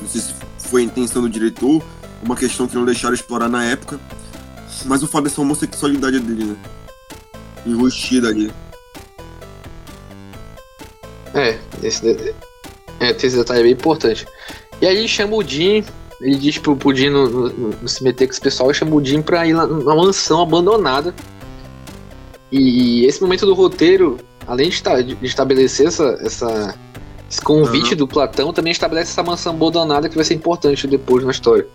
Não 0.00 0.08
sei 0.08 0.20
se 0.20 0.34
foi 0.58 0.82
a 0.82 0.84
intenção 0.84 1.20
do 1.20 1.28
diretor, 1.28 1.82
uma 2.22 2.36
questão 2.36 2.68
que 2.68 2.76
não 2.76 2.84
deixaram 2.84 3.14
explorar 3.14 3.48
na 3.48 3.64
época. 3.64 3.98
Mas 4.84 5.02
o 5.02 5.08
fato 5.08 5.24
dessa 5.24 5.40
homossexualidade 5.40 6.20
dele, 6.20 6.44
né? 6.44 6.56
Enrustida 7.66 8.28
ali. 8.28 8.52
É, 11.36 11.58
esse, 11.82 12.34
é, 12.98 13.10
esse 13.10 13.36
detalhe 13.36 13.60
é 13.60 13.62
bem 13.62 13.72
importante. 13.72 14.26
E 14.80 14.86
aí 14.86 15.06
chama 15.06 15.36
o 15.36 15.42
Jim, 15.42 15.84
ele 16.20 16.36
diz 16.36 16.58
pro, 16.58 16.74
pro 16.74 16.94
Jim 16.94 17.10
não, 17.10 17.28
não, 17.28 17.88
se 17.88 18.02
meter 18.02 18.26
com 18.26 18.32
esse 18.32 18.40
pessoal, 18.40 18.72
chama 18.72 18.94
o 18.94 19.04
Jim 19.04 19.20
pra 19.20 19.46
ir 19.46 19.52
na, 19.52 19.66
na 19.66 19.94
mansão 19.94 20.40
abandonada. 20.40 21.14
E 22.50 23.04
esse 23.04 23.20
momento 23.20 23.44
do 23.44 23.54
roteiro, 23.54 24.16
além 24.46 24.70
de, 24.70 24.82
de 25.14 25.26
estabelecer 25.26 25.88
essa, 25.88 26.18
essa 26.22 26.74
esse 27.28 27.40
convite 27.40 27.90
uhum. 27.90 27.98
do 27.98 28.08
Platão 28.08 28.52
também 28.52 28.70
estabelece 28.70 29.10
essa 29.10 29.22
mansão 29.22 29.52
abandonada 29.52 30.08
que 30.08 30.14
vai 30.14 30.24
ser 30.24 30.34
importante 30.34 30.86
depois 30.86 31.24
na 31.24 31.32
história. 31.32 31.66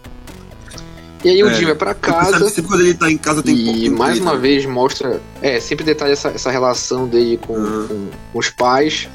E 1.23 1.29
aí 1.29 1.39
é, 1.39 1.45
o 1.45 1.53
Jim 1.53 1.65
vai 1.65 1.75
pra 1.75 1.93
casa. 1.93 2.49
Sempre 2.49 2.69
quando 2.69 2.81
ele 2.81 2.93
tá 2.93 3.11
em 3.11 3.17
casa 3.17 3.43
tem 3.43 3.55
E 3.55 3.89
mais 3.89 4.19
uma 4.19 4.35
vez 4.37 4.65
mostra. 4.65 5.21
É, 5.41 5.59
sempre 5.59 5.85
detalha 5.85 6.13
essa, 6.13 6.29
essa 6.29 6.49
relação 6.49 7.07
dele 7.07 7.37
com, 7.37 7.53
uhum. 7.53 7.87
com, 7.87 8.07
com, 8.33 8.39
os 8.39 8.49
pais, 8.49 9.07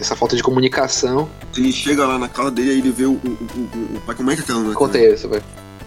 essa 0.00 0.16
falta 0.16 0.34
de 0.34 0.42
comunicação. 0.42 1.28
Ele 1.56 1.72
chega 1.72 2.06
lá 2.06 2.18
na 2.18 2.28
casa 2.28 2.50
dele 2.50 2.72
e 2.72 2.78
ele 2.78 2.90
vê 2.90 3.04
o, 3.04 3.12
o, 3.12 3.14
o, 3.14 3.96
o 3.96 4.00
pai. 4.06 4.14
Como 4.14 4.30
é 4.30 4.34
que 4.34 4.40
é 4.40 4.44
aquela? 4.44 4.74
Conta 4.74 4.98
isso, 4.98 5.28
velho. 5.28 5.44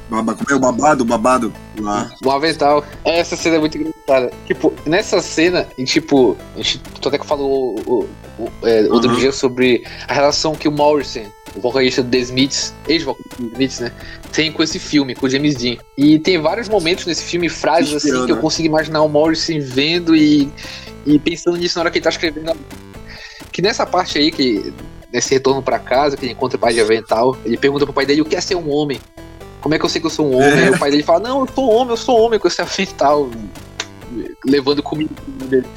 Como 0.09 0.31
é 0.51 0.55
o 0.55 0.59
babado, 0.59 1.03
o 1.03 1.05
babado 1.05 1.53
lá. 1.79 2.11
O 2.23 2.29
avental. 2.29 2.85
Essa 3.03 3.35
cena 3.35 3.55
é 3.55 3.59
muito 3.59 3.77
engraçada. 3.77 4.31
Tipo, 4.45 4.71
nessa 4.85 5.21
cena, 5.21 5.67
e 5.77 5.85
tipo, 5.85 6.37
a 6.55 6.57
gente 6.57 6.81
até 7.03 7.17
que 7.17 7.25
falou 7.25 7.79
o, 7.87 8.07
o, 8.37 8.49
é, 8.61 8.83
outro 8.91 9.09
uhum. 9.09 9.15
dia 9.17 9.31
sobre 9.31 9.83
a 10.07 10.13
relação 10.13 10.53
que 10.53 10.67
o 10.67 10.71
Morrison, 10.71 11.25
o 11.55 11.61
vocalista 11.61 12.03
do 12.03 12.11
The 12.11 12.17
Smiths, 12.19 12.73
ex-vocalista 12.87 13.41
do 13.41 13.49
The 13.49 13.53
Smiths, 13.53 13.79
né, 13.79 13.91
tem 14.31 14.51
com 14.51 14.61
esse 14.61 14.77
filme, 14.77 15.15
com 15.15 15.25
o 15.25 15.29
James 15.29 15.55
Dean. 15.55 15.77
E 15.97 16.19
tem 16.19 16.39
vários 16.39 16.69
momentos 16.69 17.05
nesse 17.07 17.23
filme, 17.23 17.49
frases 17.49 17.95
assim, 17.95 18.25
que 18.25 18.31
eu 18.31 18.37
consigo 18.37 18.67
imaginar 18.67 19.01
o 19.01 19.09
Morrison 19.09 19.59
vendo 19.61 20.15
e, 20.15 20.51
e 21.07 21.17
pensando 21.17 21.57
nisso 21.57 21.77
na 21.77 21.83
hora 21.83 21.91
que 21.91 21.97
ele 21.97 22.03
tá 22.03 22.09
escrevendo. 22.11 22.55
Que 23.53 23.61
nessa 23.61 23.85
parte 23.85 24.17
aí, 24.17 24.31
que 24.31 24.73
nesse 25.13 25.31
retorno 25.31 25.61
para 25.61 25.77
casa, 25.77 26.17
que 26.17 26.25
ele 26.25 26.33
encontra 26.33 26.57
o 26.57 26.59
pai 26.59 26.73
de 26.73 26.81
avental, 26.81 27.37
ele 27.45 27.55
pergunta 27.55 27.85
pro 27.85 27.93
pai 27.93 28.05
dele 28.05 28.21
o 28.21 28.25
que 28.25 28.35
é 28.35 28.41
ser 28.41 28.55
um 28.55 28.69
homem. 28.69 28.99
Como 29.61 29.73
é 29.73 29.79
que 29.79 29.85
eu 29.85 29.89
sei 29.89 30.01
que 30.01 30.07
eu 30.07 30.11
sou 30.11 30.25
um 30.25 30.35
homem? 30.35 30.65
É. 30.65 30.71
o 30.71 30.79
pai 30.79 30.89
dele 30.89 31.03
fala, 31.03 31.19
não, 31.19 31.41
eu 31.41 31.47
sou 31.53 31.71
homem, 31.71 31.91
eu 31.91 31.97
sou 31.97 32.19
homem 32.19 32.39
com 32.39 32.47
esse 32.47 32.61
avental, 32.61 33.29
levando 34.45 34.81
comida 34.81 35.13
dele. 35.45 35.67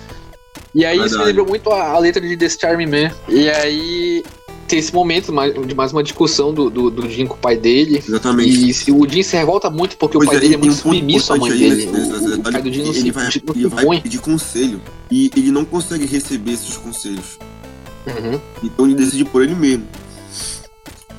E 0.75 0.85
aí 0.85 0.99
Verdade. 0.99 1.11
isso 1.11 1.19
me 1.19 1.25
lembrou 1.27 1.47
muito 1.47 1.71
a, 1.71 1.93
a, 1.93 1.99
letra 1.99 2.21
de 2.21 2.37
The 2.37 2.49
Charming 2.49 2.87
Man. 2.87 3.11
E 3.29 3.49
aí 3.49 4.25
tem 4.67 4.79
esse 4.79 4.93
momento 4.93 5.33
de 5.67 5.75
mais 5.75 5.93
uma 5.93 6.03
discussão 6.03 6.53
do, 6.53 6.69
do, 6.69 6.91
do 6.91 7.09
Jim 7.09 7.27
com 7.27 7.35
o 7.35 7.39
pai 7.39 7.57
dele. 7.57 8.03
Exatamente. 8.07 8.69
E 8.69 8.75
se, 8.75 8.91
o 8.91 9.09
Jim 9.09 9.23
se 9.23 9.37
revolta 9.37 9.71
muito 9.71 9.97
porque 9.97 10.19
pois 10.19 10.29
o 10.29 10.31
pai 10.31 10.39
é, 10.39 10.41
dele 10.41 10.55
é 10.55 10.59
muito 10.59 10.73
um 10.73 10.77
submisso 10.77 11.33
à 11.33 11.37
mãe 11.37 11.51
dele. 11.51 11.87
Nesse, 11.87 11.87
nesse, 11.87 12.27
o, 12.27 12.35
o 12.35 12.43
pai 12.43 12.63
do 12.63 12.73
Jim 12.73 12.83
não 12.83 12.91
ele 12.91 13.01
se, 13.01 13.11
vai, 13.11 13.25
não 13.25 13.55
ele 13.55 13.69
vai 13.69 14.01
pedir 14.01 14.19
conselho 14.19 14.81
e 15.11 15.31
ele 15.37 15.51
não 15.51 15.65
consegue 15.65 16.05
receber 16.05 16.53
esses 16.53 16.77
conselhos. 16.77 17.39
Uhum. 18.07 18.41
Então 18.63 18.87
ele 18.87 18.95
decide 18.95 19.25
por 19.25 19.43
ele 19.43 19.55
mesmo. 19.55 19.87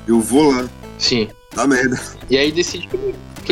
Eu 0.08 0.22
vou 0.22 0.52
lá. 0.52 0.68
Sim. 0.98 1.28
Dá 1.54 1.68
merda. 1.68 2.00
E 2.30 2.38
aí 2.38 2.52
decide 2.52 2.88
que, 2.88 2.98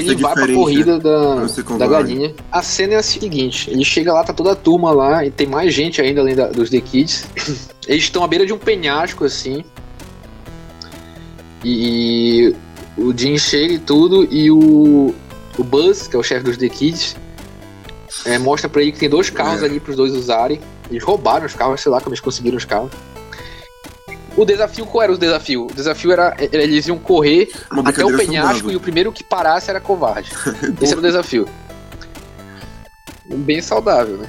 ele 0.02 0.12
é 0.12 0.16
vai 0.16 0.34
pra 0.34 0.54
corrida 0.54 0.98
né? 0.98 1.00
da, 1.00 1.78
da 1.78 1.88
galinha. 1.88 2.36
A 2.52 2.62
cena 2.62 2.94
é 2.94 2.98
a 2.98 3.04
seguinte: 3.04 3.70
ele 3.70 3.84
chega 3.84 4.14
lá, 4.14 4.24
tá 4.24 4.34
toda 4.34 4.52
a 4.52 4.56
turma 4.56 4.92
lá, 4.92 5.26
e 5.26 5.32
tem 5.32 5.48
mais 5.48 5.74
gente 5.74 6.02
ainda 6.02 6.22
além 6.22 6.36
da, 6.36 6.48
dos 6.48 6.70
The 6.70 6.82
Kids. 6.82 7.26
Eles 7.88 8.04
estão 8.04 8.24
à 8.24 8.28
beira 8.28 8.46
de 8.46 8.54
um 8.54 8.58
penhasco, 8.58 9.24
assim. 9.24 9.64
E 11.64 12.54
o 12.98 13.18
Jim 13.18 13.38
chega 13.38 13.74
e 13.74 13.80
tudo, 13.80 14.28
e 14.32 14.52
o, 14.52 15.14
o 15.58 15.64
Buzz, 15.64 16.08
que 16.08 16.16
é 16.16 16.20
o 16.20 16.24
chefe 16.24 16.44
dos 16.44 16.58
The 16.58 16.70
Kids, 16.70 17.16
é, 18.26 18.38
mostra 18.38 18.70
pra 18.70 18.82
ele 18.82 18.92
que 18.92 19.00
tem 19.00 19.10
dois 19.10 19.30
carros 19.30 19.64
é. 19.64 19.66
ali 19.66 19.80
pros 19.80 19.96
dois 19.96 20.14
usarem. 20.14 20.60
Eles 20.90 21.04
roubaram 21.04 21.46
os 21.46 21.54
carros, 21.54 21.82
sei 21.82 21.92
lá 21.92 22.00
como 22.00 22.14
eles 22.14 22.20
conseguiram 22.20 22.58
os 22.58 22.66
carros. 22.66 22.92
O 24.38 24.44
desafio, 24.44 24.86
qual 24.86 25.04
era 25.04 25.14
o 25.14 25.18
desafio? 25.18 25.66
O 25.66 25.74
desafio 25.74 26.12
era, 26.12 26.36
eles 26.52 26.86
iam 26.88 26.98
correr 26.98 27.48
até 27.86 28.04
o 28.06 28.16
penhasco 28.18 28.70
e 28.72 28.76
o 28.76 28.80
primeiro 28.82 29.12
que 29.12 29.24
parasse 29.24 29.70
era 29.70 29.80
covarde. 29.80 30.30
Esse 30.82 30.92
era 30.92 31.00
o 31.00 31.04
desafio. 31.04 31.48
Bem 33.26 33.62
saudável, 33.62 34.18
né? 34.18 34.28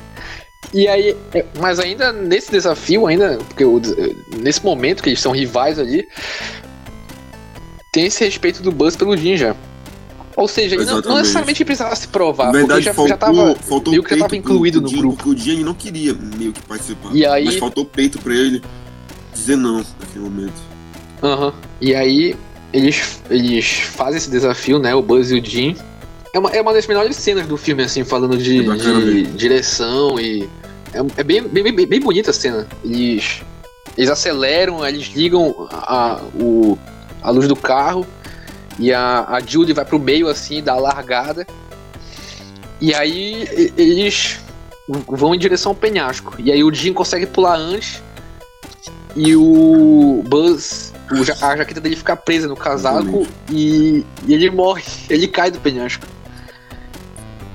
E 0.73 0.89
aí, 0.89 1.17
é, 1.35 1.45
mas 1.61 1.79
ainda 1.79 2.13
nesse 2.13 2.51
desafio, 2.51 3.07
ainda, 3.07 3.39
porque 3.49 3.65
o, 3.65 3.81
nesse 4.39 4.65
momento 4.65 5.03
que 5.03 5.09
eles 5.11 5.21
são 5.21 5.33
rivais 5.33 5.79
ali, 5.79 6.07
tem 7.93 8.07
esse 8.07 8.25
respeito 8.25 8.63
do 8.63 8.71
Buzz 8.73 8.97
pelo 8.97 9.17
Jin 9.17 9.37
já. 9.37 9.55
Ou 10.37 10.47
seja, 10.47 10.75
ele 10.75 10.85
não, 10.85 11.01
não 11.01 11.17
necessariamente 11.17 11.65
precisava 11.65 11.97
se 11.97 12.09
provar, 12.09 12.47
Na 12.47 12.53
verdade, 12.53 12.85
porque 12.85 12.85
já, 12.85 12.95
faltou, 12.95 13.09
já 13.09 13.17
tava. 13.17 13.55
faltou 13.57 13.91
meio 13.93 14.03
que 14.03 14.15
já 14.15 14.21
tava 14.21 14.37
incluído 14.37 14.83
pro 14.83 14.91
no 14.91 14.99
grupo. 14.99 15.17
Porque 15.17 15.31
o 15.31 15.37
Jim 15.37 15.53
ele 15.53 15.65
não 15.65 15.73
queria 15.73 16.13
meio 16.13 16.53
que 16.53 16.61
participar. 16.63 17.15
E 17.15 17.25
aí- 17.25 17.47
Mas 17.47 17.57
faltou 17.57 17.85
peito 17.87 18.19
pra 18.19 18.35
ele 18.35 18.63
dizer 19.37 19.57
não 19.57 19.85
naquele 20.01 20.25
momento. 20.25 20.61
Aham. 21.23 21.53
E 21.81 21.95
aí, 21.95 22.37
eles, 22.73 23.23
eles 23.31 23.67
fazem 23.71 24.19
esse 24.19 24.31
desafio, 24.31 24.79
né? 24.79 24.95
O 24.95 25.03
Buzz 25.03 25.31
e 25.31 25.39
o 25.39 25.45
Jim. 25.45 25.77
É 26.33 26.39
uma, 26.39 26.51
é 26.51 26.61
uma 26.61 26.73
das 26.73 26.87
melhores 26.87 27.17
cenas 27.17 27.47
do 27.47 27.57
filme, 27.57 27.83
assim, 27.83 28.05
falando 28.05 28.37
de, 28.37 28.69
É 28.69 28.75
de 28.75 29.23
direção 29.25 30.19
e. 30.21 30.49
É, 30.93 30.99
é 31.21 31.25
bem, 31.25 31.43
bem, 31.43 31.63
bem, 31.75 31.87
bem 31.87 32.01
bonita 32.01 32.31
a 32.31 32.35
cena. 32.35 32.67
Eles, 32.85 33.43
eles 33.97 34.11
aceleram, 34.11 34.87
eles 34.87 35.07
ligam 35.15 35.69
a, 35.71 36.21
o, 36.35 36.79
a 37.23 37.31
luz 37.31 37.49
do 37.49 37.57
carro 37.57 38.07
e 38.79 38.93
a, 38.93 39.25
a 39.29 39.41
Judy 39.41 39.73
vai 39.73 39.85
pro 39.85 39.99
meio, 39.99 40.29
assim, 40.29 40.63
dá 40.63 40.73
a 40.73 40.81
largada. 40.81 41.47
E 42.81 42.95
aí 42.95 43.73
eles 43.77 44.39
vão 45.09 45.35
em 45.35 45.39
direção 45.39 45.73
ao 45.73 45.77
penhasco. 45.77 46.35
E 46.39 46.53
aí 46.53 46.63
o 46.63 46.73
Jim 46.73 46.93
consegue 46.93 47.27
pular 47.27 47.57
antes 47.57 48.03
e 49.17 49.35
o 49.35 50.23
Buzz, 50.29 50.93
o 51.11 51.25
ja- 51.25 51.37
a 51.41 51.57
jaqueta 51.57 51.81
dele 51.81 51.97
fica 51.97 52.15
presa 52.15 52.47
no 52.47 52.57
casaco 52.57 53.27
e, 53.51 54.05
e 54.27 54.35
ele 54.35 54.51
morre, 54.51 54.83
ele 55.11 55.27
cai 55.27 55.51
do 55.51 55.59
penhasco. 55.59 56.07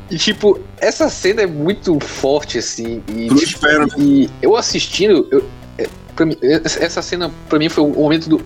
E 0.10 0.18
tipo, 0.18 0.60
essa 0.78 1.10
cena 1.10 1.44
é 1.44 1.46
muito 1.48 1.98
forte 2.00 2.58
assim. 2.58 3.02
E, 3.08 3.28
Tu 3.28 3.36
tipo, 3.36 3.44
espera, 3.44 3.86
né? 3.86 3.94
e 3.98 4.30
eu 4.42 4.58
assistindo, 4.58 5.26
eu, 5.32 5.48
é, 5.78 5.88
mim, 6.26 6.36
essa 6.42 6.84
essa 6.84 7.02
cena 7.02 7.32
pra 7.48 7.58
mim 7.58 7.70
foi 7.70 7.84
o 7.84 7.90
momento 7.90 8.28
do. 8.28 8.42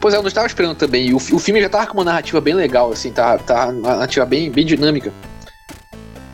Pois 0.00 0.14
é, 0.14 0.16
eu 0.16 0.22
não 0.22 0.28
estava 0.28 0.46
esperando 0.46 0.74
também. 0.76 1.08
E 1.08 1.12
o, 1.12 1.16
o 1.16 1.38
filme 1.38 1.60
já 1.60 1.68
tava 1.68 1.86
com 1.86 1.94
uma 1.98 2.04
narrativa 2.04 2.40
bem 2.40 2.54
legal, 2.54 2.90
assim, 2.90 3.12
tá, 3.12 3.36
tá 3.38 3.66
uma 3.68 3.96
narrativa 3.96 4.24
bem, 4.24 4.50
bem 4.50 4.64
dinâmica. 4.64 5.12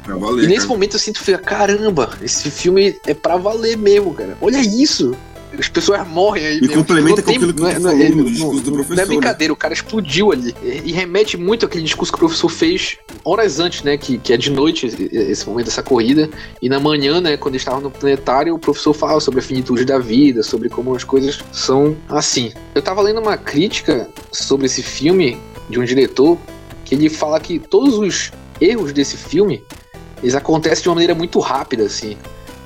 Valer, 0.06 0.44
E 0.44 0.46
nesse 0.46 0.60
cara. 0.60 0.68
momento 0.68 0.94
eu 0.94 1.00
sinto, 1.00 1.20
caramba, 1.44 2.10
esse 2.22 2.50
filme 2.50 2.96
é 3.06 3.12
pra 3.12 3.36
valer 3.36 3.76
mesmo, 3.76 4.14
cara. 4.14 4.38
Olha 4.40 4.58
isso! 4.58 5.14
As 5.56 5.68
pessoas 5.68 6.06
morrem 6.06 6.44
aí. 6.46 6.58
E 6.58 6.60
mesmo. 6.62 6.76
complementa 6.76 7.22
com 7.22 7.30
aquilo 7.30 7.54
que 7.54 7.60
não 7.60 7.68
é- 7.68 7.74
tu 7.74 7.88
é- 7.88 7.90
falou 7.92 8.08
no 8.10 8.16
não- 8.16 8.24
discurso 8.24 8.60
do 8.62 8.72
professor, 8.72 8.96
Não 8.96 9.02
é 9.02 9.06
né? 9.06 9.12
brincadeira, 9.14 9.52
o 9.52 9.56
cara 9.56 9.72
explodiu 9.74 10.32
ali. 10.32 10.54
E, 10.62 10.82
e 10.90 10.92
remete 10.92 11.36
muito 11.36 11.64
àquele 11.66 11.84
discurso 11.84 12.12
que 12.12 12.16
o 12.16 12.18
professor 12.20 12.48
fez 12.48 12.96
horas 13.24 13.58
antes, 13.60 13.82
né? 13.82 13.96
Que, 13.96 14.18
que 14.18 14.32
é 14.32 14.36
de 14.36 14.50
noite, 14.50 14.86
esse- 14.86 15.46
momento 15.48 15.66
dessa 15.66 15.82
corrida. 15.82 16.28
E 16.60 16.68
na 16.68 16.78
manhã, 16.80 17.20
né, 17.20 17.36
quando 17.36 17.54
eles 17.54 17.62
estavam 17.62 17.80
no 17.80 17.90
planetário, 17.90 18.54
o 18.54 18.58
professor 18.58 18.92
fala 18.92 19.20
sobre 19.20 19.40
a 19.40 19.42
finitude 19.42 19.84
da 19.84 19.98
vida, 19.98 20.42
sobre 20.42 20.68
como 20.68 20.94
as 20.94 21.04
coisas 21.04 21.38
são 21.52 21.96
assim. 22.08 22.52
Eu 22.74 22.82
tava 22.82 23.00
lendo 23.02 23.20
uma 23.20 23.36
crítica 23.36 24.08
sobre 24.32 24.66
esse 24.66 24.82
filme 24.82 25.38
de 25.70 25.78
um 25.80 25.84
diretor 25.84 26.38
que 26.84 26.94
ele 26.94 27.08
fala 27.08 27.38
que 27.40 27.58
todos 27.58 27.98
os 27.98 28.30
erros 28.60 28.92
desse 28.92 29.16
filme 29.16 29.62
eles 30.22 30.34
acontecem 30.34 30.82
de 30.82 30.88
uma 30.88 30.96
maneira 30.96 31.14
muito 31.14 31.38
rápida, 31.38 31.84
assim. 31.84 32.16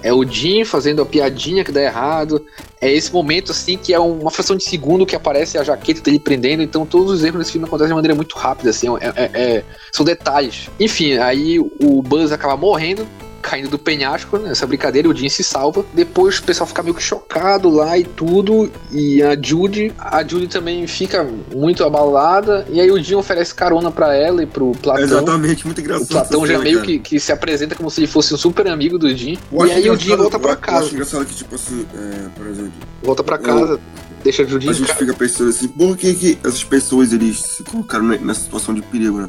É 0.03 0.13
o 0.13 0.25
Jim 0.25 0.65
fazendo 0.65 1.01
a 1.03 1.07
piadinha 1.07 1.65
que 1.65 1.71
dá 1.73 1.83
errado. 1.83 2.45
É 2.81 2.91
esse 2.91 3.13
momento, 3.13 3.53
assim, 3.53 3.77
que 3.77 3.95
é 3.95 3.99
uma 3.99 4.31
fração 4.31 4.57
de 4.57 4.65
segundo 4.65 5.07
que 5.07 5.15
aparece 5.15 5.57
a 5.57 5.63
jaqueta 5.65 6.01
dele 6.01 6.19
prendendo. 6.19 6.63
Então, 6.63 6.85
todos 6.85 7.11
os 7.11 7.23
erros 7.25 7.39
nesse 7.39 7.53
filme 7.53 7.67
acontecem 7.67 7.89
de 7.91 7.95
maneira 7.95 8.15
muito 8.15 8.37
rápida, 8.37 8.71
assim. 8.71 8.89
é- 9.01 9.13
é- 9.17 9.31
é- 9.35 9.65
são 9.93 10.05
detalhes. 10.05 10.69
Enfim, 10.81 11.19
aí 11.19 11.59
o 11.59 12.03
Buzz 12.03 12.33
acaba 12.33 12.57
morrendo, 12.57 13.07
caindo 13.43 13.68
do 13.68 13.78
penhasco 13.78 14.38
nessa 14.38 14.66
brincadeira. 14.66 15.09
O 15.09 15.14
Jim 15.14 15.28
se 15.28 15.43
salva. 15.43 15.84
Depois 15.93 16.38
o 16.38 16.43
pessoal 16.45 16.66
fica 16.66 16.82
meio 16.82 16.95
que 16.95 17.03
chocado 17.03 17.68
lá 17.68 17.99
e 17.99 18.05
tudo. 18.05 18.70
E 18.90 19.22
a 19.22 19.36
Judy, 19.40 19.93
a 19.99 20.22
Judy 20.26 20.47
também 20.47 20.86
fica 20.86 21.28
muito 21.55 21.84
abalada. 21.84 22.66
E 22.70 22.80
aí 22.80 22.90
o 22.90 23.03
Jim 23.03 23.16
oferece 23.16 23.55
carona 23.55 23.90
pra 23.90 24.14
ela 24.14 24.43
e 24.43 24.47
pro 24.47 24.72
Platão. 24.72 25.03
Exatamente, 25.05 25.66
muito 25.66 25.78
O 25.78 25.80
engraçado. 25.80 26.09
Platão 26.09 26.45
essa 26.45 26.53
já 26.55 26.59
meio 26.61 26.76
cara. 26.78 26.86
que, 26.86 26.99
que 27.01 27.20
se 27.20 27.32
apresenta 27.32 27.74
como 27.74 27.90
se 27.90 28.01
ele 28.01 28.07
fosse 28.07 28.32
um 28.32 28.36
super 28.38 28.66
amigo 28.68 28.99
do 28.99 29.14
Jim. 29.14 29.36
Eu 29.53 29.66
E 29.66 29.72
aí 29.72 29.90
o 29.90 29.97
Jim 29.99 30.16
volta 30.16 30.38
pra 30.38 30.51
eu- 30.51 30.55
Eu 30.55 30.61
casa. 30.61 30.84
acho 30.86 30.95
engraçado 30.95 31.24
que, 31.26 31.34
tipo 31.34 31.55
assim, 31.57 31.84
é, 31.95 32.28
por 32.36 32.47
exemplo, 32.47 32.72
Volta 33.03 33.24
pra 33.24 33.36
casa, 33.38 33.80
deixa 34.22 34.43
o 34.45 34.47
Jim 34.61 34.68
a 34.68 34.72
gente 34.72 34.86
casa. 34.86 34.99
fica 35.01 35.12
pensando 35.14 35.51
assim, 35.51 35.66
por 35.66 35.97
que, 35.97 36.14
que 36.14 36.38
essas 36.45 36.62
pessoas 36.62 37.12
eles 37.12 37.38
se 37.40 37.64
colocaram 37.64 38.05
ne- 38.07 38.18
nessa 38.18 38.43
situação 38.43 38.72
de 38.72 38.80
perigo, 38.82 39.18
né? 39.20 39.28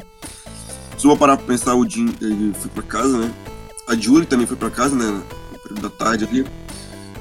Se 0.96 1.04
eu 1.04 1.08
vou 1.10 1.16
parar 1.16 1.36
pra 1.36 1.46
pensar, 1.46 1.74
o 1.74 1.88
Jim 1.88 2.14
ele 2.22 2.52
foi 2.58 2.70
pra 2.70 2.82
casa, 2.84 3.18
né? 3.18 3.30
A 3.88 3.94
Julie 3.94 4.26
também 4.26 4.46
foi 4.46 4.56
pra 4.56 4.70
casa, 4.70 4.94
né? 4.94 5.22
No 5.52 5.58
período 5.58 5.82
da 5.82 5.90
tarde 5.90 6.24
ali. 6.24 6.46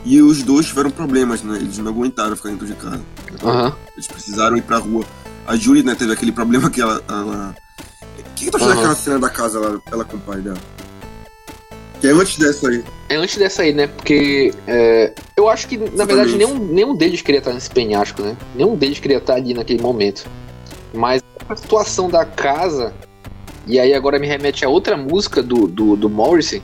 E 0.06 0.22
os 0.22 0.44
dois 0.44 0.66
tiveram 0.66 0.92
problemas, 0.92 1.44
né? 1.44 1.58
Eles 1.58 1.78
não 1.78 1.92
aguentaram 1.92 2.36
ficar 2.36 2.50
dentro 2.50 2.68
de 2.68 2.74
casa. 2.74 3.02
Aham. 3.44 3.76
Eles 3.94 4.08
precisaram 4.08 4.58
ir 4.58 4.62
pra 4.62 4.78
rua. 4.78 5.06
A 5.46 5.56
Julie, 5.56 5.84
né, 5.84 5.96
teve 5.96 6.12
aquele 6.12 6.32
problema 6.32 6.70
que 6.70 6.82
ela. 6.82 7.02
ela... 7.08 7.56
O 8.18 8.36
que, 8.36 8.46
que 8.46 8.52
tu 8.52 8.58
achou 8.58 8.70
Aham. 8.70 8.76
daquela 8.76 8.96
cena 8.96 9.20
da 9.20 9.30
casa 9.30 9.58
ela, 9.58 9.82
ela 9.92 10.06
com 10.06 10.18
o 10.18 10.20
pai 10.20 10.42
dela? 10.42 10.58
Que 12.02 12.08
é 12.08 12.12
antes 12.12 12.38
dessa 12.38 12.68
aí. 12.68 12.84
É 13.08 13.16
antes 13.16 13.38
dessa 13.38 13.62
aí, 13.62 13.74
né? 13.74 13.88
Porque 13.88 14.54
é, 14.68 15.14
eu 15.38 15.48
acho 15.48 15.68
que, 15.70 15.78
na 15.78 16.04
verdade, 16.04 16.36
nenhum, 16.36 16.60
nenhum 16.60 16.96
deles 16.96 17.22
queria 17.22 17.40
estar 17.40 17.54
nesse 17.54 17.70
penhasco, 17.70 18.22
né? 18.22 18.36
Nenhum 18.56 18.76
deles 18.76 19.00
queria 19.00 19.20
estar 19.20 19.36
ali 19.36 19.54
naquele 19.54 19.82
momento. 19.82 20.26
Mas 20.94 21.24
a 21.48 21.56
situação 21.56 22.10
da 22.10 22.26
casa, 22.26 22.94
e 23.66 23.80
aí 23.80 23.94
agora 23.94 24.20
me 24.20 24.28
remete 24.28 24.66
a 24.66 24.70
outra 24.70 24.98
música 24.98 25.42
do, 25.42 25.68
do, 25.68 25.96
do 25.96 26.10
Morrissey, 26.10 26.62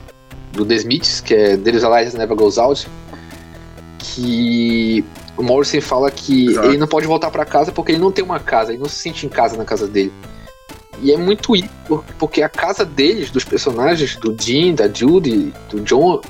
do 0.52 0.64
The 0.64 0.74
Smiths, 0.74 1.20
que 1.20 1.34
é 1.34 1.56
There's 1.56 1.84
a 1.84 1.88
Light 1.88 2.16
Never 2.16 2.36
Goes 2.36 2.58
Out, 2.58 2.88
que 3.98 5.04
o 5.36 5.42
Morrissey 5.42 5.80
fala 5.80 6.10
que 6.10 6.48
Exato. 6.48 6.68
ele 6.68 6.78
não 6.78 6.86
pode 6.86 7.06
voltar 7.06 7.30
pra 7.30 7.44
casa 7.44 7.72
porque 7.72 7.92
ele 7.92 7.98
não 7.98 8.12
tem 8.12 8.24
uma 8.24 8.38
casa, 8.38 8.72
ele 8.72 8.80
não 8.80 8.88
se 8.88 8.96
sente 8.96 9.24
em 9.26 9.28
casa 9.28 9.56
na 9.56 9.64
casa 9.64 9.86
dele. 9.86 10.12
E 11.02 11.12
é 11.12 11.16
muito 11.16 11.56
isso, 11.56 12.04
porque 12.18 12.42
a 12.42 12.48
casa 12.48 12.84
deles, 12.84 13.30
dos 13.30 13.42
personagens, 13.42 14.16
do 14.16 14.36
Jim, 14.38 14.74
da 14.74 14.86
Judy, 14.86 15.54
do 15.70 15.80
John, 15.80 16.20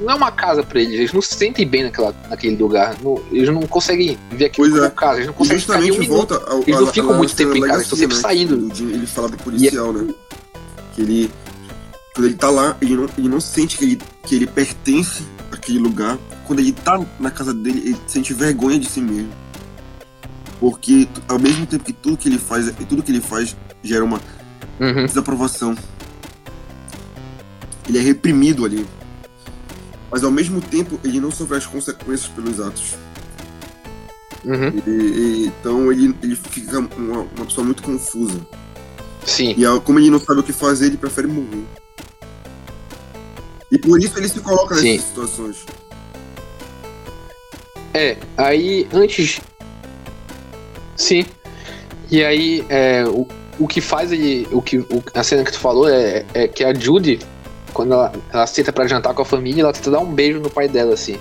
não 0.00 0.10
é 0.10 0.14
uma 0.14 0.30
casa 0.30 0.62
pra 0.62 0.80
eles, 0.80 0.94
eles 0.94 1.12
não 1.12 1.20
se 1.22 1.34
sentem 1.34 1.66
bem 1.66 1.82
naquela, 1.84 2.14
naquele 2.28 2.56
lugar. 2.56 2.96
Não- 3.02 3.20
eles 3.32 3.48
não 3.48 3.62
conseguem 3.62 4.18
ver 4.30 4.46
aquilo 4.46 4.68
Pois 4.68 4.72
como 4.80 4.84
é. 4.84 4.90
casa, 4.90 5.14
eles 5.16 5.26
não 5.26 5.34
conseguem 5.34 5.60
ficar 5.60 5.78
um 5.78 5.80
minuto. 5.82 6.06
volta 6.08 6.34
ao. 6.50 6.60
Eles 6.62 6.80
não 6.80 6.88
a- 6.88 6.92
ficam 6.92 7.10
a- 7.12 7.16
muito 7.16 7.34
tempo 7.36 7.56
em 7.56 7.60
casa, 7.60 7.72
eles 7.74 7.82
estão 7.84 7.98
sempre 7.98 8.16
saindo. 8.16 8.56
né? 8.56 8.66
que 8.68 8.72
o 8.72 8.76
Jim, 8.76 8.92
Ele 8.94 9.06
fala 9.06 9.28
pro 9.28 9.38
policial, 9.38 9.92
né? 9.92 10.14
Que 10.94 11.02
ele. 11.02 11.30
Quando 12.14 12.26
ele 12.26 12.34
tá 12.34 12.50
lá, 12.50 12.76
ele 12.80 12.96
não, 12.96 13.08
ele 13.16 13.28
não 13.28 13.40
sente 13.40 13.78
que 13.78 13.84
ele, 13.84 13.98
que 14.24 14.34
ele 14.34 14.46
pertence 14.46 15.22
àquele 15.52 15.78
lugar. 15.78 16.18
Quando 16.46 16.58
ele 16.58 16.72
tá 16.72 17.00
na 17.20 17.30
casa 17.30 17.54
dele, 17.54 17.80
ele 17.84 17.96
sente 18.06 18.34
vergonha 18.34 18.78
de 18.78 18.86
si 18.86 19.00
mesmo. 19.00 19.30
Porque 20.58 21.08
ao 21.28 21.38
mesmo 21.38 21.64
tempo 21.66 21.84
que 21.84 21.92
tudo 21.92 22.16
que 22.16 22.28
ele 22.28 22.36
faz, 22.38 22.70
tudo 22.88 23.02
que 23.02 23.10
ele 23.12 23.20
faz 23.20 23.56
gera 23.82 24.04
uma 24.04 24.20
Uhum. 24.80 25.06
desaprovação. 25.06 25.74
Ele 27.88 27.98
é 27.98 28.00
reprimido 28.02 28.64
ali. 28.64 28.86
Mas 30.10 30.24
ao 30.24 30.30
mesmo 30.30 30.60
tempo, 30.60 30.98
ele 31.04 31.20
não 31.20 31.30
sofre 31.30 31.56
as 31.58 31.66
consequências 31.66 32.26
pelos 32.28 32.60
atos. 32.60 32.94
Uhum. 34.44 34.72
Então 35.46 35.92
ele, 35.92 36.14
ele 36.22 36.34
fica 36.34 36.78
uma, 36.78 37.20
uma 37.36 37.44
pessoa 37.46 37.64
muito 37.64 37.82
confusa. 37.82 38.40
Sim. 39.24 39.54
E 39.56 39.64
a- 39.66 39.78
como 39.80 39.98
ele 39.98 40.10
não 40.10 40.18
sabe 40.18 40.40
o 40.40 40.42
que 40.42 40.52
fazer, 40.52 40.86
ele 40.86 40.96
prefere 40.96 41.26
morrer. 41.26 41.64
E 43.70 43.78
por 43.78 44.00
isso 44.02 44.18
ele 44.18 44.28
se 44.28 44.40
coloca 44.40 44.74
nessas 44.74 44.90
Sim. 44.90 44.98
situações. 44.98 45.56
É, 47.94 48.16
aí 48.36 48.88
antes. 48.92 49.40
Sim. 50.96 51.24
E 52.10 52.24
aí, 52.24 52.64
é, 52.68 53.04
o, 53.04 53.26
o 53.58 53.68
que 53.68 53.80
faz 53.80 54.10
ele. 54.12 54.48
O 54.50 54.60
que, 54.62 54.78
o- 54.78 55.02
a 55.14 55.22
cena 55.22 55.44
que 55.44 55.52
tu 55.52 55.58
falou 55.60 55.88
é, 55.88 56.24
é 56.34 56.48
que 56.48 56.64
a 56.64 56.72
Judy, 56.74 57.20
quando 57.70 57.92
ela, 57.92 58.12
ela 58.32 58.46
senta 58.46 58.72
pra 58.72 58.86
jantar 58.86 59.14
com 59.14 59.22
a 59.22 59.24
família, 59.24 59.62
ela 59.62 59.72
tenta 59.72 59.90
dar 59.90 60.00
um 60.00 60.12
beijo 60.12 60.40
no 60.40 60.50
pai 60.50 60.68
dela, 60.68 60.94
assim. 60.94 61.16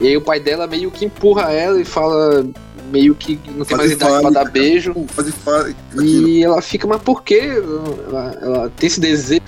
E 0.00 0.06
aí 0.06 0.16
o 0.16 0.20
pai 0.20 0.38
dela 0.38 0.66
meio 0.66 0.90
que 0.90 1.04
empurra 1.04 1.52
ela 1.52 1.80
e 1.80 1.84
fala. 1.84 2.46
Meio 2.90 3.14
que 3.14 3.38
não 3.54 3.66
tem 3.66 3.76
mais 3.76 3.90
idade 3.90 4.20
pra 4.22 4.30
dar 4.30 4.50
beijo. 4.50 4.94
Fazer 5.08 5.32
fa... 5.32 5.60
aquilo. 5.60 6.02
E 6.06 6.42
ela 6.42 6.62
fica, 6.62 6.86
mas 6.86 7.02
por 7.02 7.22
quê? 7.22 7.60
Ela, 8.08 8.38
ela 8.40 8.72
tem 8.78 8.86
esse 8.86 8.98
desejo. 8.98 9.42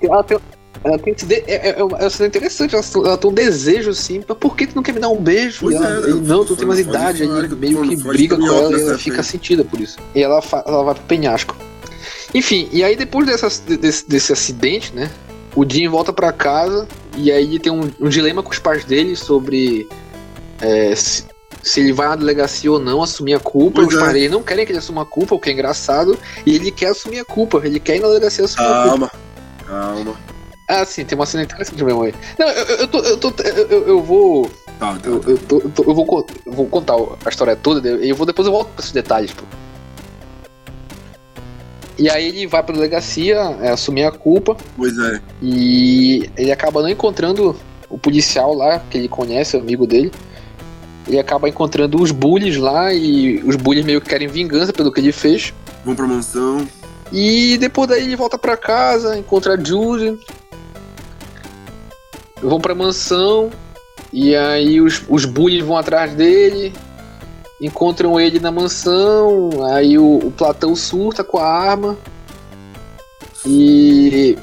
Ela 0.00 0.22
tem, 0.22 0.38
ela 0.84 0.98
tem 0.98 1.14
esse 1.14 1.26
de... 1.26 1.34
é, 1.34 1.70
é, 1.70 1.70
é 1.70 2.22
é 2.22 2.26
interessante, 2.26 2.76
ela, 2.76 2.84
ela 3.06 3.18
tem 3.18 3.30
um 3.30 3.34
desejo 3.34 3.90
assim, 3.90 4.22
mas 4.28 4.38
por 4.38 4.54
que 4.54 4.68
tu 4.68 4.76
não 4.76 4.84
quer 4.84 4.92
me 4.92 5.00
dar 5.00 5.08
um 5.08 5.20
beijo? 5.20 5.60
Pois 5.62 5.74
ela, 5.74 6.06
é, 6.06 6.10
eu- 6.10 6.20
não, 6.20 6.44
tu 6.44 6.54
tem 6.54 6.66
mais 6.66 6.78
idade, 6.78 7.26
que- 7.26 7.54
meio 7.56 7.82
que 7.88 7.96
briga 7.96 8.36
com 8.36 8.46
ela 8.46 8.70
e 8.70 8.82
ela 8.82 8.92
essa 8.92 8.98
fica 8.98 9.22
sentida 9.22 9.64
por 9.64 9.80
isso. 9.80 9.96
E 10.14 10.22
ela, 10.22 10.40
ela 10.64 10.84
vai 10.84 10.94
pro 10.94 11.04
penhasco. 11.04 11.56
Enfim, 12.32 12.68
e 12.70 12.84
aí 12.84 12.94
depois 12.94 13.26
dessas, 13.26 13.58
desse, 13.60 14.08
desse 14.08 14.32
acidente, 14.32 14.94
né? 14.94 15.10
O 15.56 15.64
Jim 15.68 15.88
volta 15.88 16.12
pra 16.12 16.32
casa 16.32 16.86
e 17.16 17.30
aí 17.30 17.58
tem 17.58 17.70
um, 17.72 17.88
um 18.00 18.08
dilema 18.08 18.42
com 18.42 18.50
os 18.50 18.58
pais 18.58 18.84
dele 18.84 19.14
sobre 19.14 19.88
é, 20.60 20.94
se, 20.96 21.24
se 21.62 21.80
ele 21.80 21.92
vai 21.92 22.08
na 22.08 22.16
delegacia 22.16 22.70
ou 22.72 22.78
não 22.80 23.02
assumir 23.02 23.34
a 23.34 23.40
culpa. 23.40 23.76
Pois 23.82 23.88
os 23.88 23.94
é. 23.94 23.98
pais 24.00 24.12
dele 24.12 24.28
não 24.28 24.42
querem 24.42 24.66
que 24.66 24.72
ele 24.72 24.78
assuma 24.78 25.02
a 25.02 25.06
culpa, 25.06 25.34
o 25.34 25.40
que 25.40 25.50
é 25.50 25.52
engraçado. 25.52 26.18
E 26.44 26.54
ele 26.56 26.70
quer 26.70 26.88
assumir 26.88 27.20
a 27.20 27.24
culpa, 27.24 27.60
ele 27.64 27.78
quer 27.78 27.96
ir 27.96 28.00
na 28.00 28.08
delegacia 28.08 28.44
assumir 28.44 28.66
a 28.66 28.82
culpa. 28.82 28.88
Calma, 28.88 29.10
calma. 29.66 30.16
Ah, 30.68 30.84
sim, 30.84 31.04
tem 31.04 31.14
uma 31.16 31.26
cena 31.26 31.44
interessante 31.44 31.84
mesmo 31.84 32.02
aí. 32.02 32.14
Não, 32.38 32.48
eu, 32.48 32.64
eu, 32.78 32.88
tô, 32.88 32.98
eu, 33.00 33.16
tô, 33.18 33.34
eu, 33.42 33.66
eu- 33.68 33.88
eu 33.88 34.02
vou. 34.02 34.50
Tá, 34.80 34.94
tá, 34.98 35.08
Eu, 35.08 35.20
tá. 35.20 35.30
eu, 35.30 35.38
tô- 35.38 35.60
eu 35.60 35.70
tô- 35.70 35.82
eu 35.84 35.94
vou, 35.94 36.06
co- 36.06 36.26
eu 36.46 36.52
vou 36.52 36.66
contar 36.66 36.94
a 37.24 37.28
história 37.28 37.54
toda 37.54 37.86
e 38.02 38.08
eu 38.08 38.16
vou 38.16 38.24
depois 38.26 38.46
eu 38.46 38.52
volto 38.52 38.70
pra 38.70 38.80
esses 38.80 38.90
detalhes, 38.92 39.30
pô. 39.30 39.44
E 41.98 42.10
aí 42.10 42.28
ele 42.28 42.46
vai 42.46 42.62
pra 42.62 42.74
delegacia 42.74 43.36
é, 43.60 43.70
assumir 43.70 44.04
a 44.04 44.10
culpa. 44.10 44.56
Pois 44.76 44.98
é. 44.98 45.20
E 45.40 46.28
ele 46.36 46.50
acaba 46.50 46.82
não 46.82 46.88
encontrando 46.88 47.56
o 47.88 47.96
policial 47.96 48.52
lá, 48.52 48.80
que 48.90 48.98
ele 48.98 49.08
conhece, 49.08 49.56
o 49.56 49.60
amigo 49.60 49.86
dele. 49.86 50.12
Ele 51.06 51.18
acaba 51.18 51.48
encontrando 51.48 52.02
os 52.02 52.10
bullies 52.10 52.56
lá 52.56 52.92
e 52.92 53.42
os 53.44 53.56
bullies 53.56 53.84
meio 53.84 54.00
que 54.00 54.08
querem 54.08 54.26
vingança 54.26 54.72
pelo 54.72 54.90
que 54.90 55.00
ele 55.00 55.12
fez. 55.12 55.52
Vão 55.84 55.94
pra 55.94 56.06
mansão. 56.06 56.66
E 57.12 57.56
depois 57.58 57.88
daí 57.88 58.04
ele 58.04 58.16
volta 58.16 58.38
pra 58.38 58.56
casa, 58.56 59.16
encontra 59.16 59.54
a 59.54 59.56
Judy. 59.56 60.18
Vão 62.42 62.60
pra 62.60 62.74
mansão. 62.74 63.50
E 64.12 64.34
aí 64.34 64.80
os, 64.80 65.02
os 65.08 65.24
bullies 65.24 65.64
vão 65.64 65.76
atrás 65.76 66.12
dele. 66.14 66.72
Encontram 67.64 68.20
ele 68.20 68.38
na 68.38 68.52
mansão. 68.52 69.48
Aí 69.72 69.96
o, 69.96 70.18
o 70.18 70.30
Platão 70.30 70.76
surta 70.76 71.24
com 71.24 71.38
a 71.38 71.48
arma. 71.48 71.96
E. 73.46 74.36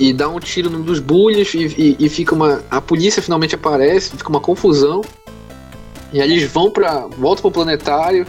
E 0.00 0.12
dá 0.14 0.26
um 0.26 0.40
tiro 0.40 0.70
num 0.70 0.80
dos 0.80 1.00
bullies 1.00 1.52
e, 1.52 1.66
e, 1.76 2.06
e 2.06 2.08
fica 2.08 2.34
uma. 2.34 2.62
A 2.70 2.80
polícia 2.80 3.22
finalmente 3.22 3.54
aparece, 3.54 4.16
fica 4.16 4.30
uma 4.30 4.40
confusão. 4.40 5.02
E 6.10 6.18
aí 6.18 6.32
eles 6.32 6.50
vão 6.50 6.70
pra. 6.70 7.06
voltam 7.18 7.42
pro 7.42 7.50
planetário. 7.50 8.26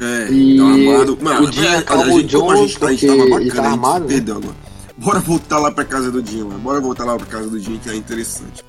É, 0.00 0.30
E 0.30 0.56
tá 0.56 0.64
armado. 0.64 1.18
Mano, 1.20 1.46
o 1.46 1.52
Jim 1.52 1.66
é, 1.66 1.76
acalma 1.76 2.14
o 2.14 2.22
John 2.22 2.50
a 2.50 2.56
gente 2.56 2.78
porque 2.78 3.06
tava 3.06 3.18
ele 3.18 3.30
bacana, 3.30 3.36
tá 3.36 3.36
a 3.36 3.42
gente 3.42 3.72
armado, 3.74 4.06
né? 4.06 4.16
agora. 4.16 4.56
Bora 4.96 5.20
voltar 5.20 5.58
lá 5.58 5.70
pra 5.70 5.84
casa 5.84 6.10
do 6.10 6.48
lá. 6.48 6.56
Bora 6.56 6.80
voltar 6.80 7.04
lá 7.04 7.18
pra 7.18 7.26
casa 7.26 7.50
do 7.50 7.58
Jim, 7.58 7.76
que 7.76 7.90
é 7.90 7.94
interessante. 7.94 8.64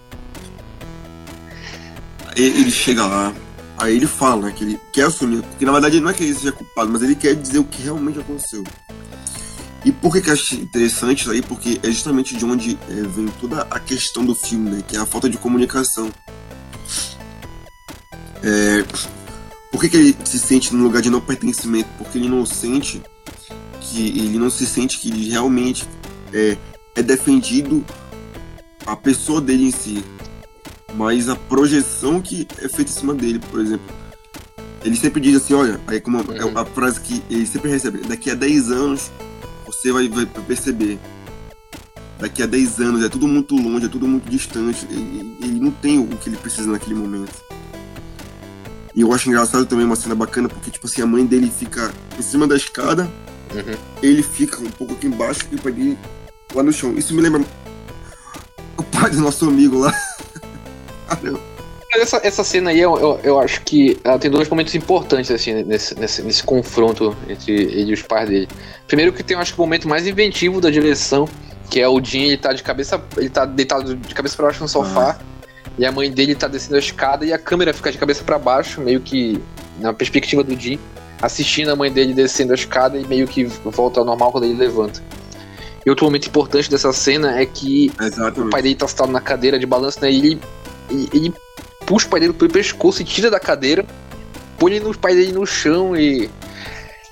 Ele, 2.36 2.60
ele 2.60 2.72
chega 2.72 3.06
lá, 3.06 3.34
aí 3.78 3.96
ele 3.96 4.08
fala, 4.08 4.48
né, 4.48 4.54
que 4.56 4.64
ele 4.64 4.80
quer 4.92 5.04
assumir, 5.04 5.42
porque 5.42 5.66
na 5.66 5.72
verdade 5.72 6.00
não 6.00 6.10
é 6.10 6.14
que 6.14 6.24
ele 6.24 6.34
seja 6.34 6.52
culpado, 6.52 6.92
mas 6.92 7.02
ele 7.02 7.16
quer 7.16 7.36
dizer 7.36 7.60
o 7.60 7.64
que 7.64 7.82
realmente 7.82 8.20
aconteceu. 8.20 8.64
E 9.86 9.92
por 9.92 10.12
que, 10.12 10.22
que 10.22 10.30
eu 10.30 10.34
acho 10.34 10.56
interessante 10.56 11.22
isso 11.22 11.32
aí? 11.32 11.44
Porque 11.44 11.80
é 11.84 11.92
justamente 11.92 12.36
de 12.36 12.44
onde 12.44 12.78
é, 12.90 12.94
vem 13.04 13.28
toda 13.40 13.62
a 13.70 13.80
questão 13.80 14.26
do 14.26 14.34
filme, 14.34 14.72
né? 14.72 14.84
Que 14.86 14.98
é 14.98 15.00
a 15.00 15.06
falta 15.06 15.30
de 15.30 15.38
comunicação. 15.38 16.12
É, 18.42 18.84
por 19.72 19.80
que, 19.80 19.90
que 19.90 19.98
ele 19.98 20.18
se 20.26 20.40
sente 20.40 20.74
num 20.74 20.84
lugar 20.84 21.04
de 21.04 21.12
não 21.12 21.22
pertencimento? 21.22 21.88
Porque 22.00 22.18
ele 22.18 22.28
não 22.28 22.44
sente 22.48 23.00
que 23.80 24.08
ele 24.08 24.40
não 24.40 24.50
se 24.50 24.66
sente 24.66 25.00
que 25.00 25.10
ele 25.10 25.30
realmente 25.30 25.88
é, 26.34 26.58
é 26.96 27.04
defendido 27.04 27.86
a 28.88 28.96
pessoa 28.96 29.40
dele 29.40 29.66
em 29.66 29.72
si, 29.72 30.04
mas 30.96 31.28
a 31.30 31.36
projeção 31.36 32.22
que 32.22 32.48
é 32.62 32.68
feita 32.70 32.92
em 32.92 32.94
cima 32.94 33.14
dele, 33.14 33.40
por 33.52 33.60
exemplo. 33.60 33.86
Ele 34.84 34.96
sempre 34.96 35.20
diz 35.20 35.36
assim, 35.38 35.54
olha, 35.56 35.80
aí 35.88 36.00
como 36.00 36.18
é 36.20 36.44
Uhum. 36.46 36.58
a 36.58 36.64
frase 36.66 37.00
que 37.02 37.24
ele 37.30 37.46
sempre 37.46 37.70
recebe, 37.72 38.00
daqui 38.08 38.30
a 38.30 38.36
10 38.36 38.72
anos 38.72 39.12
você 39.66 39.92
vai, 39.92 40.08
vai 40.08 40.26
perceber. 40.26 41.00
Daqui 42.20 42.44
a 42.44 42.46
10 42.46 42.80
anos 42.80 43.04
é 43.04 43.10
tudo 43.10 43.28
muito 43.28 43.56
longe, 43.56 43.88
é 43.88 43.90
tudo 43.90 44.08
muito 44.08 44.30
distante. 44.30 44.86
Ele, 44.90 45.38
ele 45.42 45.60
não 45.60 45.72
tem 45.72 45.98
o 46.00 46.06
que 46.08 46.30
ele 46.30 46.38
precisa 46.38 46.72
naquele 46.72 46.96
momento. 46.96 47.34
E 48.94 49.02
eu 49.02 49.12
acho 49.12 49.28
engraçado 49.28 49.66
também 49.66 49.86
uma 49.86 49.96
cena 49.96 50.16
bacana, 50.16 50.48
porque, 50.48 50.72
tipo 50.72 50.86
assim, 50.88 51.02
a 51.02 51.06
mãe 51.08 51.26
dele 51.26 51.52
fica 51.52 51.92
em 52.18 52.22
cima 52.22 52.48
da 52.48 52.56
escada, 52.56 53.10
Uhum. 53.54 53.76
ele 54.02 54.22
fica 54.24 54.60
um 54.62 54.70
pouco 54.70 54.94
aqui 54.94 55.08
embaixo 55.08 55.42
e 55.52 55.56
o 55.56 55.62
pai 55.62 55.72
dele 55.72 55.98
lá 56.54 56.62
no 56.64 56.72
chão. 56.72 56.96
Isso 56.98 57.14
me 57.14 57.22
lembra 57.22 57.44
o 58.78 58.84
pai 58.84 59.10
do 59.10 59.20
nosso 59.20 59.48
amigo 59.48 59.80
lá. 59.80 59.92
Essa, 61.94 62.20
essa 62.24 62.44
cena 62.44 62.72
aí, 62.72 62.80
eu, 62.82 62.98
eu, 62.98 63.20
eu 63.24 63.40
acho 63.40 63.62
que 63.62 63.98
ela 64.04 64.20
tem 64.20 64.30
dois 64.30 64.50
momentos 64.50 64.76
importantes, 64.76 65.32
assim, 65.32 65.64
nesse, 65.64 65.98
nesse, 65.98 66.22
nesse 66.24 66.44
confronto 66.44 67.16
entre 67.30 67.54
ele 67.54 67.92
e 67.92 67.94
os 67.94 68.02
pais 68.02 68.28
dele. 68.28 68.50
Primeiro 68.86 69.14
que 69.14 69.24
tem, 69.24 69.36
eu 69.36 69.42
acho 69.42 69.54
que 69.54 69.60
o 69.60 69.64
momento 69.64 69.88
mais 69.88 70.06
inventivo 70.06 70.60
da 70.60 70.70
direção, 70.70 71.28
que 71.70 71.80
é 71.80 71.88
o 71.88 72.04
Jim, 72.04 72.24
ele 72.24 72.38
tá 72.38 72.52
de 72.52 72.62
cabeça. 72.64 73.02
ele 73.16 73.30
tá 73.30 73.46
deitado 73.46 73.96
de 73.96 74.14
cabeça 74.14 74.36
pra 74.36 74.48
baixo 74.48 74.62
no 74.62 74.68
sofá, 74.68 75.18
e 75.78 75.86
a 75.86 75.92
mãe 75.92 76.12
dele 76.12 76.36
tá 76.36 76.48
descendo 76.48 76.76
a 76.76 76.80
escada 76.80 77.26
e 77.26 77.34
a 77.34 77.38
câmera 77.38 77.74
fica 77.74 77.92
de 77.92 77.98
cabeça 77.98 78.24
pra 78.24 78.38
baixo, 78.38 78.82
meio 78.82 79.00
que 79.00 79.42
na 79.80 79.94
perspectiva 79.94 80.44
do 80.44 80.58
Jim, 80.60 80.80
assistindo 81.22 81.70
a 81.70 81.76
mãe 81.76 81.92
dele 81.92 82.14
descendo 82.14 82.52
a 82.52 82.56
escada 82.56 82.98
e 82.98 83.06
meio 83.08 83.28
que 83.28 83.46
volta 83.46 84.00
ao 84.00 84.06
normal 84.06 84.32
quando 84.32 84.46
ele 84.46 84.56
levanta. 84.56 85.02
E 85.86 85.90
outro 85.90 86.06
momento 86.06 86.28
importante 86.28 86.70
dessa 86.70 86.92
cena 86.92 87.40
é 87.40 87.46
que 87.46 87.92
o 88.00 88.04
Exatamente. 88.04 88.50
pai 88.50 88.62
dele 88.62 88.76
tá 88.76 88.88
sentado 88.88 89.12
na 89.12 89.22
cadeira 89.22 89.60
de 89.60 89.66
balanço, 89.66 90.00
né? 90.02 90.12
E 90.12 90.18
ele, 90.18 90.42
ele, 90.90 91.34
puxa 91.86 92.08
o 92.08 92.10
pai 92.10 92.20
dele 92.20 92.34
pelo 92.34 92.52
pescoço 92.52 93.02
e 93.02 93.06
tira 93.06 93.30
da 93.32 93.40
cadeira, 93.40 93.86
põe 94.58 94.74
ele 94.74 94.86
no 94.86 94.98
pai 94.98 95.16
dele 95.16 95.32
no 95.32 95.46
chão 95.46 95.96
e. 95.96 96.30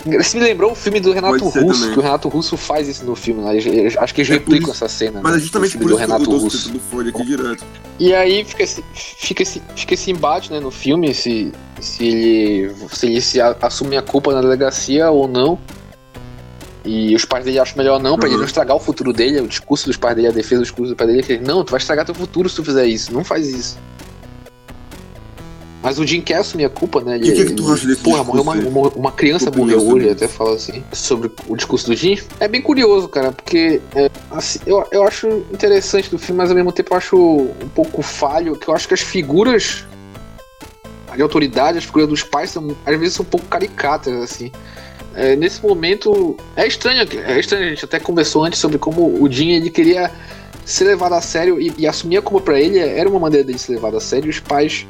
Isso 0.05 0.35
me 0.35 0.43
lembrou 0.43 0.73
o 0.73 0.75
filme 0.75 0.99
do 0.99 1.13
Renato 1.13 1.45
Russo, 1.45 1.53
também. 1.77 1.93
que 1.93 1.99
o 1.99 2.01
Renato 2.01 2.27
Russo 2.27 2.57
faz 2.57 2.89
isso 2.89 3.05
no 3.05 3.15
filme. 3.15 3.41
Né? 3.41 3.51
Acho 3.97 4.13
que 4.13 4.19
eles 4.19 4.29
É 4.31 4.33
replicam 4.33 4.73
isso- 4.73 4.83
essa 4.83 4.93
cena. 4.93 5.21
Mas 5.23 5.31
né? 5.31 5.37
é 5.37 5.41
justamente 5.41 5.77
por 5.77 5.83
isso 5.85 5.89
do 5.91 5.95
que 5.95 6.03
eu 6.03 6.07
Renato 6.07 6.25
tô 6.25 6.37
Russo. 6.37 6.57
citando 6.57 6.79
Folha 6.91 7.09
aqui 7.09 7.23
direto. 7.25 7.63
E 7.97 8.13
aí 8.13 8.43
fica 8.43 8.63
esse, 8.63 8.83
fica 8.93 9.43
esse, 9.43 9.61
fica 9.77 9.93
esse 9.93 10.11
embate 10.11 10.51
né, 10.51 10.59
no 10.59 10.71
filme, 10.71 11.13
se, 11.13 11.53
se 11.79 12.05
ele, 12.05 12.75
se 12.91 13.05
ele 13.05 13.21
se 13.21 13.39
assume 13.39 13.95
a 13.95 14.01
culpa 14.01 14.33
na 14.33 14.41
delegacia 14.41 15.09
ou 15.09 15.25
não. 15.25 15.57
E 16.85 17.15
os 17.15 17.23
pais 17.23 17.45
dele 17.45 17.59
acham 17.59 17.77
melhor 17.77 17.97
não, 17.99 18.17
pra 18.17 18.25
ele 18.25 18.35
Uhum. 18.35 18.41
não 18.41 18.47
estragar 18.47 18.75
o 18.75 18.79
futuro 18.79 19.13
dele. 19.13 19.39
O 19.39 19.47
discurso 19.47 19.85
dos 19.87 19.95
pais 19.97 20.15
dele, 20.15 20.27
a 20.27 20.31
defesa 20.31 20.57
do 20.57 20.63
discurso 20.63 20.91
dos 20.91 20.97
pais 20.97 21.09
dele 21.09 21.21
é 21.21 21.25
que 21.25 21.33
ele, 21.33 21.45
não, 21.45 21.63
tu 21.63 21.71
vai 21.71 21.79
estragar 21.79 22.05
teu 22.05 22.13
futuro 22.15 22.49
se 22.49 22.55
tu 22.57 22.63
fizer 22.65 22.85
isso. 22.85 23.13
Não 23.13 23.23
faz 23.23 23.47
isso. 23.47 23.77
Mas 25.81 25.99
o 25.99 26.07
Jim 26.07 26.21
quer 26.21 26.35
assumir 26.35 26.63
a 26.63 26.69
culpa, 26.69 27.01
né? 27.01 27.15
Ele, 27.15 27.27
E 27.27 27.31
o 27.31 27.35
que 27.35 27.45
que 27.45 27.53
tu 27.53 27.63
ele- 27.63 27.73
acha 27.73 27.87
desse 27.87 28.01
Porra, 28.01 28.23
morreu 28.23 28.41
uma, 28.43 28.53
uma, 28.55 28.89
uma 28.89 29.11
criança 29.11 29.51
Tua 29.51 29.57
morreu 29.59 29.79
opinião 29.79 29.97
hoje, 29.97 30.09
até 30.11 30.27
fala 30.29 30.55
assim, 30.55 30.81
sobre 30.93 31.29
o 31.47 31.55
discurso 31.57 31.87
do 31.87 31.95
Jim. 31.95 32.17
É 32.39 32.47
bem 32.47 32.61
curioso, 32.61 33.09
cara, 33.09 33.33
porque 33.33 33.81
é, 33.93 34.09
assim, 34.31 34.59
eu, 34.65 34.85
eu 34.93 35.05
acho 35.05 35.27
interessante 35.51 36.09
do 36.09 36.17
filme, 36.17 36.37
mas 36.37 36.49
ao 36.49 36.55
mesmo 36.55 36.71
tempo 36.71 36.93
eu 36.93 36.97
acho 36.97 37.17
um 37.17 37.69
pouco 37.75 38.01
falho, 38.01 38.55
que 38.55 38.69
eu 38.69 38.73
acho 38.73 38.87
que 38.87 38.93
as 38.93 39.01
figuras 39.01 39.83
de 41.13 41.21
autoridade, 41.21 41.77
as 41.77 41.83
figuras 41.83 42.07
dos 42.07 42.23
pais, 42.23 42.49
são, 42.51 42.75
às 42.85 42.97
vezes 42.97 43.15
são 43.15 43.25
um 43.25 43.29
pouco 43.29 43.45
caricatas, 43.47 44.13
assim. 44.21 44.51
É, 45.15 45.35
nesse 45.35 45.61
momento, 45.61 46.35
é 46.55 46.65
estranho, 46.67 47.07
é 47.25 47.39
estranho, 47.39 47.65
a 47.67 47.69
gente 47.69 47.85
até 47.85 47.99
conversou 47.99 48.43
antes 48.43 48.59
sobre 48.59 48.77
como 48.77 49.21
o 49.23 49.31
Jim, 49.31 49.51
ele 49.51 49.69
queria 49.69 50.09
ser 50.65 50.85
levado 50.85 51.13
a 51.13 51.21
sério 51.21 51.59
e, 51.59 51.71
e 51.77 51.87
assumir 51.87 52.17
a 52.17 52.21
culpa 52.21 52.45
pra 52.45 52.59
ele 52.59 52.79
era 52.79 53.07
uma 53.09 53.19
maneira 53.19 53.45
dele 53.45 53.59
ser 53.59 53.73
levado 53.73 53.97
a 53.97 53.99
sério, 54.01 54.29
os 54.29 54.39
pais 54.39 54.85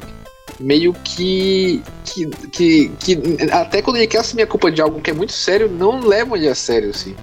meio 0.60 0.94
que, 1.04 1.82
que, 2.06 2.28
que, 2.52 2.92
que 3.00 3.20
até 3.52 3.82
quando 3.82 3.98
ele 3.98 4.08
quer 4.08 4.20
assumir 4.20 4.44
a 4.44 4.48
culpa 4.48 4.72
de 4.72 4.82
algo 4.82 5.02
que 5.02 5.10
é 5.10 5.14
muito 5.14 5.34
sério, 5.34 5.70
não 5.70 6.00
levam 6.00 6.38
ele 6.38 6.48
a 6.48 6.56
sério, 6.56 6.92
assim. 6.92 7.16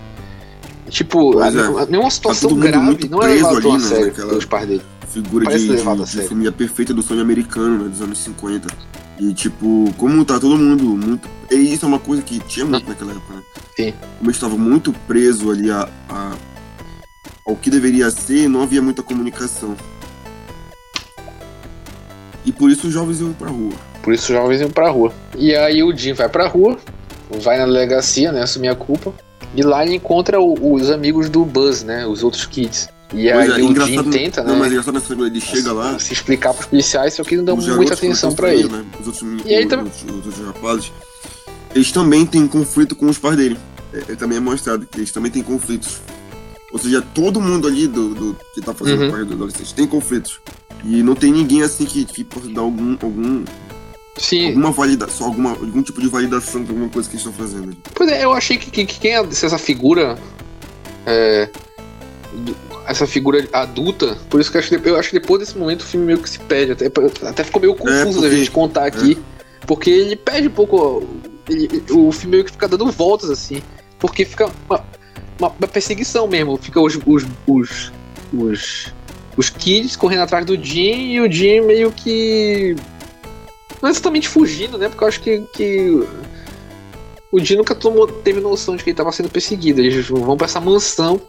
Tipo, 0.88 1.32
Pois 1.32 1.54
é. 1.54 1.60
a- 1.60 1.86
nenhuma 1.86 2.10
situação 2.10 2.50
todo 2.50 2.58
mundo 2.58 2.68
grave 2.68 3.08
não 3.08 3.22
é 3.22 3.28
levado 3.28 3.62
tão 3.62 3.74
a 3.74 3.78
né, 3.78 3.84
sério 3.84 4.12
pelos 4.12 4.44
pais 4.44 4.66
dele. 4.68 4.82
Figura 5.08 5.44
Parece 5.44 5.66
de, 5.66 5.88
a 5.88 5.94
de, 5.94 6.04
de 6.04 6.28
família 6.28 6.52
perfeita 6.52 6.92
do 6.94 7.02
sonho 7.02 7.20
americano, 7.20 7.84
né, 7.84 7.88
dos 7.88 8.00
anos 8.00 8.18
50. 8.18 8.68
E, 9.20 9.34
tipo, 9.34 9.92
como 9.98 10.24
tá 10.24 10.40
todo 10.40 10.56
mundo 10.56 10.84
muito. 10.96 11.28
E 11.50 11.74
isso 11.74 11.84
é 11.84 11.88
uma 11.88 11.98
coisa 11.98 12.22
que 12.22 12.38
tinha 12.40 12.64
muito 12.64 12.88
naquela 12.88 13.12
época, 13.12 13.34
né? 13.34 13.42
Sim. 13.76 13.94
Como 14.18 14.30
a 14.30 14.32
gente 14.32 14.40
tava 14.40 14.56
muito 14.56 14.92
preso 15.06 15.50
ali 15.50 15.70
a, 15.70 15.88
a- 16.08 16.36
ao 17.46 17.54
que 17.56 17.68
deveria 17.70 18.10
ser, 18.10 18.48
não 18.48 18.62
havia 18.62 18.80
muita 18.80 19.02
comunicação. 19.02 19.76
E 22.44 22.52
por 22.52 22.70
isso 22.70 22.86
os 22.86 22.92
jovens 22.92 23.20
iam 23.20 23.32
pra 23.34 23.50
rua. 23.50 23.72
Por 24.02 24.14
isso 24.14 24.32
os 24.32 24.38
jovens 24.38 24.60
iam 24.62 24.70
pra 24.70 24.88
rua. 24.88 25.12
E 25.36 25.54
aí 25.54 25.82
o 25.82 25.94
Jim 25.94 26.14
vai 26.14 26.28
pra 26.28 26.46
rua, 26.48 26.78
vai 27.42 27.58
na 27.58 27.66
delegacia, 27.66 28.32
né, 28.32 28.42
assumir 28.42 28.68
a 28.68 28.74
culpa. 28.74 29.12
E 29.54 29.62
lá 29.62 29.84
ele 29.84 29.96
encontra 29.96 30.40
o- 30.40 30.72
os 30.74 30.90
amigos 30.90 31.28
do 31.28 31.44
Buzz, 31.44 31.82
né, 31.82 32.06
os 32.06 32.22
outros 32.22 32.46
kids. 32.46 32.88
E 33.12 33.28
Pois 33.32 33.50
aí 33.50 33.50
é, 33.50 33.52
o 33.52 33.56
Jim 33.56 33.70
engraçado, 33.70 34.10
tenta, 34.10 34.42
não, 34.44 34.52
mas 34.56 34.60
né, 34.62 34.68
engraçado 34.68 34.94
nessa 34.94 35.12
ele 35.12 35.40
chega 35.40 35.72
lá, 35.72 35.98
se 35.98 36.12
explicar 36.12 36.54
pros 36.54 36.66
policiais, 36.66 37.14
só 37.14 37.24
que 37.24 37.36
não 37.36 37.44
dão 37.44 37.56
muita 37.56 37.94
atenção 37.94 38.32
pra 38.34 38.54
ele. 38.54 38.68
Né? 38.68 38.84
Os 39.00 39.06
outros, 39.08 39.24
E 39.44 39.54
aí 39.54 39.64
os, 39.64 39.68
tam- 39.70 39.82
os- 39.82 40.04
os 40.04 40.26
outros 40.26 40.46
rapazes, 40.46 40.92
eles 41.74 41.90
também 41.90 42.24
têm 42.24 42.46
conflito 42.46 42.94
com 42.94 43.06
os 43.06 43.18
pais 43.18 43.36
dele. 43.36 43.58
É, 43.92 44.12
é 44.12 44.14
também 44.16 44.38
é 44.38 44.40
mostrado 44.40 44.86
que 44.86 44.98
eles 45.00 45.10
também 45.10 45.30
têm 45.32 45.42
conflitos. 45.42 46.00
Ou 46.72 46.78
seja, 46.78 47.02
todo 47.02 47.40
mundo 47.40 47.66
ali 47.66 47.88
do, 47.88 48.14
do- 48.14 48.36
que 48.54 48.60
tá 48.60 48.72
fazendo 48.72 49.02
Uhum. 49.02 49.10
parte 49.10 49.24
do 49.26 49.34
adolescente 49.34 49.74
tem 49.74 49.88
conflitos. 49.88 50.40
E 50.84 51.02
não 51.02 51.16
tem 51.16 51.32
ninguém 51.32 51.62
assim 51.62 51.84
que, 51.84 52.04
que 52.04 52.22
possa 52.22 52.48
dar 52.48 52.60
algum, 52.60 52.96
algum, 53.02 53.44
Sim, 54.16 54.46
alguma 54.48 54.70
validação, 54.70 55.26
alguma, 55.26 55.50
algum 55.50 55.82
tipo 55.82 56.00
de 56.00 56.06
validação 56.06 56.62
de 56.62 56.70
alguma 56.70 56.88
coisa 56.88 57.08
que 57.08 57.16
eles 57.16 57.26
estão 57.26 57.32
fazendo. 57.36 57.76
Pois 57.92 58.08
é, 58.08 58.24
eu 58.24 58.32
achei 58.32 58.56
que, 58.56 58.70
que, 58.70 58.86
que 58.86 59.00
quem 59.00 59.16
é 59.16 59.20
essa 59.20 59.58
figura. 59.58 60.16
é, 61.06 61.48
do- 62.32 62.69
essa 62.90 63.06
figura 63.06 63.46
adulta, 63.52 64.16
por 64.28 64.40
isso 64.40 64.50
que 64.50 64.56
eu 64.56 64.60
acho, 64.60 64.68
que, 64.78 64.88
eu 64.88 64.96
acho 64.98 65.10
que 65.10 65.18
depois 65.20 65.40
desse 65.40 65.56
momento 65.56 65.82
o 65.82 65.84
filme 65.86 66.06
meio 66.06 66.18
que 66.18 66.28
se 66.28 66.38
perde. 66.40 66.72
Até, 66.72 66.86
até 67.26 67.44
ficou 67.44 67.60
meio 67.60 67.74
confuso 67.74 68.24
É, 68.24 68.28
a 68.28 68.30
gente 68.30 68.50
contar 68.50 68.84
aqui. 68.86 69.18
Porque 69.66 69.88
ele 69.90 70.16
perde 70.16 70.48
um 70.48 70.52
pouco. 70.52 71.04
ele- 71.48 71.82
o 71.90 72.10
filme 72.12 72.32
meio 72.36 72.44
que 72.44 72.52
fica 72.52 72.66
dando 72.66 72.90
voltas 72.90 73.30
assim. 73.30 73.62
Porque 73.98 74.24
fica 74.24 74.46
uma, 74.68 74.84
uma- 75.38 75.48
uma 75.58 75.68
perseguição 75.68 76.26
mesmo. 76.26 76.56
Fica 76.56 76.80
os, 76.80 76.98
os, 77.06 77.24
os, 77.46 77.92
os, 78.32 78.92
os 79.36 79.50
kids 79.50 79.94
correndo 79.96 80.22
atrás 80.22 80.44
do 80.44 80.56
Jim 80.62 81.12
e 81.12 81.20
o 81.20 81.30
Jim 81.30 81.60
meio 81.60 81.92
que. 81.92 82.74
Não 83.80 83.88
é 83.88 83.92
exatamente 83.92 84.28
fugindo, 84.28 84.76
né? 84.76 84.88
Porque 84.88 85.04
eu 85.04 85.08
acho 85.08 85.20
que, 85.20 85.40
que 85.54 86.02
o 87.30 87.38
Jin 87.38 87.56
nunca 87.56 87.74
tomou, 87.74 88.06
teve 88.08 88.40
noção 88.40 88.74
de 88.76 88.82
que 88.82 88.90
ele 88.90 88.96
tava 88.96 89.12
sendo 89.12 89.28
perseguido. 89.30 89.80
Eles 89.80 90.08
vão 90.08 90.36
pra 90.36 90.46
essa 90.46 90.60
mansão 90.60 91.20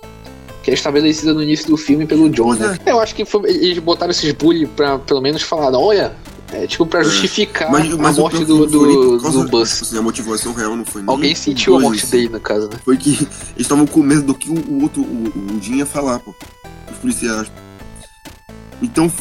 que 0.64 0.72
é 0.72 0.74
estabelecida 0.74 1.34
no 1.34 1.42
início 1.42 1.68
do 1.68 1.78
filme 1.78 2.06
pelo 2.06 2.30
John, 2.30 2.54
né? 2.56 2.78
Eu 2.86 3.00
acho 3.00 3.16
que 3.16 3.26
foi, 3.26 3.50
eles 3.50 3.80
botaram 3.80 4.12
esses 4.12 4.32
bully 4.34 4.68
pra 4.68 5.00
pelo 5.00 5.22
menos 5.22 5.42
falar, 5.42 5.78
olha, 5.78 6.16
é 6.54 6.68
tipo 6.68 6.86
pra 6.86 7.02
justificar 7.02 7.72
Mas, 7.72 7.90
mas 7.94 8.18
a 8.18 8.22
morte 8.22 8.44
do, 8.44 8.68
do, 8.68 9.18
do 9.18 9.48
Buzz. 9.48 9.82
assim, 9.82 9.98
a 9.98 10.02
motivação 10.02 10.54
real 10.54 10.76
não 10.76 10.86
foi 10.86 11.02
Alguém 11.08 11.34
sentiu 11.34 11.78
a 11.78 11.80
morte 11.80 12.06
dele, 12.08 12.30
no 12.30 12.40
caso, 12.40 12.68
né? 12.68 12.78
Foi 12.84 12.98
que 12.98 13.12
eles 13.12 13.30
estavam 13.58 13.88
com 13.88 14.02
medo 14.02 14.24
do 14.24 14.36
que 14.36 14.50
o, 14.50 14.54
o 14.54 14.84
outro, 14.84 15.02
o, 15.02 15.56
o 15.56 15.62
Jim 15.62 15.78
ia 15.78 15.86
falar, 15.86 16.20
pô. 16.20 16.36
Os 16.92 16.98
policiais. 16.98 17.50
Então, 18.82 19.12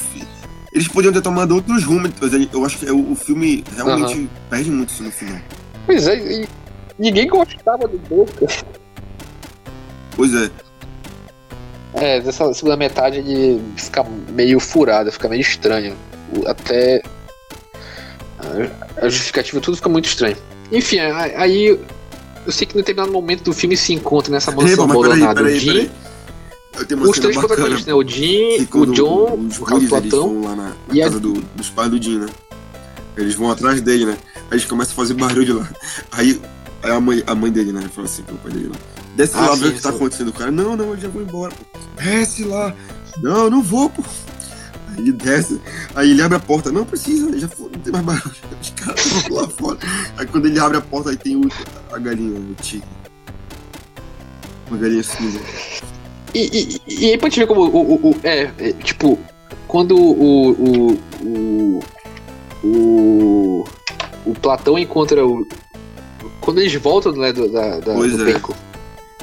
eles 0.72 0.88
podiam 0.88 1.12
ter 1.12 1.20
tomado 1.20 1.54
outros 1.54 1.84
rumos, 1.84 2.10
mas 2.20 2.32
eu 2.52 2.64
acho 2.64 2.78
que 2.78 2.86
é 2.86 2.92
o, 2.92 3.12
o 3.12 3.14
filme 3.14 3.64
realmente 3.76 4.28
perde 4.48 4.70
muito 4.70 4.90
isso 4.90 5.02
no 5.02 5.12
final. 5.12 5.38
Pois 5.86 6.06
é, 6.08 6.42
e 6.42 6.48
ninguém 6.98 7.28
gostava 7.28 7.86
do 7.86 7.98
Buzz. 8.08 8.64
Pois 10.16 10.34
é, 10.34 10.50
É, 11.94 12.20
dessa 12.20 12.52
segunda 12.54 12.76
metade 12.76 13.18
ele 13.18 13.60
fica 13.76 14.04
meio 14.28 14.60
furado, 14.60 15.10
fica 15.10 15.28
meio 15.28 15.40
estranho. 15.40 15.96
Até. 16.46 17.02
a- 18.38 19.04
A 19.06 19.08
justificativa, 19.08 19.60
tudo 19.60 19.76
fica 19.76 19.88
muito 19.88 20.06
estranho. 20.06 20.36
Enfim, 20.70 20.98
a- 20.98 21.32
aí. 21.42 21.78
Eu 22.46 22.52
sei 22.52 22.66
que 22.66 22.74
em 22.74 22.78
determinado 22.80 23.12
momento 23.12 23.42
do 23.44 23.52
filme 23.52 23.76
se 23.76 23.92
encontra 23.92 24.32
nessa 24.32 24.50
mansão 24.50 24.88
peraí, 24.88 25.00
abandonada. 25.22 25.42
Peraí, 25.42 25.64
peraí. 25.64 25.90
Uma 26.96 27.08
os 27.10 27.18
três 27.18 27.36
protagonistas, 27.36 27.86
né? 27.86 27.92
O 27.94 28.06
Jim, 28.06 28.66
o 28.72 28.86
John, 28.86 29.48
o 29.60 29.64
Carlos 29.64 29.88
Platão. 29.88 30.28
vão 30.34 30.42
lá 30.44 30.56
na, 30.56 30.62
na 30.68 30.74
e 30.92 31.02
a- 31.02 31.06
casa 31.06 31.20
do- 31.20 31.42
dos 31.54 31.68
pais 31.68 31.90
do 31.90 32.00
Jim, 32.02 32.18
né? 32.20 32.26
Eles 33.16 33.34
vão 33.34 33.50
atrás 33.50 33.80
dele, 33.82 34.06
né? 34.06 34.16
Aí 34.36 34.42
eles 34.52 34.64
começam 34.64 34.92
a 34.92 34.96
fazer 34.96 35.14
barulho 35.14 35.58
lá. 35.58 35.68
Aí, 36.12 36.40
aí 36.82 36.90
a, 36.92 37.00
mãe, 37.00 37.22
a 37.26 37.34
mãe 37.34 37.50
dele, 37.50 37.72
né? 37.72 37.82
Fala 37.94 38.06
assim 38.06 38.22
pro 38.22 38.36
pai 38.36 38.52
dele 38.52 38.68
lá. 38.68 38.76
Desce 39.20 39.36
Ah, 39.36 39.40
lá, 39.50 39.56
sim, 39.56 39.62
vê 39.62 39.68
o 39.68 39.72
que 39.74 39.82
tá 39.82 39.90
acontecendo. 39.90 40.28
O 40.28 40.32
cara, 40.32 40.50
não, 40.50 40.74
não, 40.76 40.86
eu 40.90 40.96
já 40.96 41.08
vou 41.08 41.20
embora, 41.20 41.52
pô. 41.52 41.78
Desce 42.02 42.42
lá. 42.44 42.74
Não, 43.22 43.44
eu 43.44 43.50
não 43.50 43.62
vou, 43.62 43.90
pô. 43.90 44.02
Aí 44.88 44.96
ele 44.98 45.12
desce, 45.12 45.60
aí 45.94 46.10
ele 46.12 46.22
abre 46.22 46.38
a 46.38 46.40
porta. 46.40 46.72
Não 46.72 46.86
precisa, 46.86 47.38
já 47.38 47.46
foi, 47.46 47.70
não 47.70 47.80
tem 47.80 47.92
mais 47.92 48.04
barulho. 48.04 48.34
Os 48.62 48.70
caras 48.70 49.04
estão 49.06 49.36
lá 49.36 49.48
fora. 49.48 49.78
Aí 50.16 50.26
quando 50.26 50.46
ele 50.46 50.58
abre 50.58 50.78
a 50.78 50.80
porta, 50.80 51.10
aí 51.10 51.18
tem 51.18 51.36
o, 51.36 51.42
a 51.92 51.98
galinha, 51.98 52.40
o 52.40 52.54
tigre. 52.62 52.88
Uma 54.70 54.78
galinha 54.78 55.02
cinza. 55.02 55.38
E, 56.32 56.80
e, 56.88 56.94
e 57.02 57.10
aí 57.10 57.18
pra 57.18 57.28
gente 57.28 57.40
ver 57.40 57.46
como 57.46 57.60
o. 57.62 57.94
o- 57.94 58.10
o- 58.10 58.16
é, 58.22 58.50
é, 58.58 58.72
tipo, 58.72 59.18
quando 59.68 59.96
o. 59.98 60.52
O. 60.52 60.98
O. 61.22 61.80
O, 62.62 63.64
o 64.26 64.34
Platão 64.40 64.78
encontra 64.78 65.26
o. 65.26 65.46
Quando 66.40 66.60
eles 66.60 66.74
voltam 66.74 67.12
né, 67.12 67.32
do, 67.32 67.50
da, 67.52 67.80
da, 67.80 67.92
do 67.94 68.22
é. 68.22 68.32
beco 68.32 68.54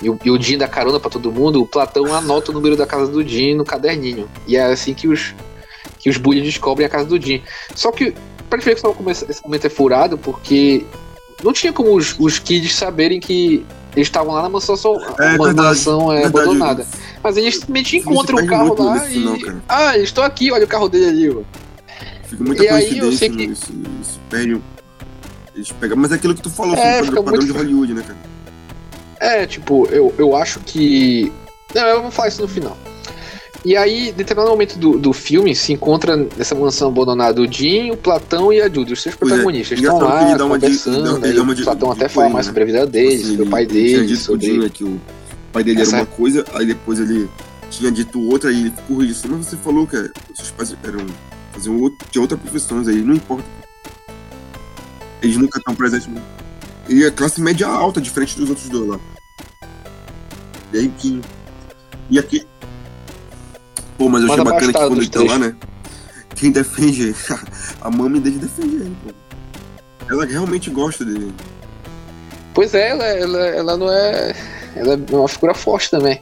e 0.01 0.09
o, 0.09 0.19
e 0.23 0.29
o 0.31 0.41
Jim 0.41 0.57
dá 0.57 0.67
carona 0.67 0.99
pra 0.99 1.09
todo 1.09 1.31
mundo, 1.31 1.61
o 1.61 1.65
Platão 1.67 2.13
anota 2.13 2.51
o 2.51 2.53
número 2.53 2.75
da 2.75 2.85
casa 2.85 3.07
do 3.11 3.23
Jim 3.27 3.55
no 3.55 3.65
caderninho. 3.65 4.29
E 4.47 4.55
é 4.55 4.63
assim 4.65 4.93
que 4.93 5.07
os. 5.07 5.33
Que 5.99 6.09
os 6.09 6.17
bullies 6.17 6.43
descobrem 6.45 6.85
a 6.85 6.89
casa 6.89 7.05
do 7.05 7.19
Jim. 7.19 7.41
Só 7.75 7.91
que, 7.91 8.13
pra 8.49 8.59
gente 8.59 8.65
ver 8.65 8.73
esse 9.29 9.41
momento- 9.43 9.65
é 9.65 9.69
furado, 9.69 10.17
porque 10.17 10.85
não 11.43 11.51
tinha 11.51 11.73
como 11.73 11.95
os, 11.95 12.15
os 12.19 12.37
kids 12.39 12.75
saberem 12.75 13.19
que 13.19 13.65
eles 13.95 14.07
estavam 14.07 14.33
lá 14.35 14.43
na 14.43 14.49
mansão, 14.49 14.77
só, 14.77 14.93
É 14.93 15.35
uma 15.35 15.45
verdade, 15.45 15.53
mansão 15.55 16.13
é, 16.13 16.21
Verdade, 16.21 16.45
abandonada. 16.45 16.87
Mas 17.23 17.35
eles 17.35 17.55
simplesmente 17.55 17.97
encontram 17.97 18.37
o 18.37 18.45
carro 18.47 18.75
lá 18.83 19.09
e. 19.09 19.39
cara. 19.41 19.63
Ah, 19.67 19.95
eles 19.95 20.09
estão 20.09 20.23
aqui, 20.23 20.51
olha 20.51 20.65
o 20.65 20.67
carro 20.67 20.87
dele 20.87 21.05
ali, 21.07 21.29
mano. 21.29 21.45
Fica 22.27 22.43
muita 22.43 22.63
E 22.63 22.69
aí, 22.69 22.97
eu 22.99 23.11
sei 23.11 23.29
que- 23.29 23.47
nisso. 23.47 23.71
Isso 24.01 24.19
perde. 24.29 24.61
Eles 25.55 25.71
pegam, 25.71 25.97
mas 25.97 26.11
é 26.11 26.15
aquilo 26.15 26.35
que 26.35 26.41
tu 26.43 26.49
falou, 26.51 26.75
É, 26.75 27.01
fica 27.01 27.05
padrão, 27.07 27.23
padrão 27.23 27.41
muito- 27.41 27.53
de 27.53 27.57
Hollywood, 27.57 27.93
né, 27.95 28.01
cara? 28.03 28.17
É, 29.19 29.45
tipo, 29.45 29.87
eu, 29.87 30.13
eu 30.17 30.35
acho 30.35 30.59
que. 30.61 31.31
Não, 31.73 31.81
eu 31.83 32.01
vou 32.03 32.11
falar 32.11 32.27
isso 32.29 32.41
no 32.41 32.47
final. 32.47 32.77
E 33.65 33.75
aí, 33.75 34.09
em 34.09 34.13
determinado 34.13 34.49
momento 34.51 34.77
do, 34.77 34.97
do 34.97 35.11
filme, 35.11 35.53
se 35.55 35.73
encontra 35.73 36.15
nessa 36.15 36.55
mansão 36.55 36.87
abandonada 36.89 37.41
o 37.41 37.51
Jim, 37.51 37.91
o 37.91 37.97
Platão 37.97 38.53
e 38.53 38.61
a 38.61 38.69
Judy, 38.69 38.93
os 38.93 39.03
Pois 39.03 39.13
é, 39.15 39.17
protagonistas. 39.17 39.79
Estão 39.79 39.97
engraçado 39.97 40.37
que 40.37 40.41
lá 40.51 40.57
de- 40.57 40.65
conversando, 40.65 41.17
ele 41.17 41.25
aí 41.27 41.33
dá 41.35 41.41
uma 41.41 41.51
o 41.51 41.55
de- 41.55 41.63
Platão 41.63 41.89
de 41.89 41.95
até 41.95 42.07
fala 42.07 42.29
mais 42.29 42.45
né? 42.45 42.49
sobre 42.51 42.63
a 42.63 42.65
vida 42.65 42.85
dele, 42.87 43.15
Assim, 43.15 43.23
sobre 43.31 43.43
o 43.43 43.49
pai 43.49 43.65
dele, 43.65 44.15
sobre. 44.15 44.45
Jim, 44.45 44.57
né, 44.59 44.69
que 44.73 44.83
o 44.85 45.01
pai 45.51 45.63
dele 45.63 45.81
Essa- 45.81 45.95
era 45.97 46.03
uma 46.03 46.05
coisa, 46.05 46.45
aí 46.53 46.65
depois 46.65 46.99
ele 46.99 47.27
tinha 47.69 47.91
dito 47.91 48.21
outra, 48.29 48.49
aí 48.51 48.61
ele 48.61 48.73
corrigiu 48.87 49.15
assim, 49.17 49.27
mas 49.29 49.47
você 49.47 49.57
falou 49.57 49.85
que 49.85 49.97
seus 50.35 50.51
pais 50.51 50.73
eram. 50.83 51.05
faziam 51.51 51.77
outro, 51.81 52.07
tinha 52.09 52.21
outra 52.21 52.37
profissão, 52.37 52.77
aí 52.87 53.01
não 53.01 53.15
importa. 53.15 53.43
Eles 55.21 55.35
nunca 55.35 55.57
estão 55.57 55.75
presentes. 55.75 56.07
E 56.89 57.05
a 57.05 57.11
classe 57.11 57.41
média 57.41 57.67
alta, 57.67 57.99
diferente 57.99 58.37
dos 58.37 58.49
outros 58.49 58.69
dois 58.69 58.89
lá. 58.89 58.99
E 60.73 60.77
aí 60.79 60.89
que. 60.97 61.21
E 62.09 62.17
aqui. 62.19 62.47
Pô, 63.97 64.07
mas 64.09 64.23
eu 64.23 64.31
achei 64.31 64.43
bacana 64.43 64.73
que 64.73 64.79
quando 64.79 64.97
ele 65.01 65.09
tá 65.09 65.23
lá, 65.23 65.39
né? 65.39 65.55
Quem 66.35 66.51
defende 66.51 67.15
a 67.81 67.89
mami 67.89 68.19
dele 68.19 68.37
defende 68.39 68.75
ele, 68.75 68.95
pô. 69.03 69.11
Ela 70.09 70.25
realmente 70.25 70.69
gosta 70.69 71.03
dele. 71.03 71.33
Pois 72.53 72.73
é, 72.73 72.89
ela, 72.89 73.05
ela, 73.05 73.39
ela 73.47 73.77
não 73.77 73.91
é. 73.91 74.33
Ela 74.75 74.93
é 74.93 75.15
uma 75.15 75.27
figura 75.27 75.53
forte 75.53 75.89
também. 75.91 76.21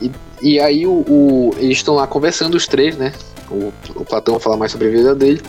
E, 0.00 0.10
e 0.40 0.58
aí 0.60 0.86
o, 0.86 1.04
o- 1.06 1.54
eles 1.58 1.78
estão 1.78 1.94
lá 1.94 2.06
conversando, 2.06 2.54
os 2.56 2.66
três, 2.66 2.96
né? 2.96 3.12
O, 3.50 3.72
o 3.94 4.04
Platão 4.04 4.34
vai 4.34 4.42
falar 4.42 4.56
mais 4.56 4.72
sobre 4.72 4.88
a 4.88 4.90
vida 4.90 5.14
dele. 5.14 5.40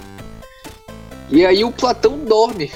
E 1.30 1.45
aí 1.45 1.64
o 1.64 1.72
Platão 1.72 2.20
dorme. 2.20 2.72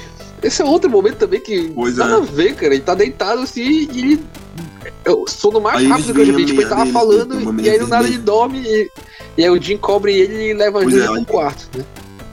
Esse 0.47 0.61
é 0.61 0.65
outro 0.65 0.89
momento 0.89 1.17
também 1.17 1.39
que 1.41 1.69
Pois 1.75 1.97
nada 1.97 2.13
é. 2.13 2.17
a 2.17 2.19
ver, 2.21 2.55
cara. 2.55 2.73
Ele 2.73 2.83
tá 2.83 2.95
deitado 2.95 3.41
assim 3.41 3.61
e 3.91 3.99
ele. 3.99 4.25
O 5.07 5.27
sono 5.27 5.59
mais 5.59 5.79
Aí 5.79 5.87
rápido 5.87 6.13
que 6.13 6.21
eu 6.21 6.25
já 6.25 6.33
vi. 6.33 6.43
a 6.43 6.45
Tipo, 6.45 6.61
ele 6.61 6.69
tava 6.69 6.85
falando 6.87 7.29
dele, 7.35 7.45
uma 7.45 7.61
e 7.61 7.69
aí 7.69 7.79
do 7.79 7.87
nada 7.87 8.07
ele 8.07 8.17
dorme 8.17 8.59
e, 8.59 8.91
e 9.37 9.43
aí 9.43 9.49
o 9.49 9.61
Jim 9.61 9.77
cobre 9.77 10.13
ele 10.17 10.51
e 10.51 10.53
leva 10.53 10.79
a 10.79 10.83
Pois 10.83 10.93
Julia 10.93 11.09
é, 11.09 11.13
pro 11.13 11.25
quarto, 11.25 11.77
né? 11.77 11.85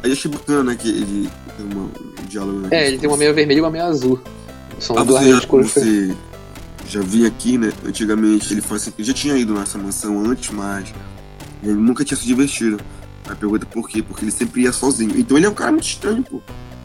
Aí 0.03 0.11
eu 0.11 0.13
achei 0.13 0.31
bacana, 0.31 0.63
né, 0.65 0.77
que 0.77 0.89
ele 0.89 1.29
tem 1.57 1.67
uma, 1.73 1.83
um 1.85 2.27
diálogo, 2.29 2.59
né? 2.61 2.69
É, 2.71 2.89
ele 2.89 2.99
tem 2.99 3.09
uma 3.09 3.17
meia 3.17 3.33
vermelha 3.33 3.59
e 3.59 3.61
uma 3.61 3.71
meia 3.71 3.87
azul. 3.87 4.21
São 4.79 4.97
Ah, 4.99 5.03
duas 5.05 5.27
já, 5.27 5.41
de 5.41 5.47
cores 5.47 5.71
você 5.73 6.15
já 6.89 7.01
vi 7.01 7.27
aqui, 7.27 7.59
né? 7.59 7.73
Antigamente 7.85 8.53
ele 8.53 8.61
falou 8.61 8.77
assim, 8.77 8.91
que 8.93 9.03
já 9.03 9.13
tinha 9.13 9.37
ido 9.37 9.55
nessa 9.55 9.79
mansão 9.79 10.21
antes, 10.25 10.51
mas 10.51 10.93
ele 11.63 11.75
nunca 11.75 12.05
tinha 12.05 12.17
se 12.17 12.27
divertido. 12.27 12.79
Aí 13.29 13.35
pergunta 13.35 13.67
por 13.67 13.89
quê? 13.89 14.03
Porque 14.03 14.25
ele 14.25 14.33
sempre 14.33 14.63
ia 14.63 14.73
sozinho. 14.73 15.13
Então 15.19 15.37
ele 15.37 15.47
é 15.47 15.49
um 15.49 15.55
cara 15.55 15.73
muito 15.73 15.87
estranho, 15.87 16.23
pô. 16.23 16.37
O 16.37 16.43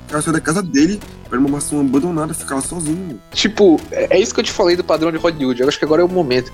cara 0.10 0.22
saiu 0.22 0.34
da 0.34 0.42
casa 0.42 0.64
dele 0.64 1.00
para 1.30 1.40
uma 1.40 1.50
mansão 1.50 1.80
abandonada, 1.80 2.34
ficar 2.34 2.56
lá 2.56 2.62
sozinho. 2.62 3.22
Tipo, 3.32 3.80
é 3.92 4.18
é 4.18 4.20
isso 4.20 4.34
que 4.34 4.40
eu 4.40 4.44
te 4.44 4.52
falei 4.52 4.76
do 4.76 4.84
padrão 4.84 5.12
de 5.12 5.18
Hollywood. 5.18 5.62
Eu 5.62 5.68
acho 5.68 5.78
que 5.78 5.86
agora 5.86 6.02
é 6.02 6.06
o 6.06 6.10
momento. 6.10 6.52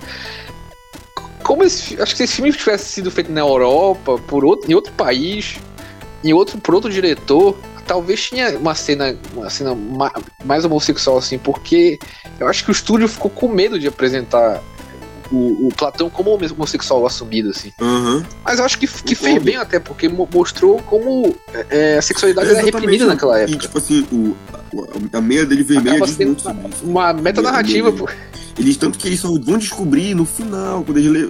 Como 1.43 1.63
esse, 1.63 2.01
acho 2.01 2.11
que 2.13 2.17
se 2.17 2.23
esse 2.23 2.33
filme 2.35 2.51
tivesse 2.51 2.85
sido 2.85 3.09
feito 3.11 3.31
na 3.31 3.41
Europa, 3.41 4.17
por 4.27 4.43
outro, 4.43 4.69
em 4.69 4.73
outro 4.73 4.91
país, 4.93 5.57
em 6.23 6.33
outro, 6.33 6.57
por 6.57 6.73
outro 6.73 6.91
diretor, 6.91 7.55
talvez 7.85 8.23
tinha 8.23 8.57
uma 8.57 8.73
cena, 8.73 9.15
uma 9.33 9.49
cena 9.49 9.75
ma- 9.75 10.11
mais 10.43 10.65
homossexual 10.65 11.17
assim, 11.17 11.37
porque 11.37 11.99
eu 12.39 12.47
acho 12.47 12.63
que 12.63 12.71
o 12.71 12.73
estúdio 12.73 13.07
ficou 13.07 13.29
com 13.29 13.47
medo 13.47 13.79
de 13.79 13.87
apresentar 13.87 14.59
o, 15.31 15.67
o 15.67 15.69
Platão 15.75 16.09
como 16.09 16.31
homossexual 16.31 17.05
assumido 17.05 17.49
assim. 17.49 17.71
Aham. 17.81 18.25
Mas 18.43 18.59
eu 18.59 18.65
acho 18.65 18.77
que, 18.79 18.87
que 18.87 19.15
fez 19.15 19.19
Concordo. 19.19 19.45
bem 19.45 19.55
até, 19.57 19.79
porque 19.79 20.07
mo- 20.09 20.27
mostrou 20.33 20.79
como 20.83 21.35
é, 21.69 21.97
a 21.97 22.01
sexualidade 22.01 22.47
era 22.49 22.57
Exatamente, 22.59 22.75
reprimida 22.75 23.05
né? 23.05 23.13
naquela 23.13 23.39
E 23.39 23.43
época. 23.43 23.57
tipo 23.59 23.77
assim, 23.77 24.05
o, 24.11 24.35
a, 25.13 25.17
a 25.17 25.21
meia 25.21 25.45
dele 25.45 25.63
vermelha 25.63 25.95
Acaba 25.97 26.07
diz 26.07 26.17
muito 26.17 26.41
sobre 26.41 26.67
isso. 26.69 26.85
Uma 26.85 27.13
metanarrativa, 27.13 27.91
pô. 27.91 28.07
Eles 28.57 28.77
tanto 28.77 28.97
que 28.97 29.07
eles 29.07 29.19
só 29.19 29.27
vão 29.27 29.57
descobrir 29.57 30.13
no 30.15 30.25
final, 30.25 30.83
quando 30.83 30.97
eles 30.97 31.11
lê, 31.11 31.29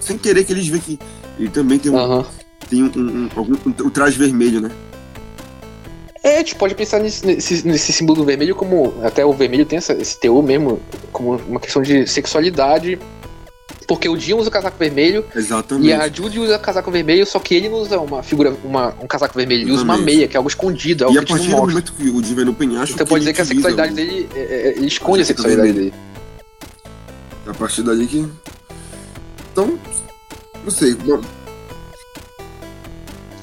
sem 0.00 0.16
querer 0.18 0.44
que 0.44 0.52
eles 0.52 0.68
veem 0.68 0.80
que 0.80 0.98
ele 1.38 1.48
também 1.48 1.78
tem 1.78 1.90
um, 1.90 1.96
Aham. 1.98 2.24
tem 2.70 2.82
um, 2.84 2.90
um, 2.96 3.28
algum, 3.34 3.54
um, 3.66 3.90
traje 3.90 4.16
vermelho, 4.18 4.60
né? 4.60 4.70
É, 6.24 6.36
a 6.36 6.38
gente 6.38 6.54
pode 6.54 6.74
pensar 6.74 6.98
nesse, 7.00 7.24
nesse, 7.26 7.66
nesse 7.68 7.92
símbolo 7.92 8.20
do 8.20 8.24
vermelho 8.24 8.56
como. 8.56 8.94
Até 9.04 9.24
o 9.26 9.32
vermelho 9.34 9.66
tem 9.66 9.76
essa, 9.76 9.92
esse 9.92 10.18
teor 10.18 10.42
mesmo, 10.42 10.80
como 11.12 11.36
uma 11.46 11.60
questão 11.60 11.82
de 11.82 12.06
sexualidade. 12.06 12.98
Porque 13.86 14.08
o 14.08 14.16
Jim 14.18 14.32
usa 14.32 14.48
o 14.48 14.52
casaco 14.52 14.78
vermelho 14.78 15.22
Exatamente. 15.36 15.88
e 15.88 15.92
a 15.92 16.08
Judy 16.08 16.38
usa 16.40 16.58
casaco 16.58 16.90
vermelho, 16.90 17.26
só 17.26 17.38
que 17.38 17.54
ele 17.54 17.68
não 17.68 17.76
usa 17.76 18.00
uma 18.00 18.22
figura, 18.22 18.56
uma, 18.64 18.94
um 18.98 19.06
casaco 19.06 19.36
vermelho, 19.36 19.60
ele 19.64 19.72
usa 19.72 19.82
uma 19.84 19.98
meia, 19.98 20.26
que 20.26 20.34
é 20.34 20.38
algo 20.38 20.48
escondido, 20.48 21.04
é 21.04 21.06
algo 21.06 21.18
E 21.18 21.20
a 21.20 21.22
que 21.24 21.32
a 21.32 21.36
partir 21.36 21.50
do 21.50 21.56
momento 21.58 21.92
que 21.92 22.08
o 22.08 22.22
Jim 22.24 22.34
vai 22.34 22.44
no 22.46 22.54
penhasco, 22.54 22.94
Então 22.94 23.06
pode 23.06 23.20
dizer 23.20 23.34
que 23.34 23.42
a 23.42 23.44
sexualidade 23.44 23.92
dele. 23.94 24.26
é, 24.34 24.38
é, 24.40 24.68
ele 24.78 24.86
esconde 24.86 25.20
a 25.20 25.24
sexualidade 25.26 25.72
dele. 25.74 25.92
o- 27.46 27.50
A 27.50 27.54
partir 27.54 27.82
daí 27.82 28.06
que. 28.06 28.26
Então, 29.52 29.78
não 30.64 30.70
sei. 30.70 30.96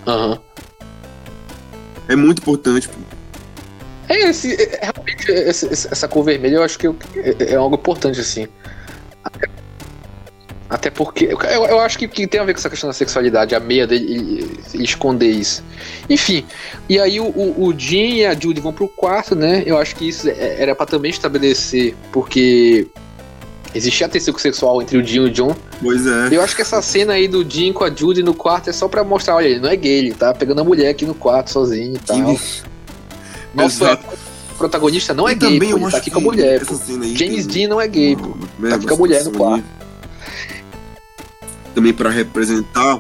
Aham. 0.08 0.40
É 2.08 2.16
muito 2.16 2.40
importante. 2.40 2.88
pô. 2.90 2.96
É, 4.10 4.30
esse, 4.30 4.54
é, 4.62 4.80
realmente, 4.94 5.32
esse- 5.32 5.68
esse- 5.68 5.88
essa 5.92 6.08
cor 6.08 6.24
vermelha 6.24 6.56
eu 6.56 6.64
acho 6.64 6.78
que 6.78 6.88
é, 6.88 7.52
é 7.54 7.56
algo 7.56 7.76
importante, 7.76 8.20
assim. 8.20 8.48
Até, 9.24 9.48
Até 10.70 10.90
porque. 10.90 11.26
Eu, 11.26 11.66
eu 11.66 11.80
acho 11.80 11.98
que, 11.98 12.08
que, 12.08 12.26
tem 12.28 12.40
a 12.40 12.44
ver 12.44 12.54
com 12.54 12.60
essa 12.60 12.70
questão 12.70 12.90
da 12.90 12.94
sexualidade, 12.94 13.54
a 13.56 13.60
meia 13.60 13.86
dele 13.86 14.14
ele, 14.14 14.60
ele 14.74 14.84
esconder 14.84 15.30
isso. 15.30 15.64
Enfim. 16.10 16.46
E 16.90 16.98
aí 17.00 17.20
o, 17.20 17.26
o, 17.26 17.66
o 17.68 17.78
Jim 17.78 18.16
e 18.16 18.26
a 18.26 18.34
Judy 18.34 18.60
vão 18.62 18.72
pro 18.74 18.88
quarto, 18.88 19.36
né? 19.36 19.64
Eu 19.66 19.78
acho 19.78 19.96
que 19.96 20.08
isso 20.08 20.30
é, 20.30 20.62
era 20.62 20.74
para 20.76 20.86
também 20.86 21.12
estabelecer, 21.12 21.94
porque 22.12 22.88
existia 23.74 24.08
tecido 24.10 24.38
sexual 24.40 24.82
entre 24.82 24.98
o 24.98 25.04
Jim 25.06 25.18
e 25.18 25.20
o 25.22 25.30
John. 25.30 25.56
Pois 25.82 26.06
é. 26.06 26.30
Eu 26.32 26.42
acho 26.42 26.56
que 26.56 26.62
essa 26.62 26.82
cena 26.82 27.14
aí 27.14 27.28
do 27.28 27.48
Jim 27.50 27.72
com 27.74 27.84
a 27.84 27.90
Judy 27.94 28.22
no 28.24 28.34
quarto 28.34 28.70
é 28.70 28.74
só 28.74 28.88
pra 28.88 29.04
mostrar, 29.04 29.36
olha, 29.36 29.48
ele 29.48 29.60
não 29.60 29.70
é 29.70 29.76
gay, 29.76 30.00
ele 30.00 30.14
tá 30.14 30.34
pegando 30.34 30.62
a 30.62 30.64
mulher 30.64 30.90
aqui 30.90 31.06
no 31.06 31.14
quarto 31.16 31.52
sozinho 31.52 31.96
e 31.96 32.00
tal. 32.00 32.38
Nossa, 33.54 34.00
o 34.54 34.56
protagonista 34.58 35.14
não 35.14 35.28
é 35.28 35.32
E 35.34 35.36
gay, 35.36 35.60
pô, 35.60 35.78
ele 35.78 35.92
tá 35.92 35.98
aqui 35.98 36.12
com 36.12 36.20
a 36.20 36.22
mulher, 36.24 36.66
pô. 36.66 36.74
aí 37.02 37.16
James 37.18 37.48
Dean 37.48 37.68
não 37.70 37.80
é 37.82 37.88
gay, 37.88 38.16
pô. 38.16 38.28
Uma- 38.60 38.70
Tá 38.70 38.76
aqui 38.76 38.86
com 38.88 38.94
a 38.94 38.98
mulher 38.98 39.24
no 39.24 39.32
quarto. 39.32 39.64
Também 41.74 41.94
pra 41.94 42.10
representar 42.10 43.00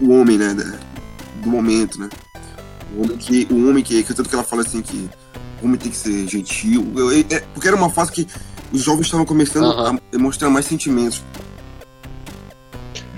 o 0.00 0.12
homem, 0.12 0.38
né? 0.38 0.54
da- 0.54 0.78
Do 1.42 1.48
momento, 1.50 1.98
né? 1.98 2.08
O 2.96 3.02
homem 3.02 3.16
que. 3.16 3.46
O 3.50 3.68
homem 3.68 3.82
que. 3.82 4.02
que 4.02 4.14
tanto 4.14 4.28
que 4.28 4.34
ela 4.34 4.44
fala 4.44 4.62
assim 4.62 4.82
que 4.82 5.08
o 5.62 5.64
homem 5.66 5.78
tem 5.78 5.90
que 5.90 5.96
ser 5.96 6.28
gentil. 6.28 6.86
Eu- 6.96 7.10
eu- 7.12 7.24
é- 7.30 7.40
porque 7.54 7.66
era 7.66 7.76
uma 7.76 7.88
fase 7.90 8.12
que 8.12 8.26
os 8.72 8.82
jovens 8.82 9.06
estavam 9.06 9.26
começando 9.26 9.64
Aham. 9.66 9.96
a 9.96 10.00
demonstrar 10.12 10.50
mais 10.50 10.66
sentimentos. 10.66 11.22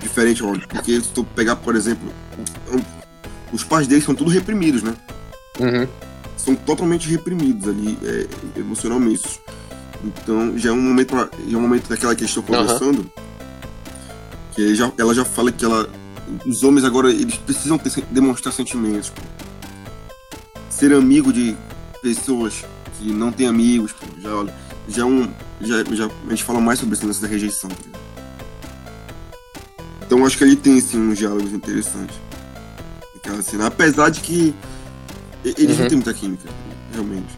Diferente, 0.00 0.42
óbvio. 0.42 0.66
Porque 0.68 1.00
se 1.00 1.08
tu 1.08 1.24
pegar, 1.24 1.56
por 1.56 1.76
exemplo, 1.76 2.12
os 3.52 3.62
pais 3.64 3.86
deles 3.86 4.04
são 4.04 4.14
tudo 4.14 4.30
reprimidos, 4.30 4.82
né? 4.82 4.94
Uhum. 5.60 5.86
são 6.36 6.54
totalmente 6.56 7.08
reprimidos 7.08 7.68
ali 7.68 7.96
é, 8.02 8.26
emocionalmente. 8.58 9.40
Então 10.02 10.58
já 10.58 10.70
é 10.70 10.72
um 10.72 10.80
momento 10.80 11.08
pra- 11.10 11.28
já 11.46 11.54
é 11.54 11.58
um 11.58 11.60
momento 11.60 11.88
daquela 11.88 12.14
que 12.16 12.24
estou 12.24 12.42
conversando 12.42 13.08
que 14.54 14.74
já, 14.74 14.90
ela 14.98 15.14
já 15.14 15.24
fala 15.24 15.52
que 15.52 15.64
ela 15.64 15.88
os 16.46 16.62
homens 16.64 16.84
agora 16.84 17.10
eles 17.10 17.36
precisam 17.36 17.78
ter, 17.78 17.92
demonstrar 18.10 18.52
sentimentos. 18.52 19.10
pô. 19.10 19.22
Ser 20.70 20.92
amigo 20.94 21.32
de 21.32 21.54
pessoas 22.02 22.64
que 22.98 23.12
não 23.12 23.30
têm 23.30 23.46
amigos, 23.46 23.92
pô, 23.92 24.06
já 24.20 24.34
olha, 24.34 24.54
já 24.88 25.02
é 25.02 25.04
um 25.04 25.28
já, 25.60 25.84
já 25.92 26.06
a 26.06 26.30
gente 26.30 26.42
fala 26.44 26.60
mais 26.60 26.78
sobre 26.78 26.94
esse 26.94 27.04
lance 27.06 27.20
da 27.22 27.28
rejeição. 27.28 27.70
tá? 27.70 27.98
Então 30.06 30.26
acho 30.26 30.36
que 30.36 30.44
ali 30.44 30.56
tem 30.56 30.80
sim 30.80 30.98
uns 30.98 31.18
diálogos 31.18 31.52
interessantes. 31.52 32.16
Aquela 33.16 33.42
cena, 33.42 33.66
apesar 33.66 34.10
de 34.10 34.20
que 34.20 34.54
eles 35.44 35.76
Uhum. 35.76 35.82
não 35.82 35.88
têm 35.88 35.96
muita 35.96 36.12
química, 36.14 36.48
realmente. 36.92 37.32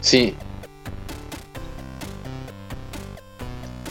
Sim. 0.00 0.34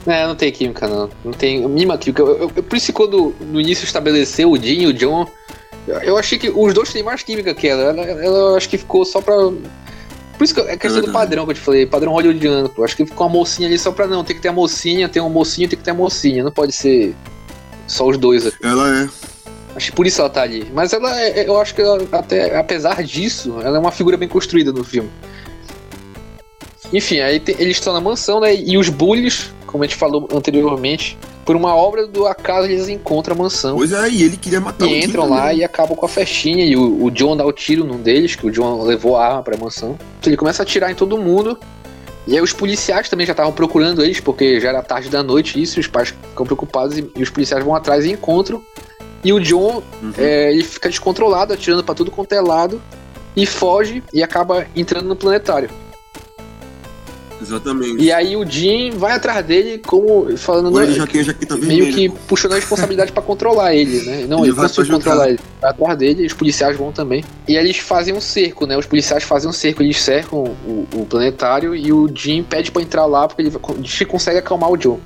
É, 0.07 0.27
não 0.27 0.35
tem 0.35 0.51
química, 0.51 0.87
não. 0.87 1.09
Não 1.23 1.31
tem 1.33 1.67
mínima 1.67 1.97
química. 1.97 2.21
Eu, 2.21 2.37
eu- 2.37 2.51
eu- 2.55 2.63
por 2.63 2.75
isso 2.75 2.85
que 2.87 2.93
quando 2.93 3.35
no 3.41 3.59
início 3.59 3.83
estabeleceu 3.85 4.51
o 4.51 4.57
Jim 4.57 4.81
e 4.83 4.87
o 4.87 4.93
John, 4.93 5.27
eu, 5.87 5.95
eu 6.01 6.17
achei 6.17 6.37
que 6.37 6.49
os 6.49 6.73
dois 6.75 6.93
têm 6.93 7.01
mais 7.03 7.23
química 7.23 7.53
que 7.55 7.67
ela. 7.67 7.81
Ela, 7.83 8.01
ela 8.23 8.57
acho 8.57 8.69
que 8.69 8.77
ficou 8.77 9.03
só 9.03 9.19
pra. 9.19 9.33
Por 10.37 10.43
isso 10.43 10.53
que 10.53 10.61
é 10.61 10.75
questão 10.77 11.01
do 11.01 11.11
padrão 11.11 11.45
que 11.45 11.51
eu 11.51 11.55
te 11.55 11.61
falei, 11.61 11.85
padrão 11.85 12.11
hollywoodiano. 12.11 12.69
Pô. 12.69 12.83
Acho 12.83 12.95
que 12.97 13.05
ficou 13.05 13.25
uma 13.27 13.33
mocinha 13.33 13.67
ali 13.67 13.77
só 13.79 13.91
pra 13.91 14.05
não. 14.07 14.23
Tem 14.23 14.35
que 14.35 14.41
ter 14.41 14.49
a 14.49 14.53
mocinha, 14.53 15.07
tem 15.07 15.21
um 15.21 15.29
mocinho, 15.29 15.69
tem 15.69 15.77
que 15.77 15.83
ter 15.85 15.91
a 15.91 15.93
mocinha. 15.93 16.43
Não 16.43 16.51
pode 16.51 16.73
ser 16.73 17.15
só 17.87 18.05
os 18.07 18.17
dois. 18.17 18.51
Ela 18.61 19.03
é. 19.03 19.09
Acho 19.75 19.91
que 19.91 19.95
por 19.95 20.05
isso 20.07 20.21
ela 20.21 20.29
tá 20.29 20.41
ali. 20.41 20.69
Mas 20.73 20.91
ela, 20.93 21.19
é- 21.21 21.47
eu 21.47 21.59
acho 21.59 21.73
que 21.75 21.81
ela, 21.81 22.01
até, 22.11 22.57
apesar 22.57 23.03
disso, 23.03 23.57
ela 23.61 23.77
é 23.77 23.79
uma 23.79 23.91
figura 23.91 24.15
bem 24.17 24.27
construída 24.27 24.71
no 24.71 24.83
filme. 24.83 25.09
Enfim, 26.93 27.19
aí 27.19 27.39
tem- 27.39 27.55
eles 27.59 27.77
estão 27.77 27.93
na 27.93 27.99
mansão, 27.99 28.39
né? 28.39 28.55
E 28.55 28.77
os 28.77 28.89
bullies, 28.89 29.51
como 29.65 29.83
a 29.83 29.87
gente 29.87 29.97
falou 29.97 30.27
anteriormente, 30.31 31.17
por 31.45 31.55
uma 31.55 31.75
obra 31.75 32.07
do 32.07 32.25
acaso 32.25 32.67
eles 32.67 32.89
encontram 32.89 33.35
a 33.35 33.37
mansão. 33.37 33.75
Pois 33.77 33.91
é, 33.91 34.09
e 34.09 34.23
ele 34.23 34.35
queria 34.35 34.59
matar 34.59 34.85
E 34.87 34.93
o 34.93 34.95
entram 34.97 35.29
lá 35.29 35.45
né? 35.45 35.57
e 35.57 35.63
acabam 35.63 35.95
com 35.95 36.05
a 36.05 36.09
festinha. 36.09 36.65
E 36.65 36.75
o, 36.75 37.03
o 37.05 37.11
John 37.11 37.37
dá 37.37 37.45
o 37.45 37.51
tiro 37.53 37.83
num 37.83 38.01
deles, 38.01 38.35
que 38.35 38.47
o 38.47 38.51
John 38.51 38.81
levou 38.83 39.15
a 39.15 39.27
arma 39.27 39.43
pra 39.43 39.55
mansão. 39.55 39.91
Então 40.19 40.29
ele 40.31 40.37
começa 40.37 40.61
a 40.61 40.63
atirar 40.63 40.91
em 40.91 40.95
todo 40.95 41.17
mundo. 41.17 41.57
E 42.27 42.33
aí 42.33 42.41
os 42.41 42.51
policiais 42.51 43.07
também 43.07 43.27
já 43.27 43.33
estavam 43.33 43.51
procurando 43.51 44.03
eles, 44.03 44.19
porque 44.19 44.59
já 44.59 44.69
era 44.69 44.81
tarde 44.81 45.09
da 45.09 45.21
noite 45.21 45.61
isso, 45.61 45.77
e 45.77 45.81
os 45.81 45.87
pais 45.87 46.09
ficam 46.09 46.43
preocupados 46.43 46.97
e, 46.97 47.07
e 47.15 47.21
os 47.21 47.29
policiais 47.29 47.63
vão 47.63 47.75
atrás 47.75 48.03
e 48.03 48.11
encontram. 48.11 48.59
E 49.23 49.31
o 49.31 49.39
John, 49.39 49.83
Uhum. 50.01 50.11
é, 50.17 50.51
ele 50.51 50.63
fica 50.63 50.89
descontrolado, 50.89 51.53
atirando 51.53 51.83
pra 51.83 51.93
tudo 51.93 52.09
quanto 52.09 52.33
é 52.33 52.41
lado, 52.41 52.81
e 53.35 53.45
foge 53.45 54.01
e 54.11 54.23
acaba 54.23 54.65
entrando 54.75 55.07
no 55.07 55.15
planetário. 55.15 55.69
Exatamente. 57.45 58.01
E 58.03 58.11
aí 58.11 58.35
o 58.35 58.45
Jim 58.49 58.91
vai 58.91 59.13
atrás 59.13 59.45
dele, 59.45 59.77
como 59.79 60.35
falando, 60.37 60.73
Ou 60.73 60.81
ele 60.81 60.93
já 60.93 61.05
tem 61.05 61.21
a 61.21 61.23
jaqueta 61.25 61.55
meio 61.57 61.85
vermelha. 61.85 61.93
que 61.93 62.09
puxando 62.27 62.53
a 62.53 62.55
responsabilidade 62.55 63.11
pra 63.11 63.21
controlar 63.21 63.73
ele, 63.75 64.01
né? 64.01 64.25
Não, 64.27 64.39
Ele 64.39 64.47
ele, 64.47 64.51
vai 64.53 64.67
conseguiu 64.67 64.93
controlar 64.93 65.29
ele. 65.29 65.39
Vai 65.61 65.69
atrás 65.71 65.97
dele, 65.97 66.25
os 66.25 66.33
policiais 66.33 66.77
vão 66.77 66.91
também. 66.91 67.23
E 67.47 67.57
aí 67.57 67.63
eles 67.65 67.77
fazem 67.77 68.13
um 68.13 68.21
cerco, 68.21 68.65
né? 68.65 68.77
Os 68.77 68.85
policiais 68.85 69.23
fazem 69.23 69.49
um 69.49 69.53
cerco, 69.53 69.83
eles 69.83 70.01
cercam 70.01 70.39
o, 70.39 70.87
o 70.95 71.05
planetário 71.05 71.75
e 71.75 71.91
o 71.93 72.09
Jim 72.13 72.41
pede 72.43 72.71
pra 72.71 72.81
entrar 72.81 73.05
lá 73.05 73.27
porque 73.27 73.41
ele 73.43 73.49
vai- 73.51 73.61
diz 73.79 73.97
que 73.97 74.05
consegue 74.05 74.39
acalmar 74.39 74.71
o 74.71 74.81
Joe. 74.81 74.97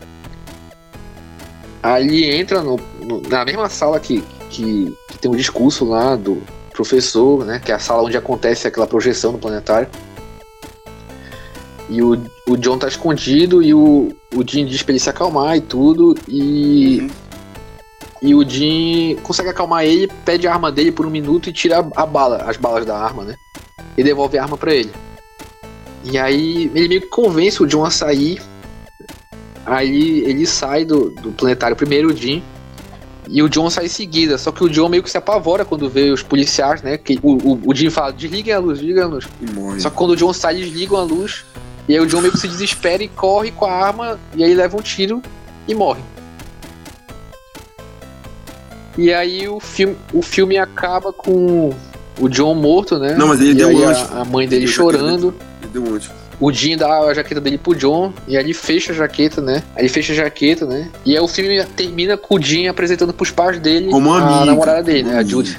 Aí 1.82 2.06
ele 2.06 2.26
entra 2.36 2.62
no- 2.62 2.80
no- 3.02 3.22
na 3.22 3.46
mesma 3.46 3.70
sala 3.70 4.00
que, 4.00 4.24
que, 4.50 4.94
que 5.10 5.18
tem 5.18 5.32
o 5.32 5.36
discurso 5.36 5.86
lá 5.86 6.16
do 6.16 6.42
professor, 6.74 7.46
né? 7.46 7.62
Que 7.64 7.72
é 7.72 7.76
a 7.76 7.80
sala 7.80 8.04
onde 8.04 8.18
acontece 8.18 8.68
aquela 8.68 8.88
projeção 8.88 9.32
no 9.32 9.38
planetário. 9.38 9.88
E 11.90 12.02
o, 12.04 12.22
o 12.48 12.56
John 12.58 12.78
tá 12.78 12.88
escondido 12.88 13.64
e 13.64 13.74
o, 13.74 14.16
o 14.36 14.48
Jim 14.48 14.66
diz 14.66 14.84
pra 14.84 14.92
ele 14.92 15.00
se 15.00 15.10
acalmar 15.10 15.58
e 15.58 15.62
tudo. 15.62 16.16
E, 16.28 17.00
Uhum. 17.02 17.10
e 18.22 18.36
o 18.36 18.48
Jim 18.48 19.18
consegue 19.24 19.50
acalmar 19.50 19.86
ele, 19.86 20.08
pede 20.24 20.48
a 20.48 20.54
arma 20.54 20.72
dele 20.72 20.92
por 20.92 21.06
um 21.06 21.10
minuto 21.10 21.50
e 21.50 21.54
tira 21.54 21.80
a, 21.80 22.04
a 22.04 22.06
bala, 22.06 22.44
as 22.48 22.58
balas 22.58 22.86
da 22.86 22.98
arma, 22.98 23.24
né? 23.24 23.36
E 23.98 24.04
devolve 24.04 24.38
a 24.38 24.44
arma 24.44 24.56
pra 24.58 24.74
ele. 24.74 24.92
E 26.04 26.18
aí 26.18 26.72
ele 26.76 26.88
meio 26.88 27.02
que 27.02 27.08
convence 27.08 27.62
o 27.62 27.66
John 27.66 27.84
a 27.86 27.92
sair. 27.92 28.40
Aí 29.66 30.24
ele 30.26 30.46
sai 30.46 30.86
do, 30.86 31.10
do 31.12 31.32
planetário 31.32 31.76
primeiro, 31.76 32.10
o 32.10 32.16
Jim. 32.16 32.44
E 33.28 33.44
o 33.44 33.50
John 33.50 33.70
sai 33.70 33.86
em 33.86 33.90
seguida. 33.90 34.38
Só 34.38 34.52
que 34.52 34.64
o 34.64 34.70
John 34.70 34.90
meio 34.90 35.04
que 35.04 35.10
se 35.12 35.18
apavora 35.18 35.64
quando 35.66 35.90
vê 35.90 36.10
os 36.12 36.24
policiais, 36.24 36.82
né? 36.82 36.98
Que 36.98 37.20
o, 37.22 37.34
o, 37.54 37.62
o 37.66 37.76
Jim 37.76 37.90
fala, 37.90 38.12
desliguem 38.12 38.54
a 38.54 38.60
luz, 38.60 38.80
desliguem 38.80 39.04
a 39.04 39.08
luz. 39.08 39.28
Só 39.80 39.90
que 39.90 39.96
quando 39.96 40.12
o 40.12 40.16
John 40.16 40.34
sai, 40.34 40.56
eles 40.58 40.74
ligam 40.74 40.98
a 40.98 41.04
luz. 41.04 41.46
E 41.90 41.96
aí 41.96 42.00
o 42.00 42.06
John 42.06 42.22
meio 42.22 42.32
que 42.32 42.38
se 42.40 42.48
desespera 42.48 43.02
e 43.04 43.08
corre 43.08 43.50
com 43.52 43.66
a 43.66 43.72
arma. 43.72 44.20
E 44.36 44.44
aí 44.44 44.54
leva 44.54 44.78
um 44.78 44.82
tiro 44.82 45.24
e 45.68 45.74
morre. 45.74 46.02
E 48.96 49.12
aí 49.12 49.48
o 49.48 49.60
filme, 49.60 49.98
o 50.14 50.22
filme 50.22 50.56
acaba 50.58 51.12
com 51.12 51.74
o 52.20 52.30
John 52.30 52.54
morto, 52.54 53.00
né? 53.00 53.16
Não, 53.16 53.28
mas 53.28 53.42
ele 53.42 53.52
e 53.52 53.56
deu 53.56 53.88
antes. 53.88 54.12
a, 54.12 54.22
a 54.22 54.26
mãe 54.26 54.48
dele 54.48 54.66
Ele 54.66 54.72
chorando. 54.72 55.34
Ele 55.64 55.72
deu 55.74 55.96
antes. 55.96 56.12
O 56.40 56.54
Jim 56.54 56.78
dá 56.78 57.00
a 57.00 57.14
jaqueta 57.14 57.42
dele 57.42 57.58
pro 57.58 57.74
John. 57.76 58.14
E 58.28 58.38
aí 58.38 58.44
ele 58.44 58.54
fecha 58.54 58.92
a 58.94 58.96
jaqueta, 58.96 59.42
né? 59.42 59.64
Aí 59.76 59.82
ele 59.82 59.90
fecha 59.90 60.14
a 60.14 60.16
jaqueta, 60.16 60.68
né? 60.68 60.90
E 61.04 61.18
aí 61.18 61.24
o 61.24 61.28
filme 61.28 61.64
termina 61.76 62.16
com 62.16 62.36
o 62.36 62.42
Jim 62.42 62.68
apresentando 62.68 63.12
pros 63.14 63.32
pais 63.32 63.60
dele 63.60 63.90
Como 63.90 64.14
a 64.14 64.22
amiga. 64.22 64.46
namorada 64.46 64.84
dele, 64.84 65.04
né? 65.04 65.18
A. 65.18 65.24
Judy. 65.24 65.58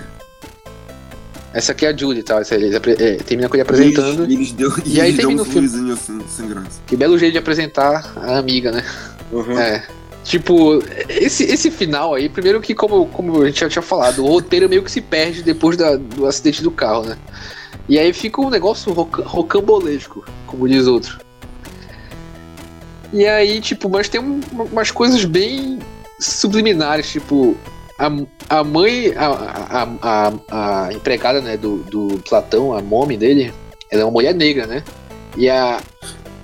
Essa 1.52 1.72
aqui 1.72 1.84
é 1.84 1.88
a 1.88 1.96
Judy, 1.96 2.22
tá? 2.22 2.38
Essa, 2.40 2.54
ele 2.54 2.74
apre- 2.76 2.96
é, 2.98 3.16
termina 3.16 3.48
com 3.48 3.56
ele 3.56 3.62
apresentando. 3.62 4.24
E 4.30 4.34
eles, 4.34 4.52
deu, 4.52 4.72
E 4.86 5.00
aí 5.00 5.08
eles 5.08 5.16
termina 5.16 5.42
um 5.42 5.44
o 5.44 5.48
filme. 5.48 5.92
assim, 5.92 6.20
sem 6.28 6.48
graça. 6.48 6.80
Que 6.86 6.96
belo 6.96 7.18
jeito 7.18 7.32
de 7.32 7.38
apresentar 7.38 8.12
a 8.16 8.38
amiga, 8.38 8.70
né? 8.70 8.84
Uhum. 9.32 9.58
É. 9.58 9.84
Tipo, 10.22 10.80
esse, 11.08 11.44
esse 11.44 11.70
final 11.70 12.14
aí, 12.14 12.28
primeiro 12.28 12.60
que, 12.60 12.74
como, 12.74 13.06
como 13.06 13.42
a 13.42 13.46
gente 13.46 13.58
já 13.60 13.68
tinha 13.68 13.82
falado, 13.82 14.22
o 14.24 14.28
roteiro 14.28 14.68
meio 14.68 14.82
que 14.84 14.90
se 14.92 15.00
perde 15.00 15.42
depois 15.42 15.76
da- 15.76 15.96
do 15.96 16.26
acidente 16.26 16.62
do 16.62 16.70
carro, 16.70 17.04
né? 17.06 17.16
E 17.88 17.98
aí 17.98 18.12
fica 18.12 18.40
um 18.40 18.50
negócio 18.50 18.92
roca- 18.92 19.24
rocambolesco, 19.24 20.24
como 20.46 20.68
diz 20.68 20.86
outro. 20.86 21.18
E 23.12 23.26
aí, 23.26 23.60
tipo, 23.60 23.88
mas 23.88 24.08
tem 24.08 24.20
um- 24.20 24.40
umas 24.52 24.90
coisas 24.92 25.24
bem 25.24 25.80
subliminares, 26.20 27.10
tipo, 27.10 27.56
a, 28.00 28.58
a 28.60 28.64
mãe, 28.64 29.12
a, 29.14 29.26
a, 29.70 29.88
a, 30.02 30.86
a 30.86 30.92
empregada, 30.92 31.40
né, 31.42 31.56
do, 31.56 31.78
do 31.84 32.18
Platão, 32.28 32.72
a 32.72 32.80
mome 32.80 33.16
dele, 33.16 33.52
ela 33.90 34.02
é 34.02 34.04
uma 34.04 34.10
mulher 34.10 34.34
negra, 34.34 34.66
né? 34.66 34.82
E 35.36 35.50
a, 35.50 35.78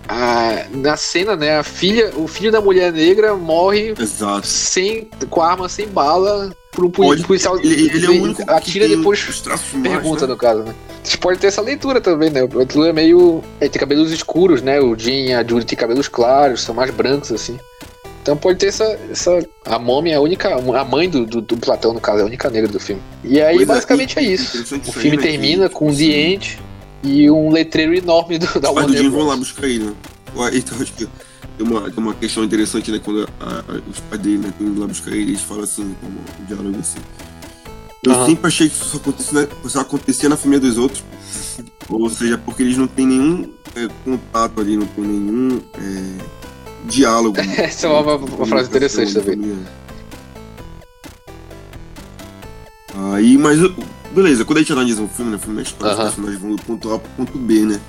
a, 0.06 0.66
na 0.70 0.96
cena, 0.96 1.34
né, 1.34 1.58
a 1.58 1.62
filha, 1.62 2.12
o 2.16 2.28
filho 2.28 2.52
da 2.52 2.60
mulher 2.60 2.92
negra 2.92 3.34
morre 3.34 3.94
Exato. 3.98 4.46
sem, 4.46 5.08
com 5.30 5.40
a 5.40 5.50
arma 5.50 5.68
sem 5.68 5.88
bala 5.88 6.54
por 6.72 6.84
um 6.84 6.90
Pode- 6.90 7.24
policial. 7.24 7.58
Ele, 7.58 7.90
ele 7.90 8.06
é 8.06 8.10
o 8.10 8.22
único 8.22 8.42
atira 8.50 8.86
tem 8.86 8.96
depois 8.98 9.42
pergunta, 9.82 10.26
né? 10.26 10.32
no 10.32 10.36
caso, 10.38 10.62
né? 10.62 10.74
Você 11.02 11.16
pode 11.16 11.38
ter 11.38 11.46
essa 11.46 11.62
leitura 11.62 12.00
também, 12.00 12.28
né? 12.28 12.42
O 12.42 12.58
leitura 12.58 12.90
é 12.90 12.92
meio. 12.92 13.42
Ele 13.60 13.70
tem 13.70 13.80
cabelos 13.80 14.12
escuros, 14.12 14.60
né? 14.60 14.80
O 14.80 14.96
Jim 14.98 15.28
e 15.28 15.34
a 15.34 15.46
Judy 15.46 15.64
têm 15.64 15.78
cabelos 15.78 16.08
claros, 16.08 16.62
são 16.62 16.74
mais 16.74 16.90
brancos, 16.90 17.32
assim. 17.32 17.58
Então 18.26 18.36
pode 18.36 18.58
ter 18.58 18.66
essa. 18.66 18.84
essa... 19.08 19.38
A 19.64 19.78
Mommy 19.78 20.10
é 20.10 20.16
a 20.16 20.20
única. 20.20 20.52
A 20.52 20.84
mãe 20.84 21.08
do, 21.08 21.24
do, 21.24 21.40
do 21.40 21.56
Platão, 21.56 21.94
no 21.94 22.00
caso, 22.00 22.18
é 22.18 22.22
a 22.22 22.26
única 22.26 22.50
negra 22.50 22.68
do 22.68 22.80
filme. 22.80 23.00
E 23.22 23.40
aí, 23.40 23.54
Pois 23.54 23.68
é, 23.68 23.72
basicamente 23.72 24.18
é, 24.18 24.24
e- 24.24 24.32
isso. 24.32 24.74
O 24.74 24.92
filme 24.92 25.16
né, 25.16 25.22
termina 25.22 25.68
com 25.68 25.88
assim, 25.88 26.10
End 26.10 26.58
e 27.04 27.30
um 27.30 27.52
letreiro 27.52 27.94
enorme 27.94 28.36
do, 28.36 28.46
da 28.58 28.68
Os 28.70 28.74
pais 28.74 28.86
do 28.86 28.92
Warner 28.94 28.98
Jim 28.98 29.10
vão 29.10 29.20
Bros. 29.20 29.28
lá 29.28 29.36
buscar 29.36 29.68
ele, 29.68 29.84
né? 29.84 29.94
Então, 30.52 30.82
acho 30.82 30.92
que 30.92 31.06
tem 31.56 31.66
uma, 31.66 31.82
tem 31.82 31.98
uma 31.98 32.14
questão 32.14 32.42
interessante, 32.42 32.90
né? 32.90 33.00
Quando 33.02 33.28
a, 33.38 33.48
a, 33.48 33.88
os 33.88 34.00
pais 34.00 34.20
dele, 34.20 34.38
né, 34.38 34.52
quando 34.58 34.80
lá 34.80 34.88
buscar 34.88 35.12
ele, 35.12 35.30
eles 35.30 35.42
falam 35.42 35.62
assim, 35.62 35.94
como 36.00 36.18
um 36.18 36.44
diálogo 36.46 36.80
assim. 36.80 36.98
Eu 38.04 38.12
uhum. 38.12 38.26
sempre 38.26 38.46
achei 38.48 38.68
que 38.68 38.74
isso 38.74 38.86
só 38.86 38.96
acontecia, 38.96 39.48
só 39.68 39.80
acontecia 39.80 40.28
na 40.28 40.36
família 40.36 40.60
dos 40.60 40.78
outros. 40.78 41.04
Ou 41.88 42.10
seja, 42.10 42.36
porque 42.36 42.64
eles 42.64 42.76
não 42.76 42.88
têm 42.88 43.06
nenhum 43.06 43.52
é, 43.76 43.88
contato 44.04 44.60
ali, 44.60 44.76
não 44.76 44.86
tem 44.86 45.04
nenhum 45.04 45.60
é, 45.78 46.45
diálogo. 46.84 47.38
Essa 47.58 47.86
é 47.86 47.90
uma, 47.90 48.16
uma 48.16 48.46
frase 48.46 48.68
interessante 48.68 49.14
também. 49.14 49.58
Aí, 53.14 53.36
mas 53.36 53.58
beleza, 54.12 54.44
quando 54.44 54.58
a 54.58 54.60
gente 54.60 54.72
analisa 54.72 55.02
um 55.02 55.08
filme, 55.08 55.30
né? 55.30 55.36
O 55.36 55.40
filme 55.40 55.60
é 55.60 55.62
história, 55.62 55.92
os 55.92 56.02
personagens 56.02 56.40
vão 56.40 56.56
do 56.56 56.62
ponto 56.62 56.94
A 56.94 56.98
pro 56.98 57.10
ponto 57.10 57.38
B, 57.38 57.60
né? 57.60 57.80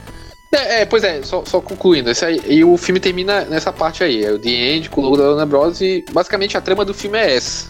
É, 0.54 0.82
é, 0.82 0.86
pois 0.86 1.04
é, 1.04 1.22
só, 1.24 1.44
só 1.46 1.60
concluindo, 1.60 2.10
esse 2.10 2.24
aí, 2.24 2.42
e 2.48 2.64
o 2.64 2.78
filme 2.78 3.00
termina 3.00 3.44
nessa 3.46 3.72
parte 3.72 4.04
aí, 4.04 4.24
é 4.24 4.32
o 4.32 4.40
The 4.40 4.50
End 4.50 4.90
com 4.90 5.02
o 5.02 5.04
logo 5.04 5.18
da 5.18 5.24
Dona 5.24 5.46
Bros 5.46 5.82
e 5.82 6.06
basicamente 6.12 6.58
a 6.58 6.62
trama 6.62 6.86
do 6.86 6.94
filme 6.94 7.18
é 7.18 7.36
essa. 7.36 7.70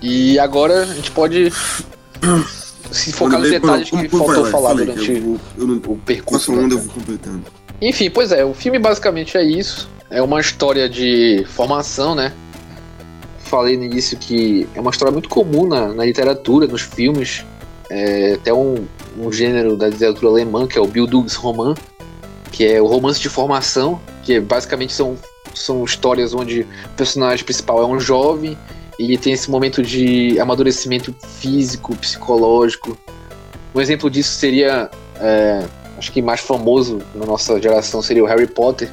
E 0.00 0.38
agora 0.38 0.82
a 0.82 0.94
gente 0.94 1.10
pode 1.10 1.52
se 2.90 3.12
focar 3.12 3.40
nos 3.40 3.50
detalhes 3.50 3.90
que 3.90 4.08
faltou 4.08 4.44
falar 4.46 4.74
durante 4.74 5.12
o 5.86 5.96
percurso. 6.04 6.52
Enfim, 7.80 8.10
pois 8.10 8.32
é, 8.32 8.44
o 8.44 8.54
filme 8.54 8.78
basicamente 8.78 9.36
é 9.36 9.44
isso. 9.44 9.88
É 10.10 10.22
uma 10.22 10.40
história 10.40 10.88
de 10.88 11.44
formação, 11.48 12.14
né? 12.14 12.32
Falei 13.40 13.76
no 13.76 13.84
início 13.84 14.16
que 14.16 14.66
é 14.74 14.80
uma 14.80 14.90
história 14.90 15.12
muito 15.12 15.28
comum 15.28 15.66
na, 15.66 15.88
na 15.88 16.04
literatura, 16.04 16.66
nos 16.66 16.82
filmes. 16.82 17.44
É, 17.88 18.34
até 18.34 18.52
um, 18.52 18.84
um 19.18 19.30
gênero 19.30 19.76
da 19.76 19.88
literatura 19.88 20.28
alemã, 20.28 20.66
que 20.66 20.78
é 20.78 20.80
o 20.80 20.86
Bildungsroman, 20.86 21.74
que 22.50 22.66
é 22.66 22.80
o 22.80 22.86
romance 22.86 23.20
de 23.20 23.28
formação, 23.28 24.00
que 24.22 24.40
basicamente 24.40 24.92
são, 24.92 25.16
são 25.54 25.84
histórias 25.84 26.34
onde 26.34 26.62
o 26.62 26.96
personagem 26.96 27.44
principal 27.44 27.82
é 27.82 27.86
um 27.86 28.00
jovem 28.00 28.58
e 28.98 29.16
tem 29.18 29.32
esse 29.32 29.50
momento 29.50 29.82
de 29.82 30.38
amadurecimento 30.40 31.14
físico, 31.38 31.94
psicológico. 31.96 32.96
Um 33.74 33.80
exemplo 33.80 34.08
disso 34.08 34.32
seria, 34.32 34.90
é, 35.20 35.64
acho 35.98 36.10
que 36.10 36.22
mais 36.22 36.40
famoso 36.40 37.00
na 37.14 37.26
nossa 37.26 37.60
geração 37.60 38.00
seria 38.00 38.24
o 38.24 38.26
Harry 38.26 38.46
Potter, 38.46 38.90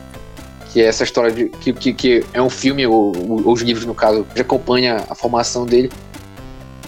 que 0.71 0.81
é 0.81 0.85
essa 0.85 1.03
história 1.03 1.31
de 1.31 1.49
que, 1.49 1.71
que, 1.71 1.93
que 1.93 2.25
é 2.33 2.41
um 2.41 2.49
filme, 2.49 2.85
ou, 2.85 3.13
ou, 3.15 3.51
os 3.51 3.61
livros 3.61 3.85
no 3.85 3.95
caso, 3.95 4.25
que 4.33 4.41
acompanha 4.41 5.05
a 5.09 5.15
formação 5.15 5.65
dele. 5.65 5.91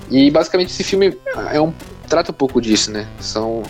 E 0.09 0.29
basicamente 0.29 0.71
esse 0.71 0.83
filme 0.83 1.17
é 1.51 1.61
um, 1.61 1.73
trata 2.07 2.31
um 2.31 2.35
pouco 2.35 2.59
disso, 2.59 2.91
né? 2.91 3.07
São 3.19 3.63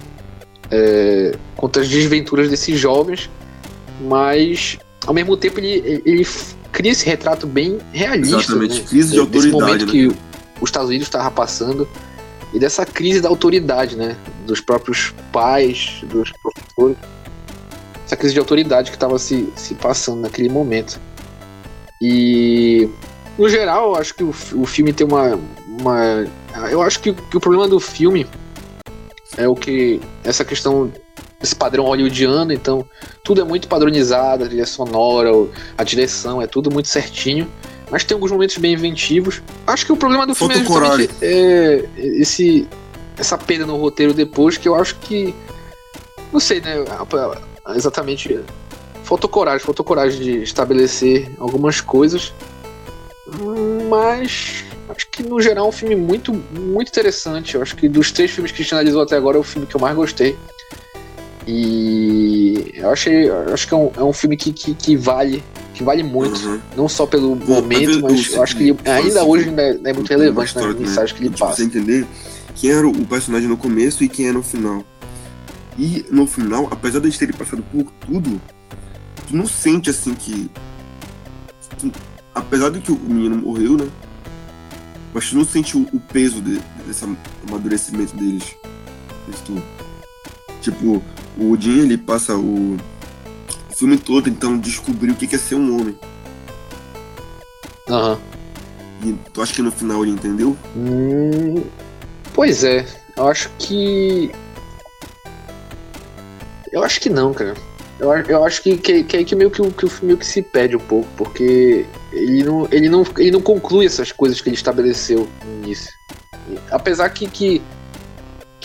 é, 0.71 1.35
conta 1.55 1.81
as 1.81 1.89
desventuras 1.89 2.49
desses 2.49 2.79
jovens, 2.79 3.29
mas 4.01 4.77
ao 5.05 5.13
mesmo 5.13 5.37
tempo 5.37 5.59
ele, 5.59 6.01
ele 6.05 6.27
cria 6.75 6.91
esse 6.91 7.05
retrato 7.05 7.47
bem 7.47 7.79
realista. 7.93 8.35
Exatamente, 8.35 8.81
né? 8.81 8.87
crise 8.87 9.13
de 9.13 9.19
autoridade. 9.19 9.51
Desse 9.51 9.65
momento 9.65 9.85
né? 9.85 9.91
que 9.91 10.07
os 10.61 10.69
Estados 10.69 10.89
Unidos 10.89 11.07
estava 11.07 11.31
passando 11.31 11.87
e 12.53 12.59
dessa 12.59 12.85
crise 12.85 13.21
da 13.21 13.29
autoridade, 13.29 13.95
né? 13.95 14.17
Dos 14.45 14.59
próprios 14.59 15.13
pais, 15.31 16.01
dos 16.03 16.31
professores. 16.31 16.97
Essa 18.05 18.17
crise 18.17 18.33
de 18.33 18.39
autoridade 18.39 18.91
que 18.91 18.97
estava 18.97 19.17
se, 19.17 19.51
se 19.55 19.73
passando 19.73 20.21
naquele 20.21 20.49
momento. 20.49 20.99
E, 22.01 22.89
no 23.37 23.47
geral, 23.49 23.93
eu 23.93 23.95
acho 23.95 24.13
que 24.13 24.23
o, 24.23 24.29
o 24.29 24.65
filme 24.65 24.91
tem 24.91 25.07
uma. 25.07 25.39
uma 25.79 26.27
eu 26.69 26.81
acho 26.81 26.99
que, 26.99 27.13
que 27.13 27.37
o 27.37 27.39
problema 27.39 27.67
do 27.67 27.79
filme 27.79 28.27
é 29.37 29.47
o 29.47 29.55
que. 29.55 30.01
Essa 30.23 30.43
questão 30.43 30.91
esse 31.45 31.55
padrão 31.55 31.85
hollywoodiano, 31.85 32.51
então 32.51 32.85
tudo 33.23 33.41
é 33.41 33.43
muito 33.43 33.67
padronizado, 33.67 34.43
a 34.43 34.47
trilha 34.47 34.65
sonora, 34.65 35.31
a 35.77 35.83
direção, 35.83 36.41
é 36.41 36.47
tudo 36.47 36.69
muito 36.69 36.89
certinho. 36.89 37.49
Mas 37.89 38.03
tem 38.03 38.15
alguns 38.15 38.31
momentos 38.31 38.57
bem 38.57 38.73
inventivos. 38.73 39.41
Acho 39.65 39.85
que 39.85 39.91
o 39.91 39.97
problema 39.97 40.25
do 40.25 40.33
filme 40.33 40.55
é, 41.21 41.85
é 41.97 42.07
esse, 42.19 42.67
essa 43.17 43.37
perda 43.37 43.65
no 43.65 43.77
roteiro 43.77 44.13
depois, 44.13 44.57
que 44.57 44.67
eu 44.67 44.75
acho 44.75 44.95
que. 44.95 45.33
Não 46.33 46.39
sei, 46.39 46.61
né? 46.61 46.83
Exatamente. 47.75 48.39
Faltou 49.03 49.29
coragem, 49.29 49.63
faltou 49.63 49.85
coragem 49.85 50.19
de 50.19 50.43
estabelecer 50.43 51.31
algumas 51.37 51.79
coisas. 51.79 52.33
Mas 53.87 54.63
acho 54.89 55.07
que 55.09 55.23
no 55.23 55.39
geral 55.39 55.65
é 55.65 55.69
um 55.69 55.71
filme 55.71 55.95
muito, 55.95 56.33
muito 56.33 56.89
interessante. 56.89 57.55
Eu 57.55 57.61
acho 57.61 57.75
que 57.75 57.87
dos 57.87 58.11
três 58.11 58.31
filmes 58.31 58.51
que 58.51 58.61
a 58.61 58.63
gente 58.63 58.73
analisou 58.73 59.01
até 59.01 59.15
agora 59.15 59.37
é 59.37 59.39
o 59.39 59.43
filme 59.43 59.67
que 59.67 59.75
eu 59.75 59.81
mais 59.81 59.95
gostei. 59.95 60.35
E 61.47 62.71
eu 62.73 62.89
achei, 62.89 63.29
eu 63.29 63.53
acho 63.53 63.67
que 63.67 63.73
é 63.73 63.77
um, 63.77 63.91
é 63.95 64.03
um 64.03 64.13
filme 64.13 64.35
que, 64.35 64.51
que, 64.51 64.73
que, 64.73 64.97
vale 64.97 65.43
que 65.75 65.83
vale 65.83 66.01
muito, 66.01 66.39
uhum. 66.47 66.59
não 66.75 66.89
só 66.89 67.05
pelo 67.05 67.35
Bom, 67.35 67.55
momento, 67.55 68.01
mas 68.01 68.33
eu 68.33 68.41
acho 68.41 68.55
que 68.55 68.63
ele, 68.63 68.79
ainda 68.85 69.23
hoje 69.23 69.49
ainda 69.49 69.61
é, 69.61 69.79
é 69.83 69.93
muito 69.93 70.09
relevante 70.09 70.55
na 70.55 70.67
né? 70.67 70.75
mensagem 70.79 71.15
que 71.15 71.21
ele 71.21 71.29
tipo, 71.29 71.39
passa. 71.39 71.57
Você 71.57 71.63
entender 71.63 72.07
quem 72.55 72.71
era 72.71 72.87
o 72.87 73.05
personagem 73.05 73.47
no 73.47 73.57
começo 73.57 74.03
e 74.03 74.09
quem 74.09 74.27
é 74.27 74.31
no 74.31 74.41
final. 74.41 74.83
E 75.77 76.05
no 76.09 76.25
final, 76.25 76.67
apesar 76.71 76.99
de 76.99 77.17
terem 77.17 77.35
passado 77.35 77.63
por 77.71 77.91
tudo, 78.05 78.41
tu 79.27 79.35
não 79.35 79.45
sente 79.45 79.89
assim 79.89 80.15
que. 80.15 80.49
Tu, 81.77 81.91
apesar 82.33 82.69
de 82.69 82.79
que 82.79 82.91
o 82.91 82.97
menino 82.97 83.35
morreu, 83.35 83.77
né? 83.77 83.87
Mas 85.13 85.29
tu 85.29 85.35
não 85.35 85.45
sente 85.45 85.77
o, 85.77 85.81
o 85.93 85.99
peso 85.99 86.41
de, 86.41 86.59
desse 86.87 87.05
amadurecimento 87.47 88.15
deles. 88.15 88.55
Isso 89.27 89.43
tudo. 89.45 89.63
Tipo, 90.61 91.03
o 91.37 91.51
Odin, 91.51 91.81
ele 91.81 91.97
passa 91.97 92.35
o, 92.35 92.75
o 92.75 93.75
filme 93.75 93.97
todo 93.97 94.29
então 94.29 94.57
descobrir 94.57 95.11
o 95.11 95.15
que 95.15 95.33
é 95.35 95.37
ser 95.37 95.55
um 95.55 95.79
homem. 95.79 95.97
Aham. 97.89 98.11
Uhum. 98.13 98.35
E 99.09 99.13
tu 99.31 99.41
acha 99.41 99.53
que 99.53 99.61
no 99.61 99.71
final 99.71 100.03
ele 100.03 100.13
entendeu? 100.13 100.57
Hum, 100.75 101.63
pois 102.33 102.63
é, 102.63 102.85
eu 103.15 103.27
acho 103.27 103.51
que. 103.59 104.31
Eu 106.71 106.83
acho 106.83 106.99
que 106.99 107.09
não, 107.09 107.33
cara. 107.33 107.53
Eu, 107.99 108.11
eu 108.11 108.43
acho 108.43 108.61
que, 108.63 108.77
que, 108.77 109.03
que, 109.03 109.23
que 109.23 109.35
meio 109.35 109.51
que, 109.51 109.61
que 109.71 109.85
o 109.85 109.89
filme 109.89 110.17
que 110.17 110.25
se 110.25 110.41
perde 110.41 110.75
um 110.75 110.79
pouco, 110.79 111.07
porque 111.15 111.85
ele 112.11 112.43
não, 112.43 112.67
ele, 112.71 112.89
não, 112.89 113.05
ele 113.17 113.31
não 113.31 113.41
conclui 113.41 113.85
essas 113.85 114.11
coisas 114.11 114.41
que 114.41 114.49
ele 114.49 114.55
estabeleceu 114.55 115.29
no 115.45 115.63
início. 115.63 115.93
Apesar 116.71 117.09
que, 117.09 117.27
que 117.27 117.61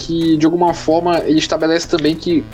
que 0.01 0.37
de 0.37 0.47
alguma 0.47 0.73
forma 0.73 1.19
ele 1.21 1.39
estabelece 1.39 1.87
também 1.87 2.15
que, 2.15 2.45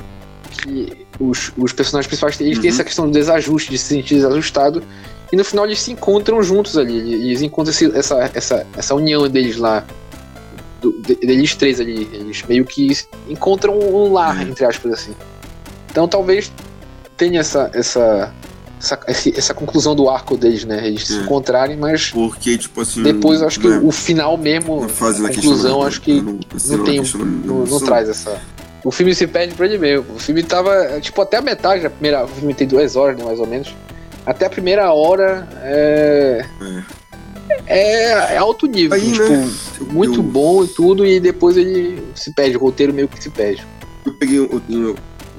que 0.67 1.07
os, 1.21 1.53
os 1.57 1.73
personagens 1.73 2.07
principais 2.07 2.41
eles 2.41 2.57
uhum. 2.57 2.63
têm 2.63 2.71
essa 2.71 2.85
questão 2.85 3.07
do 3.07 3.13
desajuste, 3.13 3.71
de 3.71 3.79
se 3.79 3.95
sentir 3.95 4.17
desajustado, 4.17 4.83
e 5.33 5.37
no 5.37 5.45
final 5.45 5.65
eles 5.65 5.81
se 5.81 5.93
encontram 5.93 6.43
juntos 6.43 6.77
ali, 6.77 7.15
eles 7.15 7.43
encontram 7.43 7.73
esse, 7.73 7.97
essa, 7.97 8.31
essa, 8.35 8.67
essa 8.77 8.95
união 8.95 9.29
deles 9.29 9.57
lá, 9.57 9.85
do, 10.81 10.93
deles 11.01 11.55
três 11.55 11.81
ali, 11.81 12.09
eles 12.13 12.43
meio 12.49 12.65
que 12.65 12.89
encontram 13.29 13.79
um 13.79 14.13
lar, 14.13 14.37
uhum. 14.37 14.43
entre 14.49 14.65
aspas 14.65 14.93
assim. 14.93 15.15
Então 15.91 16.07
talvez 16.07 16.53
tenha 17.17 17.41
essa, 17.41 17.71
essa 17.73 18.33
essa, 18.79 18.99
essa 19.35 19.55
conclusão 19.55 19.95
do 19.95 20.09
arco 20.09 20.37
deles, 20.37 20.65
né? 20.65 20.87
Eles 20.87 21.03
é. 21.03 21.15
se 21.15 21.21
encontrarem, 21.21 21.77
mas. 21.77 22.11
Porque, 22.11 22.59
tipo 22.59 22.81
assim. 22.81 23.03
Depois 23.03 23.43
acho 23.43 23.59
que 23.61 23.69
né, 23.69 23.81
o 23.83 23.91
final 23.91 24.37
mesmo, 24.37 24.85
a 24.85 25.35
conclusão, 25.35 25.83
acho 25.83 26.01
que 26.01 26.21
não, 26.21 26.39
não 26.67 26.85
tem. 26.85 27.03
Não, 27.45 27.65
não, 27.65 27.81
traz 27.81 28.09
essa. 28.09 28.41
O 28.87 28.93
filme 28.93 29.13
se 29.17 29.27
perde 29.27 29.53
pra 29.53 29.67
ele 29.67 29.79
mesmo. 29.79 30.15
O 30.15 30.19
filme 30.21 30.45
tava, 30.45 31.01
tipo, 31.01 31.21
até 31.21 31.39
a 31.39 31.43
metade 31.43 31.83
da 31.83 31.91
primeira. 31.91 32.25
O 32.25 32.29
filme 32.29 32.55
tem 32.55 32.69
duas 32.69 32.95
horas, 32.95 33.19
né, 33.19 33.25
mais 33.25 33.41
ou 33.41 33.47
menos. 33.47 33.75
Até 34.25 34.47
a 34.47 34.51
primeira 34.51 34.93
hora 34.93 35.49
é. 35.61 36.47
É, 37.67 38.35
é, 38.35 38.37
alto 38.37 38.69
nível, 38.69 38.97
Aí, 38.97 39.11
tipo, 39.11 39.29
né? 39.29 39.51
muito 39.91 40.21
eu... 40.21 40.23
bom 40.23 40.63
e 40.63 40.69
tudo, 40.69 41.05
e 41.05 41.19
depois 41.19 41.57
ele 41.57 42.01
se 42.15 42.33
perde, 42.33 42.57
o 42.57 42.61
roteiro 42.61 42.95
meio 42.95 43.09
que 43.09 43.21
se 43.21 43.29
perde. 43.29 43.67
Eu 44.05 44.13
peguei, 44.13 44.39
eu, 44.39 44.63
eu 44.71 44.95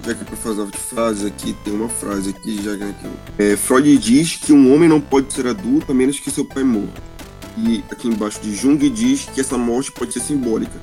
já 0.06 0.14
que 0.14 0.24
é 0.24 0.26
para 0.26 0.36
fazer 0.36 0.68
frases 0.74 1.26
aqui, 1.26 1.56
tem 1.64 1.74
uma 1.74 1.88
frase 1.88 2.32
aqui, 2.32 2.62
já 2.62 2.76
que 2.76 2.84
é, 3.40 3.56
Freud 3.56 3.98
diz 3.98 4.36
que 4.36 4.52
um 4.52 4.74
homem 4.74 4.90
não 4.90 5.00
pode 5.00 5.32
ser 5.34 5.48
adulto 5.48 5.90
a 5.90 5.96
menos 5.96 6.20
que 6.20 6.30
seu 6.30 6.44
pai 6.44 6.64
morra. 6.64 6.94
E 7.58 7.82
aqui 7.90 8.10
embaixo 8.10 8.42
de 8.42 8.54
Jung 8.54 8.90
diz 8.90 9.24
que 9.34 9.40
essa 9.40 9.58
morte 9.58 9.90
pode 9.90 10.12
ser 10.12 10.20
simbólica. 10.20 10.78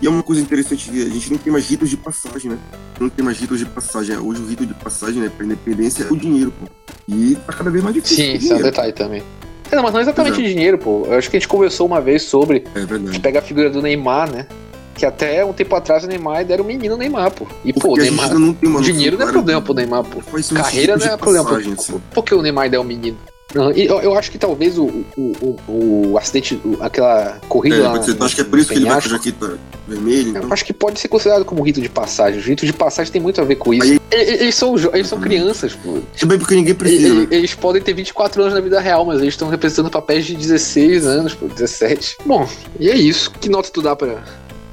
E 0.00 0.06
é 0.06 0.10
uma 0.10 0.22
coisa 0.22 0.40
interessante 0.40 0.90
que 0.90 1.02
a 1.02 1.08
gente 1.08 1.30
não 1.30 1.38
tem 1.38 1.52
mais 1.52 1.68
ritos 1.68 1.90
de 1.90 1.96
passagem, 1.96 2.50
né? 2.50 2.58
Não 3.00 3.08
tem 3.08 3.24
mais 3.24 3.38
ritos 3.38 3.58
de 3.58 3.66
passagem. 3.66 4.16
Hoje 4.16 4.42
o 4.42 4.46
rito 4.46 4.64
de 4.64 4.74
passagem, 4.74 5.20
né, 5.20 5.30
pra 5.34 5.44
independência 5.44 6.04
é 6.04 6.12
o 6.12 6.16
dinheiro, 6.16 6.52
pô. 6.52 6.66
E 7.08 7.36
tá 7.46 7.52
cada 7.52 7.70
vez 7.70 7.82
mais 7.82 7.94
difícil. 7.94 8.16
Sim, 8.16 8.34
isso 8.34 8.52
é 8.52 8.56
um 8.56 8.62
detalhe 8.62 8.92
também. 8.92 9.22
Não, 9.70 9.82
mas 9.82 9.92
não 9.92 10.00
é 10.00 10.02
exatamente 10.02 10.40
Exato. 10.40 10.48
dinheiro, 10.48 10.78
pô. 10.78 11.06
Eu 11.06 11.18
acho 11.18 11.30
que 11.30 11.36
a 11.36 11.40
gente 11.40 11.48
conversou 11.48 11.86
uma 11.86 12.00
vez 12.00 12.22
sobre. 12.22 12.64
É 12.74 12.84
verdade. 12.84 13.10
De 13.12 13.20
pegar 13.20 13.40
a 13.40 13.42
figura 13.42 13.68
do 13.68 13.82
Neymar, 13.82 14.30
né? 14.30 14.46
Que 14.94 15.04
até 15.04 15.44
um 15.44 15.52
tempo 15.52 15.74
atrás 15.76 16.04
o 16.04 16.06
Neymar 16.06 16.44
era 16.48 16.60
o 16.60 16.64
menino 16.64 16.96
Neymar, 16.96 17.30
pô. 17.30 17.46
E, 17.64 17.72
pô, 17.72 17.92
o 17.92 17.96
Neymar. 17.96 18.32
Não 18.38 18.54
tem 18.54 18.80
dinheiro 18.80 19.18
não 19.18 19.28
é 19.28 19.30
problema 19.32 19.60
pro 19.60 19.74
Neymar, 19.74 20.04
pô. 20.04 20.22
Carreira 20.54 20.96
não 20.96 21.06
é 21.06 21.16
problema. 21.16 21.48
Por, 21.48 21.58
assim. 21.58 22.00
por 22.12 22.24
que 22.24 22.34
o 22.34 22.42
Neymar 22.42 22.72
é 22.72 22.78
o 22.78 22.84
menino? 22.84 23.16
Eu, 23.54 24.00
eu 24.00 24.14
acho 24.18 24.30
que 24.30 24.38
talvez 24.38 24.76
o, 24.76 24.84
o, 25.16 25.58
o, 25.66 26.12
o 26.12 26.18
acidente, 26.18 26.60
aquela 26.80 27.38
corrida 27.48 27.76
é, 27.76 27.80
lá. 27.80 27.96
Você 27.96 28.16
acha 28.18 28.34
que 28.34 28.40
é 28.42 28.44
por 28.44 28.58
isso 28.58 28.68
que 28.68 28.74
ele 28.74 28.84
vai 28.86 29.00
com 29.00 29.06
a 29.06 29.10
jaqueta 29.10 29.58
vermelha? 29.88 30.28
Então? 30.30 30.42
Eu 30.42 30.52
acho 30.52 30.64
que 30.64 30.72
pode 30.72 31.00
ser 31.00 31.08
considerado 31.08 31.44
como 31.44 31.62
rito 31.62 31.80
de 31.80 31.88
passagem. 31.88 32.40
O 32.40 32.42
rito 32.42 32.66
de 32.66 32.72
passagem 32.72 33.12
tem 33.12 33.20
muito 33.20 33.40
a 33.40 33.44
ver 33.44 33.56
com 33.56 33.72
isso. 33.72 33.84
Aí... 33.84 33.98
Eles, 34.10 34.54
são, 34.54 34.74
eles 34.92 35.06
são 35.06 35.20
crianças, 35.20 35.74
pô. 35.74 35.98
Também 36.18 36.38
porque 36.38 36.54
ninguém 36.54 36.74
precisa. 36.74 37.08
Eles, 37.08 37.28
né? 37.28 37.36
eles 37.36 37.54
podem 37.54 37.82
ter 37.82 37.92
24 37.92 38.42
anos 38.42 38.54
na 38.54 38.60
vida 38.60 38.80
real, 38.80 39.04
mas 39.04 39.20
eles 39.20 39.34
estão 39.34 39.48
representando 39.48 39.90
papéis 39.90 40.24
de 40.24 40.34
16 40.34 41.06
anos, 41.06 41.34
pô, 41.34 41.46
17. 41.46 42.18
Bom, 42.24 42.48
e 42.78 42.88
é 42.88 42.96
isso. 42.96 43.30
Que 43.32 43.48
nota 43.48 43.70
tu 43.70 43.82
dá 43.82 43.94
pra 43.94 44.22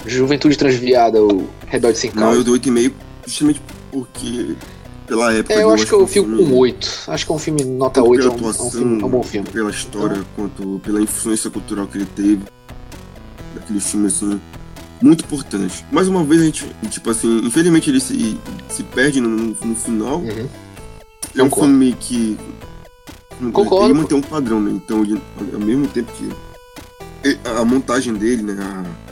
Juventude 0.06 0.58
Transviada, 0.58 1.22
o 1.22 1.48
Rebelde 1.68 1.98
Sem 1.98 2.12
Calma? 2.12 2.32
Não, 2.32 2.38
eu 2.38 2.44
dou 2.44 2.56
8,5 2.56 2.94
justamente 3.26 3.62
porque 3.92 4.56
pela 5.08 5.34
época. 5.34 5.54
É, 5.54 5.64
eu 5.64 5.72
acho 5.72 5.86
que 5.86 5.94
eu 5.94 6.08
fico 6.08 6.28
com 6.28 6.54
8. 6.54 7.04
Acho 7.08 7.26
que 7.26 7.32
é 7.32 7.36
um 7.36 7.40
filme 7.40 7.64
nota 7.64 8.04
8, 8.04 8.22
é 8.22 8.30
um, 8.30 8.34
atuação, 8.34 8.66
é 8.66 8.68
um, 8.68 8.72
filme, 8.72 9.02
é 9.02 9.06
um 9.06 9.10
bom 9.10 9.24
filme. 9.24 9.50
Pela 9.50 9.70
história, 9.70 10.16
então... 10.16 10.26
quanto 10.36 10.80
pela 10.84 11.02
influência 11.02 11.50
cultural 11.50 11.88
que 11.88 11.98
ele 11.98 12.08
teve. 12.16 12.42
Daquele 13.54 13.80
filme, 13.80 14.08
assim, 14.08 14.40
muito 15.02 15.24
importante. 15.26 15.86
Mais 15.92 16.08
uma 16.08 16.24
vez, 16.24 16.42
a 16.42 16.46
gente, 16.46 16.66
tipo 16.90 17.10
assim, 17.10 17.46
infelizmente 17.46 17.90
ele 17.90 18.00
se, 18.00 18.38
se 18.70 18.84
perde 18.84 19.20
no, 19.22 19.30
no 19.30 19.76
final. 19.76 20.20
Uhum. 20.20 20.50
É 21.36 21.44
um 21.44 21.50
Concordo. 21.50 21.70
filme 21.72 21.94
que. 22.00 22.38
Concordo. 23.52 23.86
Ele 23.86 23.94
mantém 23.94 24.18
um 24.18 24.22
padrão, 24.22 24.62
né? 24.62 24.72
Então, 24.72 25.04
ele, 25.04 25.22
ao 25.54 25.60
mesmo 25.60 25.88
tempo 25.88 26.12
que. 26.14 26.30
A 27.44 27.66
montagem 27.66 28.14
dele, 28.14 28.44
né? 28.44 28.56
A, 28.62 29.06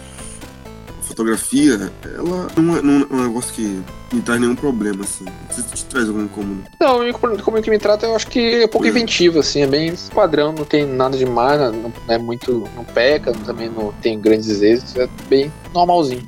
fotografia, 1.04 1.92
ela 2.16 2.48
não 2.58 2.78
é, 2.78 2.82
não 2.82 3.02
é 3.02 3.14
um 3.14 3.28
negócio 3.28 3.54
que 3.54 3.82
me 4.14 4.22
traz 4.22 4.39
nenhum 4.39 4.55
problema, 4.55 5.03
assim. 5.03 5.26
Não 5.26 5.55
sei 5.55 5.64
se 5.64 5.72
te 5.72 5.86
traz 5.86 6.07
algum 6.07 6.24
incômodo. 6.24 6.64
Não, 6.80 7.09
o 7.09 7.14
como 7.43 7.61
que 7.61 7.70
me 7.70 7.80
trata, 7.80 8.05
eu 8.05 8.16
acho 8.16 8.28
que 8.28 8.64
é 8.64 8.68
pouco 8.68 8.86
é. 8.86 8.89
inventivo, 8.89 9.39
assim, 9.39 9.61
é 9.61 9.68
bem 9.68 9.93
padrão, 10.14 10.53
não 10.53 10.66
tem 10.66 10.86
nada 10.86 11.18
demais, 11.18 11.59
não 11.59 11.91
é 12.07 12.18
muito. 12.18 12.70
não 12.76 12.84
peca, 12.84 13.32
também 13.45 13.70
não 13.70 13.91
tem 14.01 14.20
grandes 14.20 14.61
êxitos, 14.61 14.95
é 14.95 15.07
bem 15.28 15.51
normalzinho. 15.74 16.24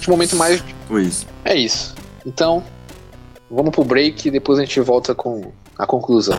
De 0.00 0.10
momento 0.10 0.36
mais. 0.36 0.62
É 0.90 1.00
isso. 1.00 1.26
É 1.44 1.54
isso. 1.54 1.94
Então, 2.26 2.62
vamos 3.50 3.70
pro 3.70 3.84
break 3.84 4.28
e 4.28 4.30
depois 4.30 4.58
a 4.58 4.62
gente 4.64 4.80
volta 4.80 5.14
com 5.14 5.52
a 5.78 5.86
conclusão. 5.86 6.38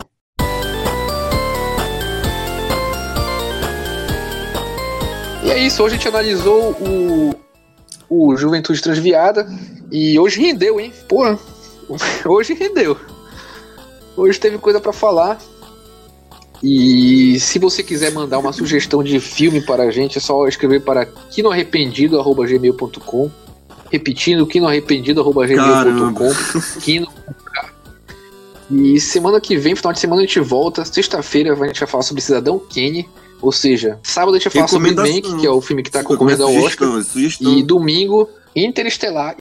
E 5.42 5.50
é 5.50 5.58
isso, 5.58 5.82
hoje 5.82 5.94
a 5.94 5.98
gente 5.98 6.08
analisou 6.08 6.70
o 6.72 7.43
o 8.08 8.34
Juventude 8.36 8.82
Transviada. 8.82 9.46
E 9.90 10.18
hoje 10.18 10.40
rendeu, 10.40 10.80
hein? 10.80 10.90
Porra, 11.08 11.38
hoje 12.24 12.54
rendeu. 12.54 12.96
Hoje 14.16 14.38
teve 14.38 14.58
coisa 14.58 14.80
para 14.80 14.92
falar. 14.92 15.40
E 16.62 17.40
se 17.40 17.58
você 17.58 17.82
quiser 17.82 18.12
mandar 18.12 18.38
uma 18.38 18.52
sugestão 18.52 19.02
de 19.02 19.18
filme 19.20 19.60
para 19.60 19.82
a 19.82 19.90
gente, 19.90 20.16
é 20.18 20.20
só 20.20 20.46
escrever 20.48 20.80
para 20.80 21.04
quinoarrependido.gmail.com 21.04 23.30
Repetindo, 23.90 24.46
quinoarrependido.gmail.com 24.46 26.32
Quino... 26.80 27.08
E 28.70 28.98
semana 28.98 29.38
que 29.40 29.58
vem, 29.58 29.76
final 29.76 29.92
de 29.92 30.00
semana, 30.00 30.22
a 30.22 30.24
gente 30.24 30.40
volta. 30.40 30.82
Sexta-feira 30.84 31.52
a 31.52 31.66
gente 31.66 31.80
vai 31.80 31.88
falar 31.88 32.02
sobre 32.02 32.22
Cidadão 32.22 32.58
Kane. 32.58 33.06
Ou 33.44 33.52
seja, 33.52 33.98
sábado 34.02 34.34
a 34.34 34.38
gente 34.38 34.44
vai 34.44 34.66
falar 34.66 34.68
sobre 34.68 34.94
Mank, 34.94 35.36
que 35.38 35.46
é 35.46 35.50
o 35.50 35.60
filme 35.60 35.82
que 35.82 35.90
tá 35.90 36.02
concorrendo 36.02 36.44
ao 36.44 36.54
Oscar. 36.54 36.88
E 37.40 37.62
domingo, 37.62 38.30
Interestelar. 38.56 39.36